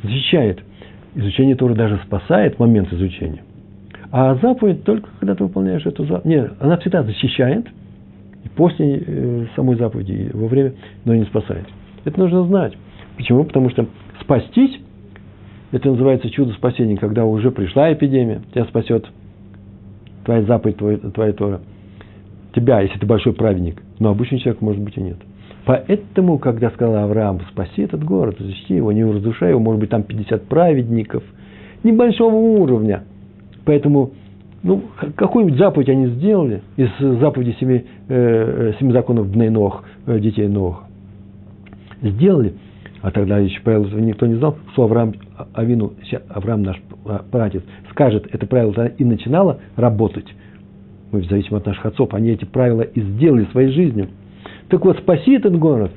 Защищает. 0.02 0.62
Изучение 1.14 1.56
Торы 1.56 1.74
даже 1.74 1.98
спасает 2.04 2.58
момент 2.58 2.92
изучения. 2.92 3.42
А 4.10 4.34
заповедь 4.36 4.84
только 4.84 5.08
когда 5.20 5.34
ты 5.34 5.44
выполняешь 5.44 5.84
эту 5.84 6.04
заповедь. 6.04 6.24
Нет, 6.24 6.52
она 6.60 6.78
всегда 6.78 7.02
защищает, 7.02 7.66
и 8.44 8.48
после 8.48 9.02
э, 9.06 9.46
самой 9.54 9.76
заповеди, 9.76 10.12
и 10.12 10.36
во 10.36 10.46
время, 10.46 10.74
но 11.04 11.14
не 11.14 11.24
спасает. 11.24 11.66
Это 12.04 12.18
нужно 12.18 12.44
знать. 12.44 12.74
Почему? 13.16 13.44
Потому 13.44 13.68
что 13.70 13.86
спастись, 14.20 14.80
это 15.72 15.90
называется 15.90 16.30
чудо 16.30 16.52
спасения, 16.54 16.96
когда 16.96 17.26
уже 17.26 17.50
пришла 17.50 17.92
эпидемия, 17.92 18.40
тебя 18.52 18.64
спасет 18.64 19.06
твоя 20.24 20.42
заповедь, 20.42 20.76
твоя, 20.76 20.98
твоя 20.98 21.32
Тора. 21.32 21.60
Тебя, 22.54 22.80
если 22.80 22.98
ты 22.98 23.06
большой 23.06 23.34
праведник. 23.34 23.82
Но 23.98 24.10
обычный 24.10 24.38
человек, 24.38 24.62
может 24.62 24.82
быть, 24.82 24.96
и 24.96 25.00
нет. 25.00 25.18
Поэтому, 25.64 26.38
когда 26.38 26.70
сказал 26.70 26.96
Авраам, 27.04 27.40
спаси 27.50 27.82
этот 27.82 28.02
город, 28.02 28.36
защити 28.38 28.74
его, 28.74 28.90
не 28.90 29.04
разрушай 29.04 29.50
его, 29.50 29.60
может 29.60 29.80
быть, 29.80 29.90
там 29.90 30.02
50 30.02 30.44
праведников, 30.44 31.22
небольшого 31.82 32.34
уровня. 32.34 33.04
Поэтому, 33.68 34.12
ну, 34.62 34.82
какую-нибудь 35.14 35.58
заповедь 35.58 35.90
они 35.90 36.06
сделали 36.06 36.62
из 36.78 36.88
заповеди 36.98 37.54
семи, 37.60 37.84
э, 38.08 38.72
семи 38.80 38.92
законов 38.92 39.30
Бней 39.30 39.50
Нох, 39.50 39.84
э, 40.06 40.18
детей 40.18 40.48
Нох. 40.48 40.84
Сделали, 42.00 42.54
а 43.02 43.10
тогда 43.10 43.36
еще 43.36 43.60
правило 43.60 43.86
никто 43.98 44.24
не 44.24 44.36
знал, 44.36 44.56
что 44.72 44.84
Авраам, 44.84 45.12
Авину, 45.52 45.92
Авраам 46.30 46.62
наш 46.62 46.80
пратец, 47.30 47.62
скажет, 47.90 48.26
это 48.32 48.46
правило 48.46 48.86
и 48.86 49.04
начинало 49.04 49.58
работать. 49.76 50.26
Мы, 51.12 51.20
в 51.20 51.28
зависимости 51.28 51.62
от 51.62 51.66
наших 51.66 51.84
отцов, 51.84 52.14
они 52.14 52.30
эти 52.30 52.46
правила 52.46 52.80
и 52.80 53.02
сделали 53.02 53.44
своей 53.52 53.70
жизнью– 53.72 54.08
так 54.68 54.84
вот, 54.84 54.98
спаси 54.98 55.32
этот 55.32 55.58
город. 55.58 55.90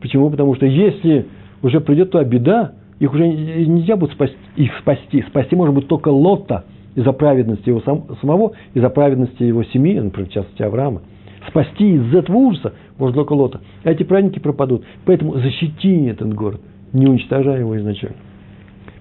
Почему? 0.00 0.30
Потому 0.30 0.54
что 0.54 0.66
если 0.66 1.26
уже 1.62 1.80
придет 1.80 2.10
туда 2.10 2.24
беда, 2.24 2.72
их 2.98 3.12
уже 3.12 3.26
нельзя 3.26 3.96
будет 3.96 4.12
спасти, 4.12 4.36
их 4.56 4.72
спасти. 4.80 5.22
Спасти 5.28 5.54
может 5.54 5.74
быть 5.74 5.86
только 5.86 6.08
Лота 6.08 6.64
из-за 6.96 7.12
праведности 7.12 7.68
его 7.68 7.80
сам, 7.82 8.06
самого, 8.20 8.52
из-за 8.74 8.88
праведности 8.90 9.44
его 9.44 9.62
семьи, 9.64 10.00
например, 10.00 10.28
в 10.28 10.32
частности 10.32 10.62
Авраама. 10.62 11.02
Спасти 11.48 11.94
из 11.94 12.12
этого 12.12 12.36
ужаса 12.36 12.72
можно 12.98 13.14
только 13.14 13.34
Лота. 13.34 13.60
А 13.84 13.92
эти 13.92 14.02
праведники 14.02 14.40
пропадут. 14.40 14.84
Поэтому 15.04 15.38
защити 15.38 16.06
этот 16.06 16.34
город, 16.34 16.60
не 16.92 17.06
уничтожая 17.06 17.60
его 17.60 17.78
изначально. 17.78 18.16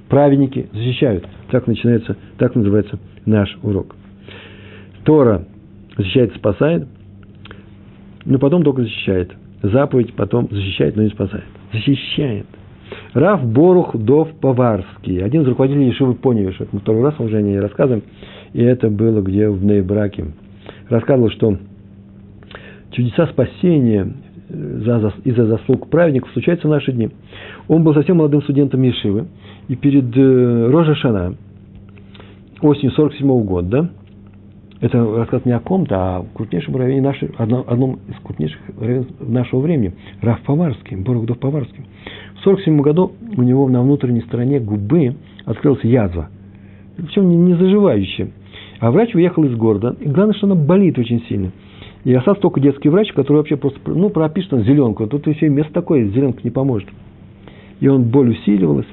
Праведники 0.10 0.68
защищают. 0.72 1.28
Так 1.50 1.66
начинается, 1.66 2.16
так 2.38 2.54
называется 2.54 3.00
наш 3.26 3.58
урок. 3.64 3.96
Тора 5.04 5.46
защищает, 5.98 6.36
спасает, 6.36 6.88
но 8.26 8.38
потом 8.38 8.64
только 8.64 8.84
защищает. 8.84 9.32
Заповедь 9.64 10.14
потом 10.14 10.48
защищает, 10.52 10.96
но 10.96 11.04
не 11.04 11.10
спасает. 11.10 11.46
Защищает. 11.74 12.46
Раф 13.14 13.46
Борух 13.46 13.96
Дов 13.96 14.30
Поварский, 14.42 15.24
один 15.24 15.44
из 15.44 15.48
руководителей 15.48 15.88
Ешивы 15.88 16.16
Поневиш, 16.16 16.60
это 16.60 16.70
мы 16.72 16.80
второй 16.80 17.04
раз 17.04 17.20
уже 17.20 17.38
о 17.38 17.42
ней 17.42 17.60
рассказываем, 17.60 18.04
и 18.54 18.62
это 18.62 18.90
было 18.90 19.22
где 19.22 19.50
в 19.50 19.64
Нейбраке. 19.64 20.26
Рассказывал, 20.90 21.30
что 21.32 21.58
чудеса 22.92 23.28
спасения 23.28 24.14
э, 24.50 25.12
из-за 25.24 25.46
заслуг 25.46 25.90
праведников 25.90 26.32
случаются 26.32 26.68
в 26.68 26.72
наши 26.72 26.92
дни. 26.92 27.10
Он 27.68 27.84
был 27.84 27.94
совсем 27.94 28.18
молодым 28.18 28.42
студентом 28.44 28.82
Ешивы, 28.82 29.28
и 29.68 29.76
перед 29.76 30.16
э, 30.16 30.68
Рожа 30.70 30.96
Шана, 30.96 31.36
осенью 32.62 32.92
47 32.92 33.28
-го 33.28 33.44
года, 33.44 33.68
да, 33.70 33.90
это 34.82 35.18
рассказ 35.18 35.46
не 35.46 35.54
о 35.54 35.60
ком-то, 35.60 35.96
а 35.96 36.18
о 36.20 36.26
крупнейшем 36.34 36.76
раввине 36.76 37.02
нашей, 37.02 37.30
одном, 37.38 38.00
из 38.08 38.16
крупнейших 38.24 38.60
раввинов 38.78 39.08
нашего 39.20 39.62
времени, 39.62 39.94
Раф 40.22 40.42
Поварский, 40.42 40.98
Бородов 40.98 41.40
Поварский. 41.40 41.86
В 42.40 42.44
47 42.44 42.82
году 42.82 43.14
у 43.38 43.42
него 43.42 43.68
на 43.70 43.82
внутренней 43.82 44.22
стороне 44.22 44.60
губы 44.60 45.16
открылась 45.46 45.84
язва, 45.84 46.30
причем 46.98 47.30
не, 47.30 47.38
не 47.38 47.54
заживающая. 47.56 48.32
А 48.80 48.92
врач 48.92 49.16
уехал 49.16 49.46
из 49.46 49.56
города, 49.56 49.96
и 50.00 50.10
главное, 50.10 50.36
что 50.36 50.48
она 50.48 50.56
болит 50.56 51.00
очень 51.00 51.24
сильно. 51.30 51.52
И 52.04 52.14
остался 52.14 52.42
только 52.42 52.60
детский 52.60 52.90
врач, 52.90 53.12
который 53.14 53.38
вообще 53.38 53.56
просто, 53.56 53.80
ну, 53.86 54.10
пропишет 54.10 54.54
он 54.54 54.64
зеленку. 54.64 55.08
Тут 55.08 55.26
еще 55.26 55.50
место 55.50 55.74
такое, 55.74 56.06
зеленка 56.06 56.42
не 56.44 56.52
поможет. 56.52 56.90
И 57.80 57.88
он 57.88 58.04
боль 58.04 58.32
усиливалась. 58.32 58.86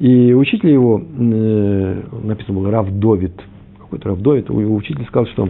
И 0.00 0.32
учитель 0.32 0.70
его, 0.70 1.00
э, 1.00 2.02
написано 2.24 2.58
было 2.58 2.70
Рав 2.70 2.90
Довид– 2.90 3.34
какой-то 3.94 4.08
Равдовит, 4.08 4.48
его 4.48 4.74
учитель 4.74 5.04
сказал, 5.06 5.26
что 5.28 5.48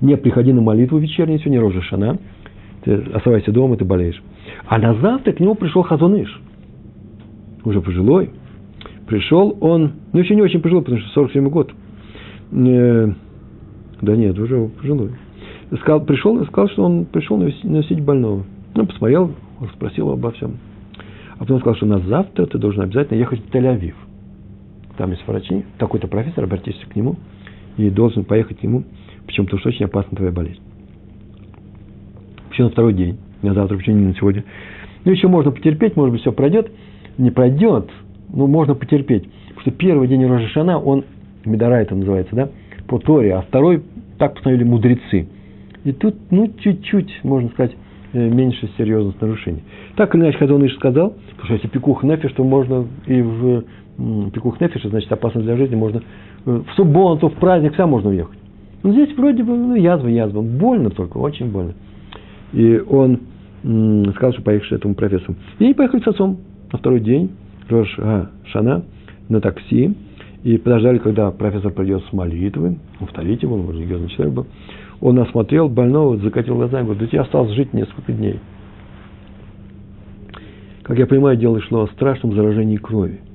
не 0.00 0.16
приходи 0.16 0.52
на 0.52 0.60
молитву 0.60 0.98
вечернюю, 0.98 1.38
сегодня 1.38 1.60
Рожа 1.60 1.80
Шана, 1.82 2.18
ты 2.84 2.94
оставайся 3.14 3.52
дома, 3.52 3.76
ты 3.76 3.84
болеешь. 3.84 4.20
А 4.66 4.78
на 4.78 4.94
завтра 4.94 5.32
к 5.32 5.40
нему 5.40 5.54
пришел 5.54 5.82
Хазуныш, 5.82 6.40
уже 7.64 7.80
пожилой. 7.80 8.30
Пришел 9.06 9.56
он, 9.60 9.92
ну 10.12 10.20
еще 10.20 10.34
не 10.34 10.42
очень 10.42 10.60
пожилой, 10.60 10.82
потому 10.82 11.00
что 11.00 11.10
47 11.10 11.48
год. 11.48 11.72
Э, 12.52 13.12
да 14.00 14.16
нет, 14.16 14.38
уже 14.38 14.68
пожилой. 14.80 15.10
Сказал, 15.80 16.04
пришел 16.04 16.44
сказал, 16.46 16.68
что 16.70 16.84
он 16.84 17.04
пришел 17.04 17.36
носить 17.36 18.00
больного. 18.00 18.44
Ну, 18.74 18.86
посмотрел, 18.86 19.32
спросил 19.74 20.10
обо 20.10 20.32
всем. 20.32 20.56
А 21.36 21.40
потом 21.40 21.60
сказал, 21.60 21.76
что 21.76 21.86
на 21.86 21.98
завтра 22.00 22.46
ты 22.46 22.58
должен 22.58 22.82
обязательно 22.82 23.18
ехать 23.18 23.40
в 23.40 23.54
Тель-Авив 23.54 23.94
там 25.02 25.10
есть 25.10 25.26
врачи, 25.26 25.64
такой-то 25.78 26.06
профессор, 26.06 26.44
обратись 26.44 26.76
к 26.88 26.94
нему, 26.94 27.16
и 27.76 27.90
должен 27.90 28.22
поехать 28.22 28.60
к 28.60 28.62
нему, 28.62 28.84
почему 29.26 29.46
потому 29.46 29.58
что 29.58 29.70
очень 29.70 29.86
опасна 29.86 30.16
твоя 30.16 30.30
болезнь. 30.30 30.60
Почему 32.48 32.68
на 32.68 32.72
второй 32.72 32.94
день, 32.94 33.18
на 33.42 33.52
завтра, 33.52 33.76
почему 33.76 33.96
не 33.96 34.06
на 34.06 34.14
сегодня. 34.14 34.44
Ну, 35.04 35.10
еще 35.10 35.26
можно 35.26 35.50
потерпеть, 35.50 35.96
может 35.96 36.12
быть, 36.12 36.20
все 36.20 36.30
пройдет, 36.30 36.70
не 37.18 37.32
пройдет, 37.32 37.90
но 38.32 38.46
можно 38.46 38.76
потерпеть. 38.76 39.24
Потому 39.48 39.60
что 39.62 39.70
первый 39.72 40.06
день 40.06 40.24
Рожешана, 40.24 40.78
он, 40.78 41.04
Медора 41.44 41.80
это 41.80 41.96
называется, 41.96 42.36
да, 42.36 42.50
по 42.86 43.00
Торе, 43.00 43.34
а 43.34 43.42
второй, 43.42 43.82
так 44.18 44.34
постановили 44.34 44.62
мудрецы. 44.62 45.26
И 45.82 45.90
тут, 45.90 46.14
ну, 46.30 46.48
чуть-чуть, 46.60 47.24
можно 47.24 47.48
сказать, 47.48 47.72
э, 48.12 48.28
меньше 48.28 48.70
серьезных 48.78 49.20
нарушений. 49.20 49.64
Так 49.96 50.14
или 50.14 50.22
иначе, 50.22 50.38
Хазон 50.38 50.64
Иш 50.64 50.76
сказал, 50.76 51.10
потому 51.10 51.44
что 51.46 51.54
если 51.54 51.66
пикух 51.66 52.04
нефиш, 52.04 52.30
то 52.34 52.44
можно 52.44 52.86
и 53.08 53.20
в 53.20 53.64
пикух 53.96 54.60
нефиша, 54.60 54.88
значит, 54.88 55.10
опасность 55.12 55.46
для 55.46 55.56
жизни, 55.56 55.74
можно 55.74 56.02
э, 56.46 56.62
в 56.66 56.74
субботу, 56.76 57.28
в 57.28 57.34
праздник, 57.34 57.74
вся 57.74 57.86
можно 57.86 58.10
уехать. 58.10 58.38
Но 58.82 58.92
здесь 58.92 59.16
вроде 59.16 59.44
бы 59.44 59.56
ну, 59.56 59.74
язва, 59.74 60.08
язва. 60.08 60.42
Больно 60.42 60.90
только, 60.90 61.18
очень 61.18 61.50
больно. 61.50 61.74
И 62.52 62.78
он 62.78 63.20
сказал, 63.62 64.32
что 64.32 64.42
поехали 64.42 64.74
этому 64.74 64.94
профессору. 64.94 65.36
И 65.58 65.64
они 65.64 65.74
поехали 65.74 66.02
с 66.02 66.08
отцом 66.08 66.38
на 66.72 66.78
второй 66.78 67.00
день, 67.00 67.30
Рош 67.68 67.94
а, 67.98 68.30
Шана, 68.46 68.82
на 69.28 69.40
такси. 69.40 69.94
И 70.42 70.58
подождали, 70.58 70.98
когда 70.98 71.30
профессор 71.30 71.72
придет 71.72 72.02
с 72.10 72.12
молитвы. 72.12 72.78
Повторите 72.98 73.46
его, 73.46 73.54
он 73.54 73.70
религиозный 73.70 74.08
человек 74.08 74.34
был. 74.34 74.46
Он 75.00 75.18
осмотрел 75.20 75.68
больного, 75.68 76.16
закатил 76.16 76.56
глаза 76.56 76.80
и 76.80 76.82
говорит, 76.82 77.02
да 77.02 77.06
тебе 77.06 77.20
осталось 77.20 77.52
жить 77.52 77.72
несколько 77.72 78.12
дней. 78.12 78.40
Как 80.82 80.98
я 80.98 81.06
понимаю, 81.06 81.36
дело 81.36 81.60
шло 81.60 81.82
о 81.82 81.86
страшном 81.88 82.34
заражении 82.34 82.76
крови– 82.76 83.20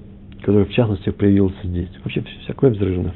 который 0.47 0.63
в 0.63 0.71
частности 0.71 1.09
проявился 1.09 1.57
здесь. 1.65 1.89
Вообще 2.05 2.23
вся 2.43 2.53
кровь 2.53 2.77
заражена. 2.77 3.13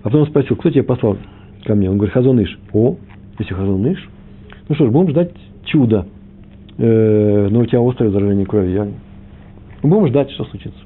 А 0.00 0.04
потом 0.04 0.22
он 0.22 0.26
спросил, 0.28 0.56
кто 0.56 0.70
тебя 0.70 0.82
послал 0.82 1.18
ко 1.66 1.74
мне? 1.74 1.90
Он 1.90 1.98
говорит, 1.98 2.14
Хазон. 2.14 2.42
О, 2.72 2.96
если 3.38 3.52
Хазон 3.52 3.82
ну 3.82 4.74
что 4.74 4.86
ж, 4.86 4.90
будем 4.90 5.10
ждать 5.10 5.32
чуда. 5.66 6.06
Э, 6.78 7.48
но 7.50 7.60
у 7.60 7.66
тебя 7.66 7.86
острое 7.86 8.10
заражение 8.10 8.46
крови. 8.46 8.70
Я... 8.70 8.88
Будем 9.82 10.08
ждать, 10.08 10.30
что 10.30 10.46
случится. 10.46 10.78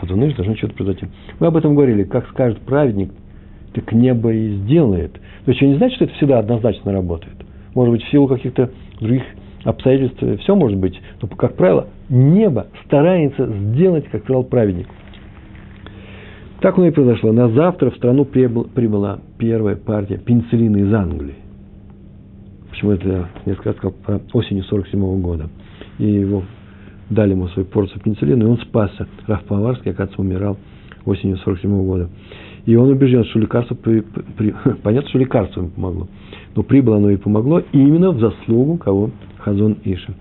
Хазон 0.00 0.18
должно 0.18 0.56
что-то 0.56 0.74
произойти. 0.74 1.06
Мы 1.38 1.46
об 1.46 1.56
этом 1.56 1.76
говорили. 1.76 2.02
Как 2.02 2.28
скажет 2.30 2.58
праведник, 2.62 3.12
так 3.72 3.92
небо 3.92 4.32
и 4.32 4.56
сделает. 4.64 5.12
То 5.44 5.52
есть, 5.52 5.62
не 5.62 5.76
значит, 5.76 5.94
что 5.94 6.06
это 6.06 6.14
всегда 6.14 6.40
однозначно 6.40 6.90
работает. 6.90 7.36
Может 7.76 7.92
быть, 7.92 8.02
в 8.02 8.10
силу 8.10 8.26
каких-то 8.26 8.68
других 8.98 9.22
обстоятельств 9.64 10.22
все 10.42 10.54
может 10.54 10.78
быть. 10.78 11.00
Но, 11.20 11.28
как 11.28 11.56
правило, 11.56 11.88
небо 12.08 12.66
старается 12.86 13.46
сделать, 13.46 14.06
как 14.10 14.22
сказал 14.24 14.44
праведник. 14.44 14.86
Так 16.60 16.76
оно 16.76 16.88
и 16.88 16.90
произошло. 16.90 17.32
На 17.32 17.48
завтра 17.48 17.90
в 17.90 17.96
страну 17.96 18.24
прибыла 18.24 19.20
первая 19.38 19.76
партия 19.76 20.18
пенициллина 20.18 20.76
из 20.76 20.92
Англии. 20.92 21.36
Почему 22.70 22.92
это 22.92 23.28
несколько 23.46 23.70
раз 23.70 23.76
сказал 23.76 23.96
про 24.04 24.20
осенью 24.32 24.64
47 24.64 25.20
года. 25.20 25.48
И 25.98 26.06
его 26.06 26.42
дали 27.08 27.32
ему 27.32 27.48
свою 27.48 27.66
порцию 27.66 28.00
пенициллина, 28.02 28.42
и 28.42 28.46
он 28.46 28.58
спасся. 28.58 29.08
Раф 29.26 29.44
Поварский, 29.44 29.90
оказывается, 29.90 30.20
умирал 30.20 30.58
осенью 31.06 31.38
47 31.38 31.84
года. 31.84 32.10
И 32.66 32.76
он 32.76 32.90
убежден, 32.90 33.24
что 33.24 33.38
лекарство, 33.38 33.74
при, 33.74 34.00
при, 34.36 34.54
понятно, 34.82 35.08
что 35.08 35.18
лекарство 35.18 35.60
ему 35.60 35.70
помогло. 35.70 36.08
Но 36.54 36.62
прибыло 36.62 36.98
оно 36.98 37.10
и 37.10 37.16
помогло 37.16 37.62
именно 37.72 38.10
в 38.10 38.20
заслугу 38.20 38.76
кого? 38.76 39.10
Хазон 39.40 39.78
Иша. 39.84 40.14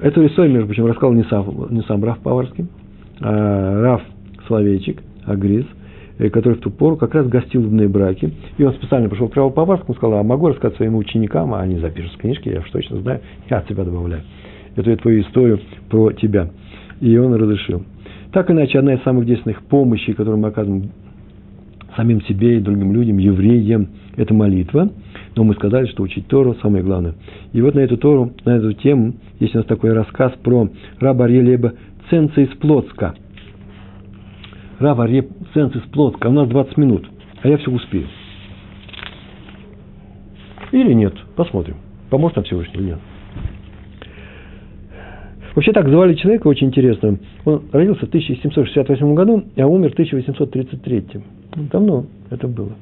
Эту 0.00 0.26
историю, 0.26 0.52
между 0.52 0.66
прочим, 0.66 0.86
рассказал 0.86 1.12
не 1.12 1.24
сам, 1.24 1.68
не 1.70 1.82
сам 1.82 2.04
Раф 2.04 2.18
Паварский, 2.18 2.66
а 3.20 3.82
Раф 3.82 4.02
Соловейчик, 4.46 5.02
Агриз, 5.24 5.64
э, 6.18 6.28
который 6.30 6.54
в 6.54 6.60
ту 6.60 6.70
пору 6.70 6.96
как 6.96 7.14
раз 7.14 7.26
гостил 7.28 7.62
в 7.62 7.88
браке. 7.88 8.30
И 8.58 8.64
он 8.64 8.74
специально 8.74 9.08
пришел 9.08 9.28
к 9.28 9.36
Раву 9.36 9.50
Паварскому 9.50 9.94
и 9.94 9.96
сказал, 9.96 10.18
а 10.18 10.22
могу 10.22 10.48
рассказать 10.48 10.76
своим 10.76 10.96
ученикам, 10.96 11.54
а 11.54 11.60
они 11.60 11.78
запишут 11.78 12.12
в 12.12 12.18
книжке, 12.18 12.52
я 12.52 12.60
уж 12.60 12.70
точно 12.70 12.98
знаю, 12.98 13.20
я 13.48 13.58
от 13.58 13.68
себя 13.68 13.84
добавляю. 13.84 14.22
Эту 14.76 14.94
твою 14.98 15.22
историю 15.22 15.60
про 15.88 16.12
тебя. 16.12 16.50
И 17.00 17.16
он 17.16 17.34
разрешил. 17.34 17.82
Так 18.32 18.50
иначе, 18.50 18.78
одна 18.78 18.94
из 18.94 19.02
самых 19.02 19.24
действенных 19.24 19.62
помощей, 19.62 20.12
которую 20.12 20.38
мы 20.38 20.48
оказываем 20.48 20.90
самим 21.96 22.20
себе 22.22 22.58
и 22.58 22.60
другим 22.60 22.92
людям, 22.92 23.16
евреям, 23.16 23.88
это 24.16 24.34
молитва. 24.34 24.90
Но 25.36 25.44
мы 25.44 25.54
сказали, 25.54 25.86
что 25.86 26.02
учить 26.02 26.26
Тору 26.28 26.54
самое 26.62 26.82
главное. 26.82 27.14
И 27.52 27.60
вот 27.60 27.74
на 27.74 27.80
эту 27.80 27.98
Тору, 27.98 28.32
на 28.46 28.56
эту 28.56 28.72
тему, 28.72 29.14
есть 29.38 29.54
у 29.54 29.58
нас 29.58 29.66
такой 29.66 29.92
рассказ 29.92 30.32
про 30.42 30.68
раба 30.98 31.26
Арьелеба 31.26 31.74
Ценца 32.08 32.40
из 32.40 32.48
Плотска. 32.56 33.14
Раб 34.78 35.00
Арье 35.00 35.26
Ценца 35.52 35.78
из 35.78 35.84
Плотска. 35.84 36.28
У 36.28 36.32
нас 36.32 36.48
20 36.48 36.76
минут, 36.78 37.06
а 37.42 37.48
я 37.48 37.58
все 37.58 37.70
успею. 37.70 38.06
Или 40.72 40.94
нет, 40.94 41.14
посмотрим. 41.36 41.76
Поможет 42.10 42.36
нам 42.36 42.44
Всевышний 42.44 42.80
или 42.80 42.86
нет. 42.88 42.98
Вообще 45.54 45.72
так 45.72 45.88
звали 45.88 46.14
человека 46.14 46.48
очень 46.48 46.68
интересно. 46.68 47.18
Он 47.44 47.62
родился 47.72 48.06
в 48.06 48.08
1768 48.08 49.14
году, 49.14 49.44
а 49.56 49.66
умер 49.66 49.90
в 49.90 49.92
1833. 49.94 51.04
Давно 51.72 52.06
это 52.30 52.46
было. 52.46 52.72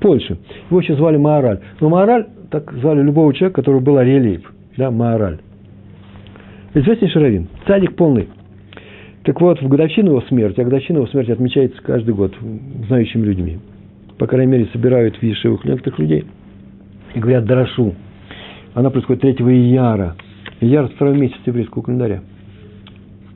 Польше. 0.00 0.38
Его 0.70 0.80
еще 0.80 0.96
звали 0.96 1.16
Маораль. 1.16 1.60
Но 1.80 1.88
Маораль, 1.88 2.26
так 2.50 2.72
звали 2.72 3.02
любого 3.02 3.32
человека, 3.34 3.60
который 3.62 3.80
был 3.80 3.98
Арелиев. 3.98 4.52
Да, 4.76 4.90
Маораль. 4.90 5.38
Известнейший 6.74 7.22
раввин. 7.22 7.48
Цадик 7.66 7.96
полный. 7.96 8.28
Так 9.24 9.40
вот, 9.40 9.60
в 9.60 9.68
годовщину 9.68 10.10
его 10.10 10.20
смерти, 10.22 10.60
а 10.60 10.64
годовщина 10.64 10.98
его 10.98 11.06
смерти 11.08 11.30
отмечается 11.30 11.80
каждый 11.82 12.14
год 12.14 12.34
знающими 12.88 13.24
людьми. 13.24 13.58
По 14.18 14.26
крайней 14.26 14.50
мере, 14.52 14.68
собирают 14.72 15.16
в 15.16 15.22
Ешивах 15.22 15.64
некоторых 15.64 15.98
людей 15.98 16.24
и 17.14 17.20
говорят 17.20 17.44
Дарашу. 17.44 17.94
Она 18.74 18.90
происходит 18.90 19.22
3 19.22 19.32
ияра– 19.34 20.16
Ияр– 20.60 20.88
второй 20.94 21.16
месяц 21.16 21.38
еврейского 21.46 21.82
календаря, 21.82 22.22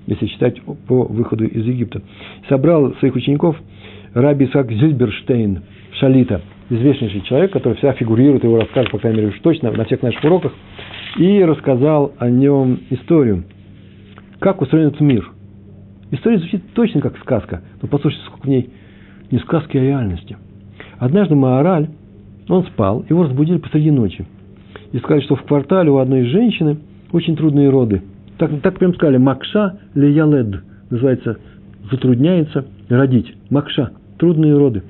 если 0.06 0.26
считать 0.26 0.60
по 0.62 1.04
выходу 1.04 1.46
из 1.46 1.64
Египта. 1.64 2.02
Собрал 2.48 2.94
своих 2.96 3.14
учеников 3.14 3.56
Раби 4.12 4.44
Исаак 4.44 4.70
Зильберштейн, 4.70 5.62
Шалита, 5.98 6.42
известнейший 6.70 7.22
человек, 7.22 7.52
который 7.52 7.74
всегда 7.74 7.92
фигурирует, 7.92 8.44
его 8.44 8.58
расскажет, 8.58 8.90
по 8.90 8.98
крайней 8.98 9.18
мере, 9.18 9.30
уж 9.30 9.40
точно 9.40 9.70
на 9.70 9.84
всех 9.84 10.02
наших 10.02 10.22
уроках, 10.24 10.52
и 11.18 11.44
рассказал 11.44 12.12
о 12.18 12.30
нем 12.30 12.80
историю, 12.90 13.44
как 14.40 14.60
устроен 14.60 14.88
этот 14.88 15.00
мир. 15.00 15.30
История 16.10 16.38
звучит 16.38 16.62
точно 16.74 17.00
как 17.00 17.18
сказка, 17.18 17.62
но 17.82 17.88
послушайте, 17.88 18.26
сколько 18.26 18.46
в 18.46 18.48
ней 18.48 18.70
не 19.30 19.38
сказки, 19.38 19.76
а 19.76 19.80
реальности. 19.80 20.36
Однажды 20.98 21.34
Маораль, 21.34 21.88
он 22.48 22.64
спал, 22.66 23.04
его 23.08 23.24
разбудили 23.24 23.58
посреди 23.58 23.90
ночи. 23.90 24.26
И 24.92 24.98
сказали, 24.98 25.22
что 25.22 25.36
в 25.36 25.42
квартале 25.42 25.90
у 25.90 25.98
одной 25.98 26.24
женщины– 26.24 26.78
очень 27.14 27.36
трудные 27.36 27.70
роды. 27.70 28.02
Так, 28.38 28.50
так 28.60 28.78
прям 28.78 28.92
сказали, 28.94 29.18
Макша 29.18 29.78
леялед, 29.94 30.62
называется, 30.90 31.38
затрудняется 31.90 32.66
родить. 32.88 33.32
Макша, 33.50 33.92
трудные 34.18 34.56
роды. 34.56 34.82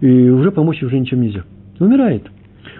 И 0.00 0.28
уже 0.28 0.50
помочь 0.50 0.82
уже 0.82 0.98
ничем 0.98 1.20
нельзя. 1.20 1.44
Умирает. 1.78 2.22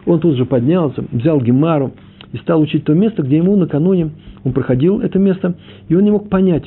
Он 0.07 0.21
тут 0.21 0.37
же 0.37 0.45
поднялся, 0.45 1.05
взял 1.13 1.41
Гемару 1.41 1.93
и 2.33 2.39
стал 2.39 2.61
учить 2.61 2.85
то 2.85 2.95
место, 2.95 3.23
где 3.23 3.37
ему 3.37 3.57
накануне 3.57 4.11
он 4.45 4.53
проходил 4.53 5.01
это 5.01 5.19
место, 5.19 5.55
и 5.89 5.95
он 5.95 6.05
не 6.05 6.11
мог 6.11 6.31
понять 6.31 6.65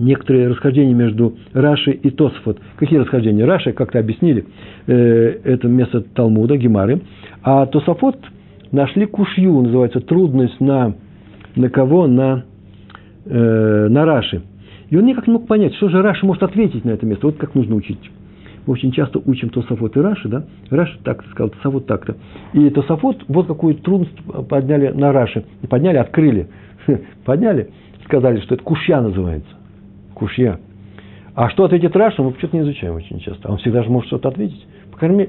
некоторые 0.00 0.48
расхождения 0.48 0.94
между 0.94 1.36
Раши 1.52 1.92
и 1.92 2.10
Тосфот. 2.10 2.58
Какие 2.76 2.98
расхождения? 2.98 3.44
Раши, 3.44 3.72
как-то 3.72 4.00
объяснили, 4.00 4.44
э, 4.86 5.38
это 5.44 5.68
место 5.68 6.00
Талмуда, 6.00 6.56
Гемары, 6.56 7.02
а 7.42 7.66
Тософот– 7.66 8.16
нашли 8.74 9.06
кушью, 9.06 9.62
называется, 9.62 10.00
трудность 10.00 10.60
на, 10.60 10.94
на 11.56 11.70
кого? 11.70 12.06
На, 12.06 12.44
э, 13.24 13.88
на 13.88 14.04
Раши. 14.04 14.42
И 14.90 14.96
он 14.96 15.06
никак 15.06 15.26
не 15.26 15.32
мог 15.32 15.46
понять, 15.46 15.74
что 15.76 15.88
же 15.88 16.02
Раши 16.02 16.26
может 16.26 16.42
ответить 16.42 16.84
на 16.84 16.90
это 16.90 17.06
место. 17.06 17.26
Вот 17.26 17.36
как 17.36 17.54
нужно 17.54 17.76
учить. 17.76 18.10
Мы 18.66 18.72
очень 18.72 18.92
часто 18.92 19.20
учим 19.24 19.50
Тософот 19.50 19.96
и 19.96 20.00
Раши, 20.00 20.28
да? 20.28 20.44
Раши 20.70 20.98
так 21.04 21.24
сказал, 21.30 21.50
Тософот 21.50 21.86
так-то. 21.86 22.16
И 22.52 22.70
Тософот 22.70 23.24
вот 23.28 23.46
какую 23.46 23.74
трудность 23.76 24.16
подняли 24.48 24.88
на 24.88 25.12
Раши. 25.12 25.44
И 25.62 25.66
подняли, 25.66 25.98
открыли. 25.98 26.48
Подняли, 27.24 27.70
сказали, 28.04 28.40
что 28.40 28.54
это 28.54 28.64
кушья 28.64 29.00
называется. 29.00 29.50
Кушья. 30.14 30.58
А 31.34 31.50
что 31.50 31.64
ответит 31.64 31.96
Раша, 31.96 32.22
мы 32.22 32.30
почему-то 32.30 32.56
не 32.56 32.62
изучаем 32.62 32.94
очень 32.94 33.18
часто. 33.20 33.50
Он 33.50 33.58
всегда 33.58 33.82
же 33.82 33.90
может 33.90 34.06
что-то 34.06 34.28
ответить. 34.28 34.66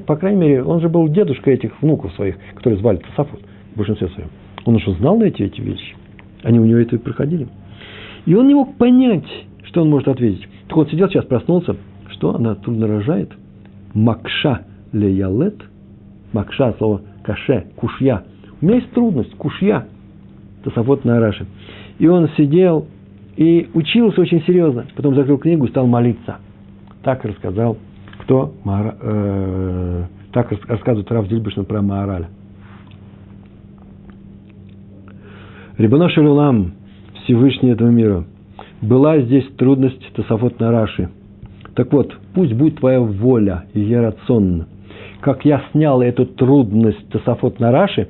По 0.05 0.15
крайней 0.15 0.39
мере, 0.39 0.63
он 0.63 0.79
же 0.79 0.88
был 0.88 1.07
дедушка 1.07 1.49
этих 1.49 1.81
внуков 1.81 2.13
своих, 2.13 2.36
которые 2.53 2.79
звали 2.79 2.97
Тософот 2.97 3.41
в 3.73 3.77
большинстве 3.77 4.07
своем. 4.09 4.29
Он 4.65 4.75
уже 4.75 4.91
знал 4.93 5.19
эти, 5.21 5.41
эти 5.41 5.61
вещи. 5.61 5.95
Они 6.43 6.59
у 6.59 6.65
него 6.65 6.79
это 6.79 6.95
и 6.95 6.99
проходили. 6.99 7.47
И 8.25 8.36
он 8.36 8.47
не 8.47 8.53
мог 8.53 8.75
понять, 8.77 9.25
что 9.63 9.81
он 9.81 9.89
может 9.89 10.07
ответить. 10.07 10.47
Так 10.67 10.77
вот, 10.77 10.89
сидел 10.89 11.09
сейчас, 11.09 11.25
проснулся. 11.25 11.75
Что 12.16 12.36
она 12.36 12.55
трудно 12.55 12.88
рожает? 12.88 13.32
Макша 13.93 14.61
леялет. 14.93 15.61
Макша, 16.32 16.74
слово 16.78 17.01
каше, 17.24 17.66
кушья. 17.76 18.24
У 18.61 18.66
меня 18.66 18.76
есть 18.76 18.91
трудность, 18.91 19.36
кушья. 19.36 19.86
Тософот 20.63 21.03
на 21.03 21.18
Араше. 21.18 21.45
И 21.99 22.07
он 22.07 22.30
сидел 22.38 22.88
и 23.36 23.70
учился 23.74 24.22
очень 24.22 24.41
серьезно. 24.43 24.86
Потом 24.95 25.13
закрыл 25.16 25.38
книгу 25.38 25.66
и 25.66 25.70
стал 25.70 25.88
молиться. 25.88 26.38
Так 27.03 27.26
рассказал 27.26 27.78
кто? 28.20 28.53
Мара, 28.63 28.95
э, 28.99 30.03
так 30.32 30.51
рассказывает 30.68 31.11
Рав 31.11 31.28
Дильбышин 31.28 31.66
про 31.66 31.82
Маораля. 31.82 32.30
Рибано 35.78 36.09
Шалулам, 36.09 36.72
Всевышний 37.24 37.72
этого 37.72 37.89
мира, 37.89 38.24
была 38.82 39.20
здесь 39.20 39.45
трудность 39.57 40.13
Тософот 40.13 40.59
на 40.59 40.72
Раши. 40.72 41.09
Так 41.76 41.91
вот, 41.91 42.15
пусть 42.34 42.53
будет 42.53 42.80
твоя 42.80 42.99
воля, 42.99 43.65
Ерацон. 43.73 44.65
Как 45.21 45.45
я 45.45 45.63
снял 45.71 46.01
эту 46.01 46.26
трудность 46.26 47.09
Тософот 47.09 47.59
на 47.59 47.71
Раши, 47.71 48.07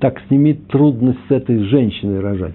так 0.00 0.20
сними 0.28 0.54
трудность 0.54 1.18
с 1.28 1.30
этой 1.30 1.58
женщиной 1.64 2.20
рожать. 2.20 2.54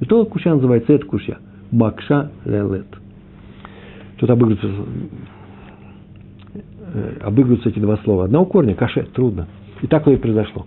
И 0.00 0.06
то 0.06 0.24
кушья 0.24 0.54
называется, 0.54 0.92
это 0.92 1.04
кушья. 1.04 1.38
Макша 1.70 2.30
лелет. 2.44 2.86
Тут 4.18 4.30
обыгрывается 4.30 4.68
Э, 6.92 7.18
обыгрываются 7.22 7.68
эти 7.68 7.78
два 7.78 7.98
слова. 7.98 8.24
Одного 8.24 8.46
корня, 8.46 8.74
каше, 8.74 9.02
трудно. 9.02 9.46
И 9.82 9.86
так 9.86 10.06
и 10.08 10.16
произошло. 10.16 10.66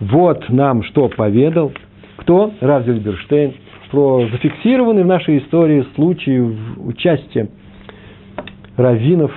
Вот 0.00 0.48
нам 0.48 0.82
что 0.84 1.08
поведал, 1.08 1.72
кто? 2.16 2.52
Раф 2.60 2.86
Зельберштейн, 2.86 3.54
про 3.90 4.26
зафиксированный 4.30 5.02
в 5.02 5.06
нашей 5.06 5.38
истории 5.38 5.84
случай 5.94 6.40
участия 6.78 7.48
раввинов, 8.80 9.32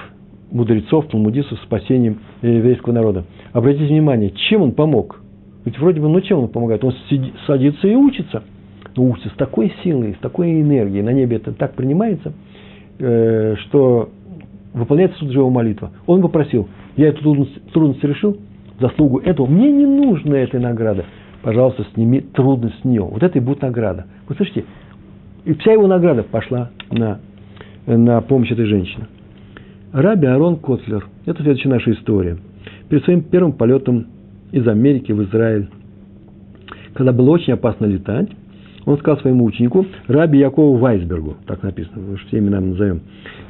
мудрецов, 0.52 1.08
талмудистов 1.08 1.60
в 1.60 1.64
спасении 1.64 2.18
еврейского 2.42 2.94
народа. 2.94 3.26
Обратите 3.52 3.86
внимание, 3.86 4.32
чем 4.32 4.62
он 4.62 4.72
помог? 4.72 5.22
Ведь 5.66 5.78
вроде 5.80 6.02
бы, 6.02 6.10
ну 6.10 6.22
чем 6.22 6.40
он 6.40 6.48
помогает? 6.50 6.84
Он 6.84 6.94
сидит, 7.10 7.34
садится 7.48 7.88
и 7.88 7.96
учится. 7.96 8.44
Но 8.96 9.10
учится 9.10 9.30
с 9.30 9.34
такой 9.34 9.74
силой, 9.84 10.14
с 10.14 10.20
такой 10.20 10.62
энергией. 10.62 11.02
На 11.02 11.12
небе 11.12 11.38
это 11.38 11.52
так 11.54 11.74
принимается, 11.74 12.34
э, 13.00 13.56
что 13.62 14.10
выполняется 14.74 15.18
суд 15.18 15.32
его 15.32 15.50
молитва. 15.50 15.92
Он 16.06 16.22
попросил, 16.22 16.68
я 16.96 17.08
эту 17.08 17.22
трудность, 17.22 17.72
трудность 17.72 18.04
решил, 18.04 18.38
заслугу 18.80 19.20
этого, 19.20 19.48
мне 19.48 19.72
не 19.72 19.86
нужна 19.86 20.38
эта 20.38 20.60
награда. 20.60 21.06
Пожалуйста, 21.42 21.86
сними 21.94 22.22
трудность 22.22 22.80
с 22.82 22.84
нее. 22.84 23.02
Вот 23.02 23.24
это 23.24 23.38
и 23.38 23.42
будет 23.42 23.62
награда. 23.62 24.06
Вы 24.28 24.36
слышите? 24.36 24.66
И 25.46 25.54
вся 25.56 25.74
его 25.74 25.88
награда 25.88 26.24
пошла 26.24 26.70
на, 26.90 27.20
на 27.86 28.22
помощь 28.22 28.52
этой 28.52 28.66
женщине. 28.66 29.08
Раби 29.94 30.26
Арон 30.26 30.56
Котлер. 30.56 31.06
Это 31.28 31.44
следующая 31.44 31.70
наша 31.70 31.92
история. 31.92 32.38
Перед 32.90 33.04
своим 33.04 33.22
первым 33.22 33.54
полетом 33.54 34.08
из 34.52 34.68
Америки 34.68 35.12
в 35.12 35.22
Израиль, 35.26 35.68
когда 36.96 37.14
было 37.14 37.30
очень 37.30 37.54
опасно 37.54 37.86
летать, 37.86 38.28
он 38.86 38.98
сказал 38.98 39.20
своему 39.22 39.46
ученику, 39.46 39.86
Раби 40.08 40.40
Якову 40.40 40.78
Вайсбергу, 40.78 41.36
так 41.46 41.62
написано, 41.62 42.02
мы 42.10 42.18
все 42.18 42.40
имена 42.40 42.60
назовем. 42.60 43.02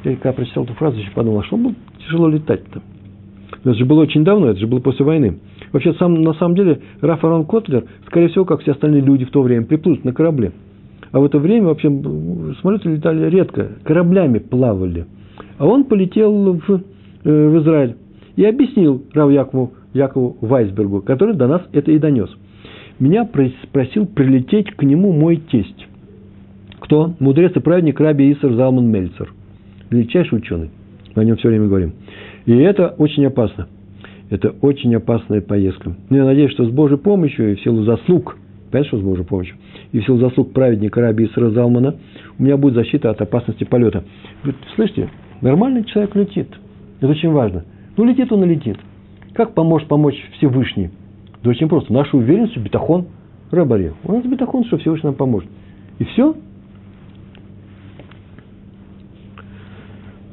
Я 0.04 0.16
когда 0.16 0.34
прочитал 0.34 0.64
эту 0.64 0.74
фразу, 0.74 0.98
еще 0.98 1.10
подумал, 1.12 1.40
а 1.40 1.44
что 1.44 1.56
было 1.56 1.74
тяжело 2.04 2.28
летать-то? 2.28 2.82
Это 3.60 3.74
же 3.74 3.86
было 3.86 4.02
очень 4.02 4.22
давно, 4.22 4.48
это 4.48 4.60
же 4.60 4.66
было 4.66 4.80
после 4.80 5.06
войны. 5.06 5.38
Вообще, 5.72 5.94
сам, 5.94 6.22
на 6.22 6.34
самом 6.34 6.56
деле, 6.56 6.80
Раф 7.00 7.24
Арон 7.24 7.46
Котлер, 7.46 7.84
скорее 8.06 8.28
всего, 8.28 8.44
как 8.44 8.60
все 8.60 8.72
остальные 8.72 9.00
люди 9.00 9.24
в 9.24 9.30
то 9.30 9.40
время, 9.40 9.64
приплыл 9.64 9.98
на 10.04 10.12
корабле. 10.12 10.52
А 11.10 11.20
в 11.20 11.24
это 11.24 11.38
время 11.38 11.68
вообще 11.68 11.88
самолеты 12.60 12.90
летали 12.90 13.30
редко, 13.30 13.68
кораблями 13.82 14.40
плавали. 14.40 15.06
А 15.58 15.66
он 15.66 15.84
полетел 15.84 16.54
в, 16.54 16.70
э, 17.24 17.48
в 17.48 17.62
Израиль 17.62 17.96
и 18.36 18.44
объяснил 18.44 19.02
Рав 19.12 19.30
Якову, 19.30 19.72
Якову 19.92 20.36
Вайсбергу, 20.40 21.02
который 21.02 21.34
до 21.34 21.46
нас 21.46 21.62
это 21.72 21.92
и 21.92 21.98
донес– 21.98 22.30
меня 22.98 23.24
просил 23.24 24.06
прилететь 24.06 24.70
к 24.72 24.82
нему 24.82 25.12
мой 25.12 25.36
тесть. 25.36 25.86
Кто? 26.80 27.14
Мудрец 27.18 27.52
и 27.56 27.60
праведник 27.60 27.98
Раби 27.98 28.32
Исар 28.32 28.52
Залман 28.52 28.86
Мельцер. 28.86 29.32
Величайший 29.90 30.38
ученый. 30.38 30.70
Мы 31.14 31.22
о 31.22 31.24
нем 31.24 31.36
все 31.36 31.48
время 31.48 31.66
говорим. 31.66 31.92
И 32.46 32.52
это 32.52 32.88
очень 32.98 33.26
опасно. 33.26 33.68
Это 34.30 34.50
очень 34.60 34.94
опасная 34.94 35.40
поездка. 35.40 35.96
Но 36.10 36.16
я 36.16 36.24
надеюсь, 36.24 36.52
что 36.52 36.64
с 36.64 36.70
Божьей 36.70 36.98
помощью 36.98 37.52
и 37.52 37.54
в 37.56 37.62
силу 37.62 37.84
заслуг, 37.84 38.36
понимаешь, 38.70 38.88
что 38.88 38.98
с 38.98 39.02
Божьей 39.02 39.24
помощью, 39.24 39.56
и 39.92 40.00
в 40.00 40.04
силу 40.04 40.18
заслуг 40.18 40.52
праведника 40.52 41.00
Раби 41.00 41.26
Исра 41.26 41.50
Залмана, 41.50 41.96
у 42.38 42.42
меня 42.42 42.56
будет 42.56 42.74
защита 42.74 43.10
от 43.10 43.20
опасности 43.20 43.64
полета. 43.64 44.04
Вы 44.44 44.54
слышите, 44.74 45.10
нормальный 45.44 45.84
человек 45.84 46.16
летит. 46.16 46.48
Это 46.98 47.08
очень 47.08 47.30
важно. 47.30 47.64
Ну, 47.96 48.04
летит 48.04 48.32
он 48.32 48.42
и 48.44 48.48
летит. 48.48 48.78
Как 49.34 49.54
поможет 49.54 49.88
помочь 49.88 50.16
Всевышний? 50.38 50.90
Да 51.42 51.50
очень 51.50 51.68
просто. 51.68 51.92
Наша 51.92 52.16
уверенность, 52.16 52.56
бетахон, 52.56 53.06
рабаре. 53.50 53.92
У 54.04 54.12
нас 54.12 54.24
бетахон, 54.24 54.64
что 54.64 54.78
Всевышний 54.78 55.08
нам 55.08 55.14
поможет. 55.14 55.48
И 55.98 56.04
все. 56.04 56.34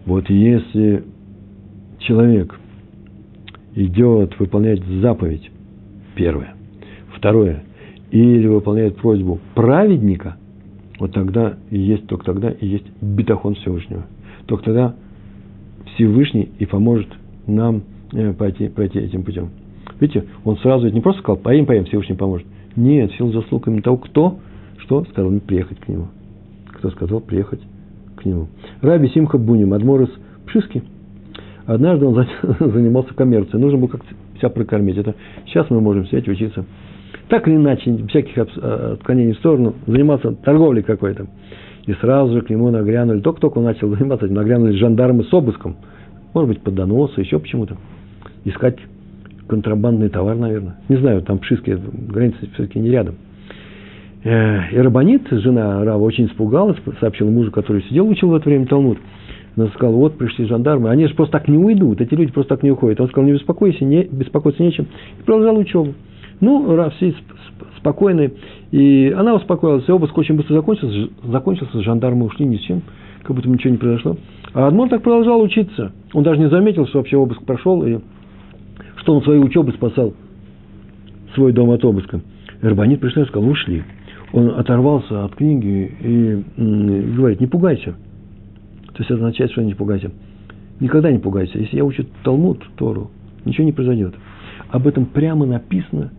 Вот 0.06 0.30
если 0.30 1.04
человек 2.00 2.60
идет 3.76 4.40
выполнять 4.40 4.84
заповедь, 5.02 5.52
первое, 6.16 6.56
второе, 7.16 7.64
или 8.12 8.48
выполняет 8.48 8.98
просьбу 8.98 9.40
праведника, 9.56 10.38
вот 11.00 11.14
тогда 11.14 11.58
и 11.70 11.80
есть, 11.80 12.08
только 12.08 12.26
тогда 12.26 12.52
и 12.52 12.68
есть 12.68 12.86
бетахон 13.02 13.56
Всевышнего. 13.56 14.06
Только 14.46 14.66
тогда 14.66 14.96
Всевышний 15.96 16.50
и 16.60 16.66
поможет 16.66 17.08
нам 17.48 17.84
э, 18.14 18.34
пойти, 18.34 18.70
пройти 18.70 19.00
этим 19.00 19.24
путем. 19.24 19.50
Видите, 20.00 20.26
он 20.44 20.58
сразу 20.58 20.88
не 20.90 21.02
просто 21.02 21.22
сказал, 21.22 21.38
поим, 21.38 21.66
поим, 21.66 21.86
Всевышний 21.86 22.16
поможет. 22.16 22.48
Нет, 22.76 23.12
в 23.12 23.18
силу 23.18 23.32
заслуг 23.32 23.68
именно 23.68 23.82
того, 23.82 23.98
кто, 23.98 24.40
что 24.78 25.06
сказал 25.06 25.32
приехать 25.40 25.80
к 25.80 25.88
нему. 25.88 26.08
Кто 26.74 26.90
сказал 26.92 27.20
приехать 27.20 27.62
к 28.16 28.26
нему. 28.26 28.48
Раби 28.82 29.10
Симха 29.10 29.38
Буним, 29.38 29.74
Адморис 29.74 30.10
Пшиски. 30.48 30.84
Однажды 31.66 32.06
он 32.06 32.16
занимался 32.60 33.14
коммерцией. 33.14 33.62
Нужно 33.62 33.78
было 33.78 33.88
как-то 33.88 34.14
себя 34.38 34.50
прокормить. 34.50 34.98
Это 34.98 35.16
сейчас 35.46 35.70
мы 35.70 35.82
можем 35.82 36.06
сидеть 36.08 36.28
учиться. 36.28 36.66
Так 37.30 37.48
или 37.48 37.56
иначе, 37.56 37.96
всяких 38.08 38.38
э, 38.38 38.94
отклонений 38.94 39.34
в 39.34 39.38
сторону, 39.38 39.76
заниматься 39.86 40.32
торговлей 40.34 40.84
какой-то. 40.84 41.28
И 41.88 41.94
сразу 41.94 42.34
же 42.34 42.42
к 42.42 42.50
нему 42.50 42.70
нагрянули, 42.70 43.22
только-только 43.22 43.58
он 43.58 43.66
начал 43.66 43.90
заниматься 43.96 44.28
нагрянули 44.28 44.78
жандармы 44.78 45.24
с 45.24 45.34
обыском. 45.34 45.78
Может 46.34 46.50
быть, 46.50 46.62
под 46.62 46.76
доносы, 46.76 47.22
еще 47.22 47.40
почему-то. 47.40 47.78
Искать 48.46 48.78
контрабандный 49.48 50.10
товар, 50.10 50.38
наверное. 50.38 50.78
Не 50.88 50.98
знаю, 50.98 51.22
там 51.24 51.40
Пшиски, 51.40 51.78
граница 52.10 52.38
все-таки 52.54 52.80
не 52.80 52.90
рядом. 52.90 53.16
Э, 54.24 54.72
и 54.72 54.78
Рабанит, 54.78 55.28
жена 55.30 55.84
Рава, 55.84 56.04
очень 56.04 56.28
испугалась, 56.28 56.78
сообщила 57.00 57.30
мужу, 57.30 57.52
который 57.52 57.84
сидел, 57.84 58.08
учил 58.08 58.30
в 58.30 58.36
это 58.36 58.48
время 58.48 58.68
Талмуд. 58.68 59.00
Она 59.58 59.68
сказала, 59.68 59.96
вот 59.96 60.18
пришли 60.18 60.46
жандармы, 60.46 60.90
они 60.90 61.08
же 61.08 61.16
просто 61.16 61.34
так 61.34 61.48
не 61.50 61.58
уйдут, 61.58 62.00
эти 62.00 62.14
люди 62.14 62.32
просто 62.32 62.56
так 62.56 62.64
не 62.64 62.72
уходят. 62.72 63.02
Он 63.02 63.10
сказал, 63.10 63.26
не 63.26 63.34
беспокойся, 63.34 63.84
не, 63.84 64.04
беспокоиться 64.04 64.64
нечем. 64.64 64.88
И 65.20 65.24
продолжал 65.24 65.58
учебу. 65.58 65.94
Ну, 66.40 66.76
Рав 66.76 66.96
все 66.96 67.14
спокойны. 67.82 68.32
И 68.72 69.14
она 69.16 69.36
успокоилась, 69.36 69.88
и 69.88 69.92
обыск 69.92 70.18
очень 70.18 70.36
быстро 70.36 70.56
закончился, 70.56 71.10
закончился, 71.24 71.82
жандармы 71.82 72.26
ушли 72.26 72.46
ни 72.46 72.58
с 72.58 72.62
чем, 72.62 72.82
как 73.24 73.36
будто 73.36 73.50
ничего 73.50 73.72
не 73.72 73.78
произошло. 73.78 74.18
А 74.54 74.68
Адмон 74.68 74.90
так 74.90 75.02
продолжал 75.02 75.42
учиться. 75.42 75.92
Он 76.14 76.24
даже 76.24 76.40
не 76.40 76.50
заметил, 76.50 76.88
что 76.88 77.00
вообще 77.00 77.18
обыск 77.18 77.44
прошел, 77.44 77.84
и 77.84 78.00
что 78.98 79.16
он 79.16 79.24
своей 79.24 79.42
учебы 79.42 79.74
спасал 79.74 80.14
свой 81.34 81.54
дом 81.54 81.72
от 81.72 81.84
обыска. 81.84 82.22
Эрбанит 82.62 83.00
пришел 83.00 83.24
и 83.24 83.28
сказал, 83.28 83.50
ушли. 83.50 83.84
Он 84.34 84.60
оторвался 84.60 85.26
от 85.26 85.36
книги 85.36 85.92
и 86.00 86.44
говорит, 87.16 87.42
не 87.42 87.48
пугайся. 87.48 87.96
То 88.94 88.98
есть 89.00 89.12
это 89.12 89.16
означает, 89.16 89.52
что 89.52 89.62
не 89.62 89.74
пугайся. 89.74 90.12
Никогда 90.80 91.12
не 91.12 91.20
пугайся. 91.20 91.58
Если 91.58 91.78
я 91.78 91.86
учу 91.86 92.06
Талмуд, 92.24 92.64
Тору, 92.78 93.12
ничего 93.46 93.66
не 93.66 93.72
произойдет. 93.72 94.14
Об 94.70 94.88
этом 94.88 95.06
прямо 95.06 95.46
написано, 95.46 96.12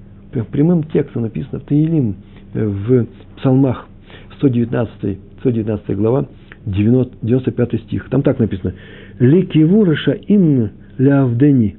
прямым 0.50 0.84
текстом 0.84 1.22
написано 1.22 1.60
в 1.60 1.64
Таилим, 1.64 2.16
э, 2.54 2.66
в 2.66 3.06
Псалмах 3.36 3.88
119, 4.36 5.18
119 5.40 5.96
глава, 5.96 6.26
95 6.66 7.80
стих. 7.82 8.08
Там 8.08 8.22
так 8.22 8.38
написано. 8.38 8.74
Ликивураша 9.18 10.12
им 10.12 10.70
лявдени 10.98 11.76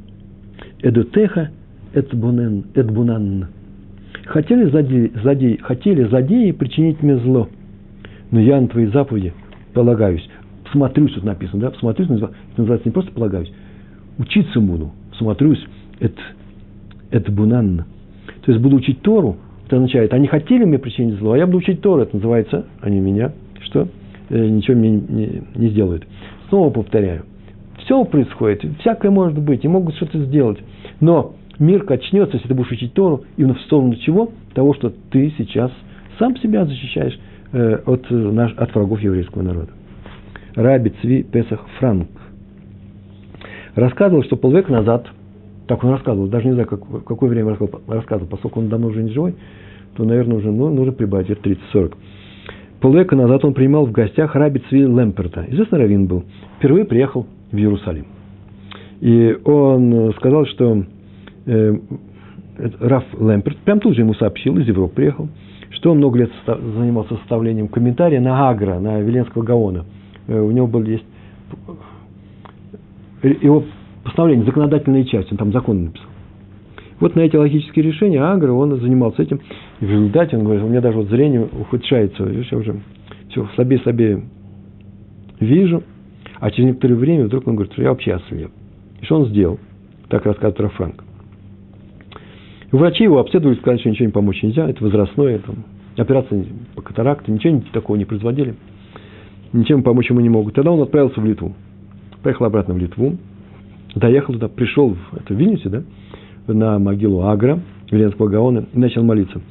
эдутеха 0.82 1.51
эдбунен, 1.93 2.66
эдбунан. 2.76 3.47
Хотели 4.26 4.70
злодеи, 4.70 5.12
злодеи, 5.22 5.58
хотели 5.58 6.04
злодеи 6.06 6.51
причинить 6.51 7.01
мне 7.01 7.18
зло, 7.18 7.49
но 8.32 8.39
я 8.39 8.60
на 8.60 8.68
твои 8.68 8.86
заповеди 8.88 9.34
полагаюсь. 9.74 10.28
Смотрюсь, 10.72 11.14
тут 11.14 11.24
написано, 11.24 11.62
да? 11.62 11.74
Смотрюсь, 11.80 12.10
называется 12.58 12.88
не 12.88 12.91
просто 12.91 13.12
полагаюсь, 13.12 13.51
учиться 14.18 14.60
буду. 14.60 14.91
Смотрюсь, 15.18 15.64
это, 15.99 16.20
это 17.12 17.32
бунан. 17.32 17.86
То 18.45 18.51
есть 18.51 18.61
буду 18.61 18.75
учить 18.75 19.01
Тору, 19.01 19.37
это 19.65 19.77
означает, 19.77 20.13
они 20.13 20.27
хотели 20.27 20.65
мне 20.65 20.77
причинить 20.77 21.15
зло, 21.15 21.33
а 21.33 21.37
я 21.37 21.45
буду 21.45 21.59
учить 21.59 21.81
Тору, 21.81 22.01
это 22.01 22.15
называется, 22.15 22.65
они 22.81 22.99
меня, 22.99 23.31
что? 23.61 23.87
Э, 24.29 24.47
ничего 24.47 24.77
мне 24.77 24.91
не, 24.91 25.43
не 25.55 25.69
сделают. 25.69 26.05
Снова 26.49 26.69
повторяю, 26.69 27.23
все 27.77 28.03
происходит, 28.03 28.63
всякое 28.79 29.11
может 29.11 29.39
быть, 29.39 29.63
и 29.63 29.67
могут 29.67 29.95
что-то 29.95 30.19
сделать. 30.25 30.59
Но 30.99 31.35
мир 31.59 31.83
качнется, 31.83 32.35
если 32.35 32.49
ты 32.49 32.53
будешь 32.53 32.71
учить 32.71 32.93
Тору, 32.93 33.23
именно 33.37 33.55
в 33.55 33.61
сторону 33.61 33.95
чего? 33.95 34.31
Того, 34.53 34.73
что 34.73 34.93
ты 35.11 35.33
сейчас 35.37 35.71
сам 36.19 36.35
себя 36.37 36.65
защищаешь 36.65 37.17
э, 37.53 37.79
от, 37.85 38.09
наш, 38.09 38.53
от 38.55 38.75
врагов 38.75 39.01
еврейского 39.01 39.41
народа. 39.41 39.69
Раби 40.55 40.91
Цви 41.01 41.23
Песах 41.23 41.65
Франк 41.79 42.09
рассказывал, 43.75 44.23
что 44.23 44.35
полвека 44.35 44.71
назад, 44.71 45.07
так 45.68 45.84
он 45.84 45.91
рассказывал, 45.91 46.28
даже 46.28 46.47
не 46.47 46.53
знаю, 46.53 46.68
как, 46.68 46.82
какое 47.05 47.30
время 47.30 47.57
рассказывал, 47.88 48.28
поскольку 48.30 48.59
он 48.59 48.70
давно 48.70 48.88
уже 48.88 49.03
не 49.03 49.11
живой, 49.11 49.36
то, 49.95 50.03
наверное, 50.03 50.38
уже 50.38 50.51
ну, 50.51 50.70
нужно 50.70 50.91
прибавить 50.91 51.30
лет 51.30 51.39
30-40. 51.45 51.93
Полвека 52.82 53.16
назад 53.16 53.45
он 53.45 53.53
принимал 53.53 53.86
в 53.86 53.91
гостях 53.91 54.36
Раби 54.36 54.61
Цви 54.70 54.82
Лемперта. 54.82 55.45
Известный 55.47 55.80
раввин 55.80 56.07
был. 56.07 56.24
Впервые 56.57 56.84
приехал 56.84 57.26
в 57.51 57.55
Иерусалим. 57.55 58.07
И 58.99 59.38
он 59.45 60.14
сказал, 60.18 60.45
что 60.47 60.84
э, 61.45 61.78
Раф 62.80 63.03
Лемперт, 63.20 63.57
прям 63.59 63.80
тут 63.80 63.95
же 63.95 64.01
ему 64.01 64.14
сообщил, 64.16 64.57
из 64.57 64.68
Европы 64.68 64.95
приехал, 64.95 65.30
что 65.72 65.91
он 65.91 65.97
много 65.97 66.20
лет 66.20 66.32
занимался 66.45 67.16
составлением 67.18 67.68
комментария 67.68 68.20
на 68.20 68.49
Агра, 68.49 68.80
на 68.80 68.99
Веленского 68.99 69.43
Гаона. 69.43 69.86
Э, 70.28 70.39
у 70.39 70.51
него 70.51 70.68
был 70.68 70.84
есть 70.84 71.05
э, 73.24 73.36
его 73.41 73.64
постановление, 74.04 74.45
законодательная 74.45 75.04
часть, 75.06 75.32
он 75.32 75.38
там 75.38 75.51
закон 75.51 75.86
написал. 75.86 76.08
Вот 76.99 77.16
на 77.16 77.22
эти 77.22 77.36
логические 77.36 77.84
решения 77.84 78.22
Агра, 78.22 78.51
он 78.51 78.80
занимался 78.80 79.24
этим. 79.24 79.41
И 79.82 79.86
в 79.86 79.89
результате 79.89 80.38
он 80.38 80.43
говорит, 80.43 80.64
у 80.64 80.68
меня 80.68 80.80
даже 80.80 80.97
вот 80.97 81.10
зрение 81.10 81.43
ухудшается, 81.51 82.24
я 82.24 82.58
уже 82.58 82.80
все 83.30 83.47
слабее 83.56 83.80
слабее 83.80 84.24
вижу. 85.39 85.84
А 86.39 86.51
через 86.51 86.68
некоторое 86.68 86.95
время 86.95 87.26
вдруг 87.26 87.47
он 87.47 87.56
говорит, 87.56 87.74
что 87.74 87.82
я 87.82 87.89
вообще 87.89 88.14
ослеп. 88.14 88.51
И 89.01 89.06
что 89.06 89.18
он 89.18 89.26
сделал? 89.28 89.60
Так 90.10 90.26
рассказывает 90.26 90.62
Рафранк. 90.62 91.04
Врачи 92.72 93.04
его 93.04 93.20
обследовали, 93.20 93.58
сказали, 93.58 93.80
что 93.80 93.89
ничего 93.89 94.06
не 94.08 94.12
помочь 94.12 94.41
нельзя, 94.41 94.68
это 94.68 94.84
возрастное, 94.84 95.39
там, 95.39 95.64
операция 95.95 96.45
по 96.76 96.82
катаракте, 96.82 97.32
ничего 97.32 97.62
такого 97.72 97.97
не 97.97 98.06
производили, 98.06 98.56
ничем 99.51 99.84
помочь 99.84 100.10
ему 100.10 100.22
не 100.22 100.30
могут. 100.30 100.56
Тогда 100.56 100.72
он 100.72 100.82
отправился 100.82 101.22
в 101.22 101.26
Литву. 101.26 101.54
Поехал 102.24 102.45
обратно 102.45 102.74
в 102.74 102.78
Литву, 102.78 103.18
доехал 103.95 104.33
туда, 104.33 104.47
пришел 104.47 104.95
в, 104.95 105.17
это, 105.17 105.33
в 105.33 105.69
да, 105.69 105.83
на 106.47 106.79
могилу 106.79 107.23
Агра, 107.23 107.59
Веленского 107.91 108.27
Гаона, 108.27 108.65
и 108.73 108.77
начал 108.77 109.03
молиться. 109.03 109.41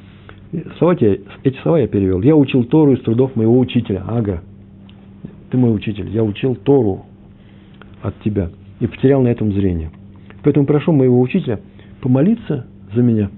Слова 0.77 0.93
эти 0.93 1.57
слова 1.63 1.79
я 1.79 1.87
перевел. 1.87 2.21
Я 2.21 2.35
учил 2.35 2.63
Тору 2.65 2.93
из 2.93 3.01
трудов 3.01 3.35
моего 3.35 3.57
учителя, 3.57 4.03
Агра– 4.07 4.41
ты 5.53 5.57
мой 5.59 5.75
учитель, 5.75 6.09
я 6.09 6.23
учил 6.23 6.55
Тору 6.55 7.05
от 8.01 8.19
тебя 8.21 8.49
и 8.79 8.87
потерял 8.87 9.21
на 9.21 9.27
этом 9.27 9.53
зрение. 9.53 9.91
Поэтому 10.41 10.65
прошу 10.65 10.93
моего 10.93 11.21
учителя 11.21 11.59
помолиться 12.01 12.65
за 12.95 13.03
меня, 13.03 13.29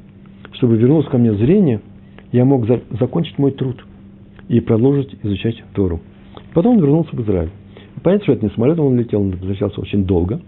чтобы 0.53 0.77
вернулось 0.77 1.07
ко 1.07 1.17
мне 1.17 1.33
зрение, 1.33 1.81
я 2.31 2.45
мог 2.45 2.67
за, 2.67 2.79
закончить 2.97 3.37
мой 3.37 3.51
труд 3.51 3.85
и 4.47 4.61
продолжить 4.61 5.13
изучать 5.23 5.61
Тору. 5.73 5.99
Потом 6.53 6.77
он 6.77 6.83
вернулся 6.83 7.13
в 7.13 7.21
Израиль. 7.21 7.49
Понятно, 8.01 8.23
что 8.23 8.31
это 8.31 8.45
не 8.45 8.51
самолетом 8.51 8.85
он 8.85 8.97
летел, 8.97 9.19
он 9.19 9.31
возвращался 9.31 9.81
очень 9.81 10.05
долго. 10.05 10.39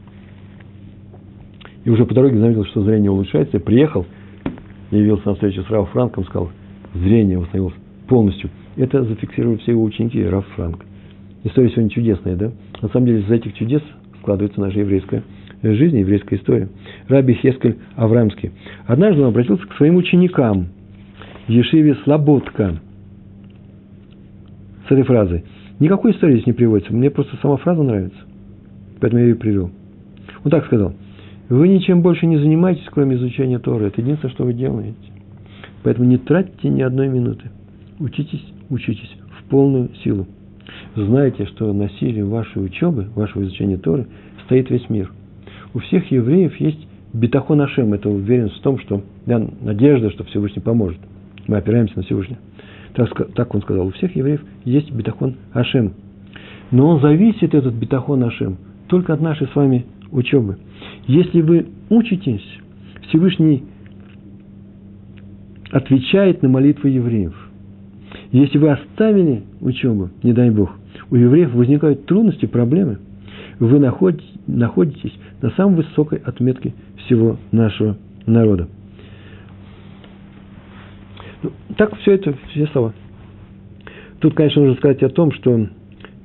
И 1.88 1.89
уже 1.89 2.05
по 2.05 2.13
дороге 2.13 2.38
заметил, 2.38 2.65
что 2.65 2.83
зрение 2.83 3.09
улучшается, 3.09 3.61
приехал, 3.61 4.05
явился 4.91 5.29
на 5.29 5.35
встречу 5.35 5.63
с 5.63 5.69
Раф 5.69 5.89
Франком, 5.91 6.25
сказал, 6.25 6.51
зрение 6.93 7.38
восстановилось 7.38 7.75
полностью. 8.09 8.49
Это 8.75 9.05
зафиксировали 9.05 9.55
все 9.59 9.71
его 9.71 9.83
ученики, 9.83 10.21
Раф 10.21 10.45
Франк. 10.57 10.83
История 11.45 11.69
сегодня 11.69 11.89
чудесная, 11.89 12.35
да? 12.35 12.51
На 12.81 12.89
самом 12.89 13.05
деле, 13.05 13.21
из 13.21 13.31
этих 13.31 13.53
чудес 13.53 13.81
складывается 14.19 14.59
наша 14.59 14.81
еврейская 14.81 15.23
жизнь, 15.63 15.97
еврейская 15.99 16.35
история. 16.35 16.67
Раби 17.07 17.35
Хескель 17.35 17.77
Аврамский. 17.95 18.51
Однажды 18.85 19.21
он 19.21 19.29
обратился 19.29 19.65
к 19.65 19.73
своим 19.75 19.95
ученикам 19.95 20.67
Ешиве 21.47 21.95
Слободка. 22.03 22.81
С 24.89 24.91
этой 24.91 25.03
фразой. 25.03 25.45
Никакой 25.79 26.11
истории 26.11 26.33
здесь 26.33 26.47
не 26.47 26.53
приводится. 26.53 26.91
Мне 26.91 27.09
просто 27.09 27.38
сама 27.41 27.55
фраза 27.55 27.81
нравится. 27.81 28.19
Поэтому 28.99 29.21
я 29.21 29.29
ее 29.29 29.35
привел. 29.35 29.71
Он 30.43 30.51
так 30.51 30.65
сказал. 30.65 30.93
Вы 31.49 31.69
ничем 31.69 32.01
больше 32.01 32.25
не 32.25 32.37
занимаетесь, 32.37 32.87
кроме 32.91 33.15
изучения 33.15 33.59
Торы. 33.59 33.87
Это 33.87 34.01
единственное, 34.01 34.33
что 34.33 34.43
вы 34.43 34.53
делаете. 34.53 34.97
Поэтому 35.83 36.07
не 36.07 36.17
тратьте 36.17 36.67
ни 36.69 36.81
одной 36.81 37.07
минуты. 37.07 37.49
Учитесь, 37.99 38.43
учитесь 38.69 39.15
в 39.39 39.49
полную 39.49 39.89
силу. 40.03 40.27
Знайте, 40.95 41.45
что 41.45 41.71
на 41.71 41.89
силе 41.91 42.25
вашей 42.25 42.63
учебы, 42.63 43.07
вашего 43.15 43.43
изучения 43.43 43.77
Торы 43.77 44.07
стоит 44.45 44.69
весь 44.69 44.89
мир. 44.89 45.11
У 45.73 45.79
всех 45.79 46.11
евреев 46.11 46.59
есть 46.59 46.87
бетахон 47.13 47.61
Ашем. 47.61 47.93
Это 47.93 48.09
уверенность 48.09 48.57
в 48.57 48.61
том, 48.61 48.79
что 48.79 49.03
да, 49.25 49.45
надежда, 49.61 50.11
что 50.11 50.25
Всевышний 50.25 50.61
поможет. 50.61 50.99
Мы 51.47 51.57
опираемся 51.57 51.93
на 51.95 52.03
Всевышнего. 52.03 52.39
Так, 52.93 53.33
так 53.33 53.55
он 53.55 53.61
сказал. 53.61 53.87
У 53.87 53.91
всех 53.91 54.15
евреев 54.15 54.43
есть 54.65 54.91
бетахон 54.91 55.35
Ашем. 55.53 55.93
Но 56.71 56.89
он 56.89 56.99
зависит, 56.99 57.53
этот 57.53 57.73
бетахон 57.73 58.23
Ашем, 58.23 58.57
только 58.87 59.13
от 59.13 59.21
нашей 59.21 59.47
с 59.47 59.55
вами 59.55 59.85
учебы. 60.11 60.57
Если 61.07 61.41
вы 61.41 61.67
учитесь, 61.89 62.45
Всевышний 63.07 63.63
отвечает 65.71 66.41
на 66.43 66.49
молитвы 66.49 66.89
евреев. 66.89 67.33
Если 68.31 68.57
вы 68.57 68.71
оставили 68.71 69.43
учебу, 69.61 70.09
не 70.21 70.33
дай 70.33 70.49
Бог, 70.49 70.75
у 71.09 71.15
евреев 71.15 71.53
возникают 71.53 72.05
трудности, 72.05 72.45
проблемы. 72.45 72.99
Вы 73.59 73.79
находитесь 73.79 75.13
на 75.41 75.49
самой 75.51 75.77
высокой 75.77 76.19
отметке 76.19 76.73
всего 77.05 77.37
нашего 77.51 77.97
народа. 78.25 78.67
Ну, 81.41 81.51
так 81.77 81.95
все 81.99 82.13
это, 82.15 82.35
все 82.51 82.67
слова. 82.67 82.93
Тут, 84.19 84.33
конечно, 84.33 84.61
нужно 84.61 84.77
сказать 84.77 85.01
о 85.03 85.09
том, 85.09 85.31
что 85.31 85.67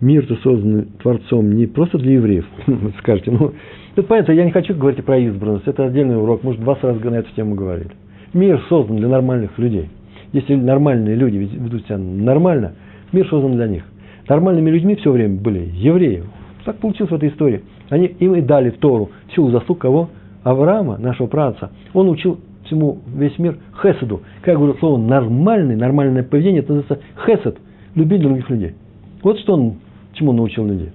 мир-то 0.00 0.36
создан 0.36 0.86
Творцом 1.00 1.52
не 1.52 1.66
просто 1.66 1.98
для 1.98 2.14
евреев. 2.14 2.46
Вы 2.66 2.92
скажете, 2.98 3.30
ну, 3.30 3.52
это 3.94 4.02
понятно, 4.06 4.32
я 4.32 4.44
не 4.44 4.50
хочу 4.50 4.74
говорить 4.74 5.04
про 5.04 5.18
избранность, 5.18 5.66
это 5.66 5.84
отдельный 5.84 6.16
урок, 6.16 6.42
может, 6.42 6.60
два 6.60 6.78
раза 6.80 7.10
на 7.10 7.16
эту 7.16 7.32
тему 7.34 7.54
говорили. 7.54 7.90
Мир 8.32 8.60
создан 8.68 8.96
для 8.96 9.08
нормальных 9.08 9.58
людей. 9.58 9.90
Если 10.32 10.54
нормальные 10.54 11.14
люди 11.14 11.36
ведут 11.36 11.84
себя 11.84 11.98
нормально, 11.98 12.72
мир 13.12 13.28
создан 13.28 13.56
для 13.56 13.66
них. 13.66 13.84
Нормальными 14.28 14.70
людьми 14.70 14.94
все 14.96 15.10
время 15.12 15.38
были 15.38 15.70
евреи. 15.74 16.24
Так 16.64 16.76
получилось 16.76 17.10
в 17.10 17.14
этой 17.14 17.28
истории. 17.28 17.62
Они 17.90 18.06
им 18.06 18.34
и 18.34 18.40
дали 18.40 18.70
Тору 18.70 19.10
в 19.28 19.34
силу 19.34 19.50
заслуг 19.50 19.78
кого? 19.78 20.08
Авраама, 20.42 20.96
нашего 20.96 21.26
праца. 21.26 21.70
Он 21.92 22.08
учил 22.08 22.38
всему 22.64 22.98
весь 23.14 23.38
мир 23.38 23.58
хеседу. 23.82 24.22
Как 24.40 24.48
я 24.48 24.56
говорю 24.56 24.74
слово 24.78 24.96
нормальный, 24.96 25.76
нормальное 25.76 26.22
поведение, 26.22 26.62
это 26.62 26.72
называется 26.72 27.04
хесед, 27.26 27.58
любить 27.94 28.22
других 28.22 28.48
людей. 28.48 28.74
Вот 29.22 29.38
что 29.40 29.54
он, 29.54 29.74
чему 30.14 30.32
научил 30.32 30.66
людей. 30.66 30.90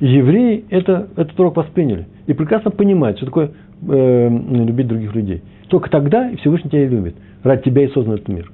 Евреи 0.00 0.64
это, 0.70 1.08
этот 1.16 1.38
урок 1.38 1.56
восприняли 1.56 2.06
и 2.26 2.32
прекрасно 2.32 2.70
понимают, 2.70 3.18
что 3.18 3.26
такое 3.26 3.50
э, 3.86 4.28
любить 4.28 4.86
других 4.86 5.14
людей. 5.14 5.42
Только 5.68 5.90
тогда 5.90 6.30
Всевышний 6.40 6.70
тебя 6.70 6.84
и 6.84 6.88
любит. 6.88 7.16
Ради 7.42 7.62
тебя 7.62 7.84
и 7.84 7.88
создан 7.88 8.14
этот 8.14 8.28
мир. 8.28 8.50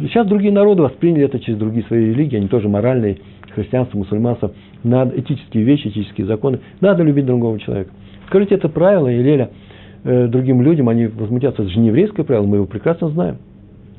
Сейчас 0.00 0.26
другие 0.26 0.52
народы 0.52 0.82
восприняли 0.82 1.24
это 1.24 1.40
через 1.40 1.58
другие 1.58 1.84
свои 1.86 2.06
религии, 2.06 2.36
они 2.36 2.48
тоже 2.48 2.68
моральные, 2.68 3.18
христианство, 3.52 3.98
мусульманство, 3.98 4.52
надо, 4.84 5.18
этические 5.18 5.64
вещи, 5.64 5.88
этические 5.88 6.26
законы, 6.26 6.60
надо 6.80 7.02
любить 7.02 7.26
другого 7.26 7.58
человека. 7.58 7.90
Скажите 8.28 8.54
это 8.54 8.68
правило, 8.68 9.08
и 9.08 9.20
Леля 9.20 9.50
э, 10.04 10.28
другим 10.28 10.62
людям, 10.62 10.88
они 10.88 11.06
возмутятся, 11.06 11.62
это 11.62 11.70
же 11.70 11.80
не 11.80 11.88
еврейское 11.88 12.22
правило, 12.22 12.46
мы 12.46 12.56
его 12.56 12.66
прекрасно 12.66 13.08
знаем. 13.08 13.38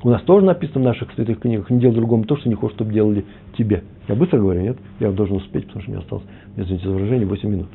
У 0.02 0.10
нас 0.10 0.22
тоже 0.22 0.46
написано 0.46 0.80
в 0.80 0.84
наших 0.84 1.12
святых 1.14 1.40
книгах, 1.40 1.70
не 1.70 1.80
делай 1.80 1.96
другому 1.96 2.24
то, 2.24 2.38
что 2.38 2.48
не 2.48 2.56
хочешь, 2.56 2.76
чтобы 2.76 2.94
делали 2.94 3.26
тебе. 3.58 3.84
Я 4.08 4.16
быстро 4.16 4.40
говорю, 4.40 4.62
нет? 4.62 4.78
Я 5.00 5.12
должен 5.12 5.38
успеть, 5.38 5.66
потому 5.66 5.82
что 5.82 5.92
мне 5.92 6.00
осталось, 6.00 6.24
извините 6.56 6.88
за 6.88 6.94
выражение, 6.94 7.28
8 7.28 7.50
минут. 7.50 7.68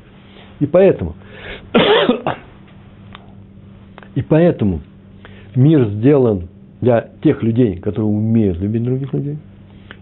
И 0.61 0.67
поэтому, 0.67 1.15
и 4.15 4.23
поэтому 4.23 4.81
мир 5.55 5.87
сделан 5.89 6.49
для 6.81 7.11
тех 7.23 7.43
людей, 7.43 7.77
которые 7.77 8.07
умеют 8.07 8.59
любить 8.59 8.85
других 8.85 9.13
людей. 9.13 9.37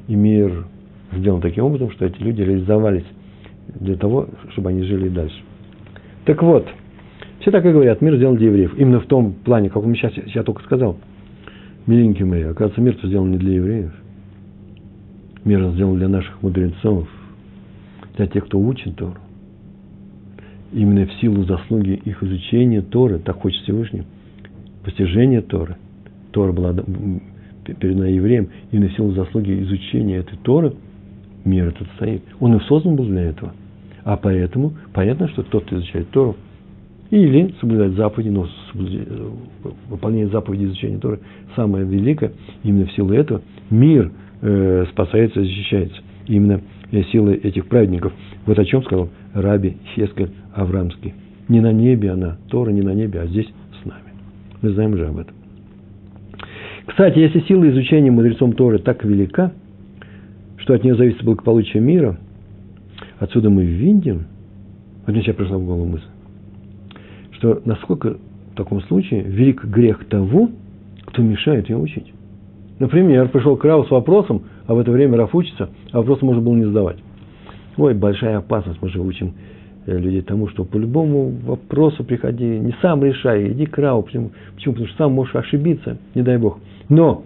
И 0.06 0.14
мир 0.14 0.66
сделан 1.12 1.40
таким 1.40 1.64
образом, 1.64 1.90
что 1.90 2.04
эти 2.04 2.22
люди 2.22 2.42
реализовались 2.42 3.06
для 3.80 3.96
того, 3.96 4.28
чтобы 4.52 4.70
они 4.70 4.82
жили 4.82 5.06
и 5.06 5.10
дальше. 5.10 5.40
Так 6.24 6.40
вот, 6.42 6.68
все 7.40 7.50
так 7.50 7.64
и 7.64 7.72
говорят, 7.72 8.00
мир 8.00 8.16
сделан 8.16 8.36
для 8.36 8.46
евреев. 8.46 8.78
Именно 8.78 9.00
в 9.00 9.06
том 9.06 9.32
плане, 9.32 9.70
как 9.70 9.84
он 9.84 9.94
сейчас 9.94 10.12
я 10.26 10.44
только 10.44 10.62
сказал. 10.62 10.98
Миленькие 11.86 12.26
мои, 12.26 12.42
оказывается, 12.42 12.80
мир 12.80 12.98
сделан 13.02 13.32
не 13.32 13.38
для 13.38 13.54
евреев. 13.54 13.92
Мир 15.44 15.70
сделан 15.72 15.98
для 15.98 16.08
наших 16.08 16.40
мудрецов, 16.42 17.08
для 18.16 18.26
тех, 18.28 18.46
кто 18.46 18.58
учит 18.58 18.94
Тору. 18.96 19.16
Именно 20.72 21.06
в 21.06 21.12
силу 21.14 21.44
заслуги 21.44 22.00
их 22.04 22.22
изучения 22.22 22.82
Торы, 22.82 23.18
так 23.18 23.40
хочет 23.40 23.62
Всевышний, 23.64 24.04
постижения 24.84 25.42
Торы, 25.42 25.76
Тора 26.30 26.52
была 26.52 26.72
передана 27.64 28.06
евреям, 28.06 28.48
и 28.70 28.78
на 28.78 28.88
силу 28.90 29.12
заслуги 29.12 29.62
изучения 29.62 30.18
этой 30.18 30.38
Торы 30.38 30.74
мир 31.44 31.68
этот 31.68 31.88
стоит. 31.96 32.22
Он 32.40 32.56
и 32.56 32.60
создан 32.60 32.96
был 32.96 33.06
для 33.06 33.22
этого. 33.22 33.52
А 34.04 34.16
поэтому 34.16 34.72
понятно, 34.92 35.28
что 35.28 35.42
тот, 35.42 35.64
кто 35.64 35.76
изучает 35.76 36.08
Тору, 36.10 36.36
или 37.12 37.54
соблюдать 37.60 37.92
заповеди, 37.92 38.30
но 38.30 38.48
выполнение 39.90 40.28
заповедей 40.28 40.64
изучения 40.64 40.96
Торы 40.96 41.20
самое 41.54 41.84
великое, 41.84 42.32
именно 42.64 42.86
в 42.86 42.92
силу 42.92 43.12
этого 43.12 43.42
мир 43.68 44.10
э, 44.40 44.86
спасается 44.90 45.40
и 45.40 45.44
защищается. 45.44 46.00
Именно 46.26 46.62
силы 47.12 47.34
этих 47.34 47.66
праведников. 47.66 48.14
Вот 48.46 48.58
о 48.58 48.64
чем 48.64 48.82
сказал 48.84 49.10
Раби 49.34 49.76
Хескель 49.94 50.30
Аврамский. 50.54 51.12
Не 51.48 51.60
на 51.60 51.70
небе 51.70 52.12
она, 52.12 52.38
Тора 52.48 52.70
не 52.70 52.80
на 52.80 52.94
небе, 52.94 53.20
а 53.20 53.26
здесь 53.26 53.48
с 53.82 53.84
нами. 53.84 54.14
Мы 54.62 54.70
знаем 54.70 54.96
же 54.96 55.06
об 55.06 55.18
этом. 55.18 55.34
Кстати, 56.86 57.18
если 57.18 57.40
сила 57.40 57.68
изучения 57.68 58.10
мудрецом 58.10 58.54
Торы 58.54 58.78
так 58.78 59.04
велика, 59.04 59.52
что 60.56 60.72
от 60.72 60.82
нее 60.82 60.94
зависит 60.94 61.22
благополучие 61.22 61.82
мира, 61.82 62.18
отсюда 63.18 63.50
мы 63.50 63.64
видим, 63.64 64.24
вот 65.04 65.12
мне 65.12 65.22
сейчас 65.22 65.36
пришла 65.36 65.58
в 65.58 65.66
голову 65.66 65.84
мысль, 65.84 66.04
что 67.42 67.60
насколько 67.64 68.18
в 68.52 68.56
таком 68.56 68.80
случае 68.82 69.22
велик 69.22 69.64
грех 69.64 70.04
того, 70.04 70.48
кто 71.06 71.22
мешает 71.22 71.68
ее 71.68 71.76
учить. 71.76 72.12
Например, 72.78 73.28
пришел 73.28 73.56
к 73.56 73.64
Раву 73.64 73.84
с 73.84 73.90
вопросом, 73.90 74.42
а 74.66 74.74
в 74.74 74.78
это 74.78 74.92
время 74.92 75.16
Раф 75.16 75.34
учится, 75.34 75.70
а 75.90 75.98
вопрос 75.98 76.22
можно 76.22 76.40
было 76.40 76.54
не 76.54 76.64
задавать. 76.64 76.98
Ой, 77.76 77.94
большая 77.94 78.38
опасность, 78.38 78.80
мы 78.80 78.90
же 78.90 79.00
учим 79.00 79.34
э, 79.86 79.98
людей 79.98 80.22
тому, 80.22 80.46
что 80.48 80.64
по 80.64 80.76
любому 80.76 81.30
вопросу 81.44 82.04
приходи, 82.04 82.44
не 82.44 82.76
сам 82.80 83.02
решай, 83.02 83.50
иди 83.50 83.66
к 83.66 83.76
Раву. 83.76 84.02
Почему? 84.02 84.30
Почему? 84.54 84.74
Потому 84.74 84.88
что 84.88 84.98
сам 84.98 85.12
можешь 85.12 85.34
ошибиться, 85.34 85.98
не 86.14 86.22
дай 86.22 86.38
Бог. 86.38 86.60
Но 86.88 87.24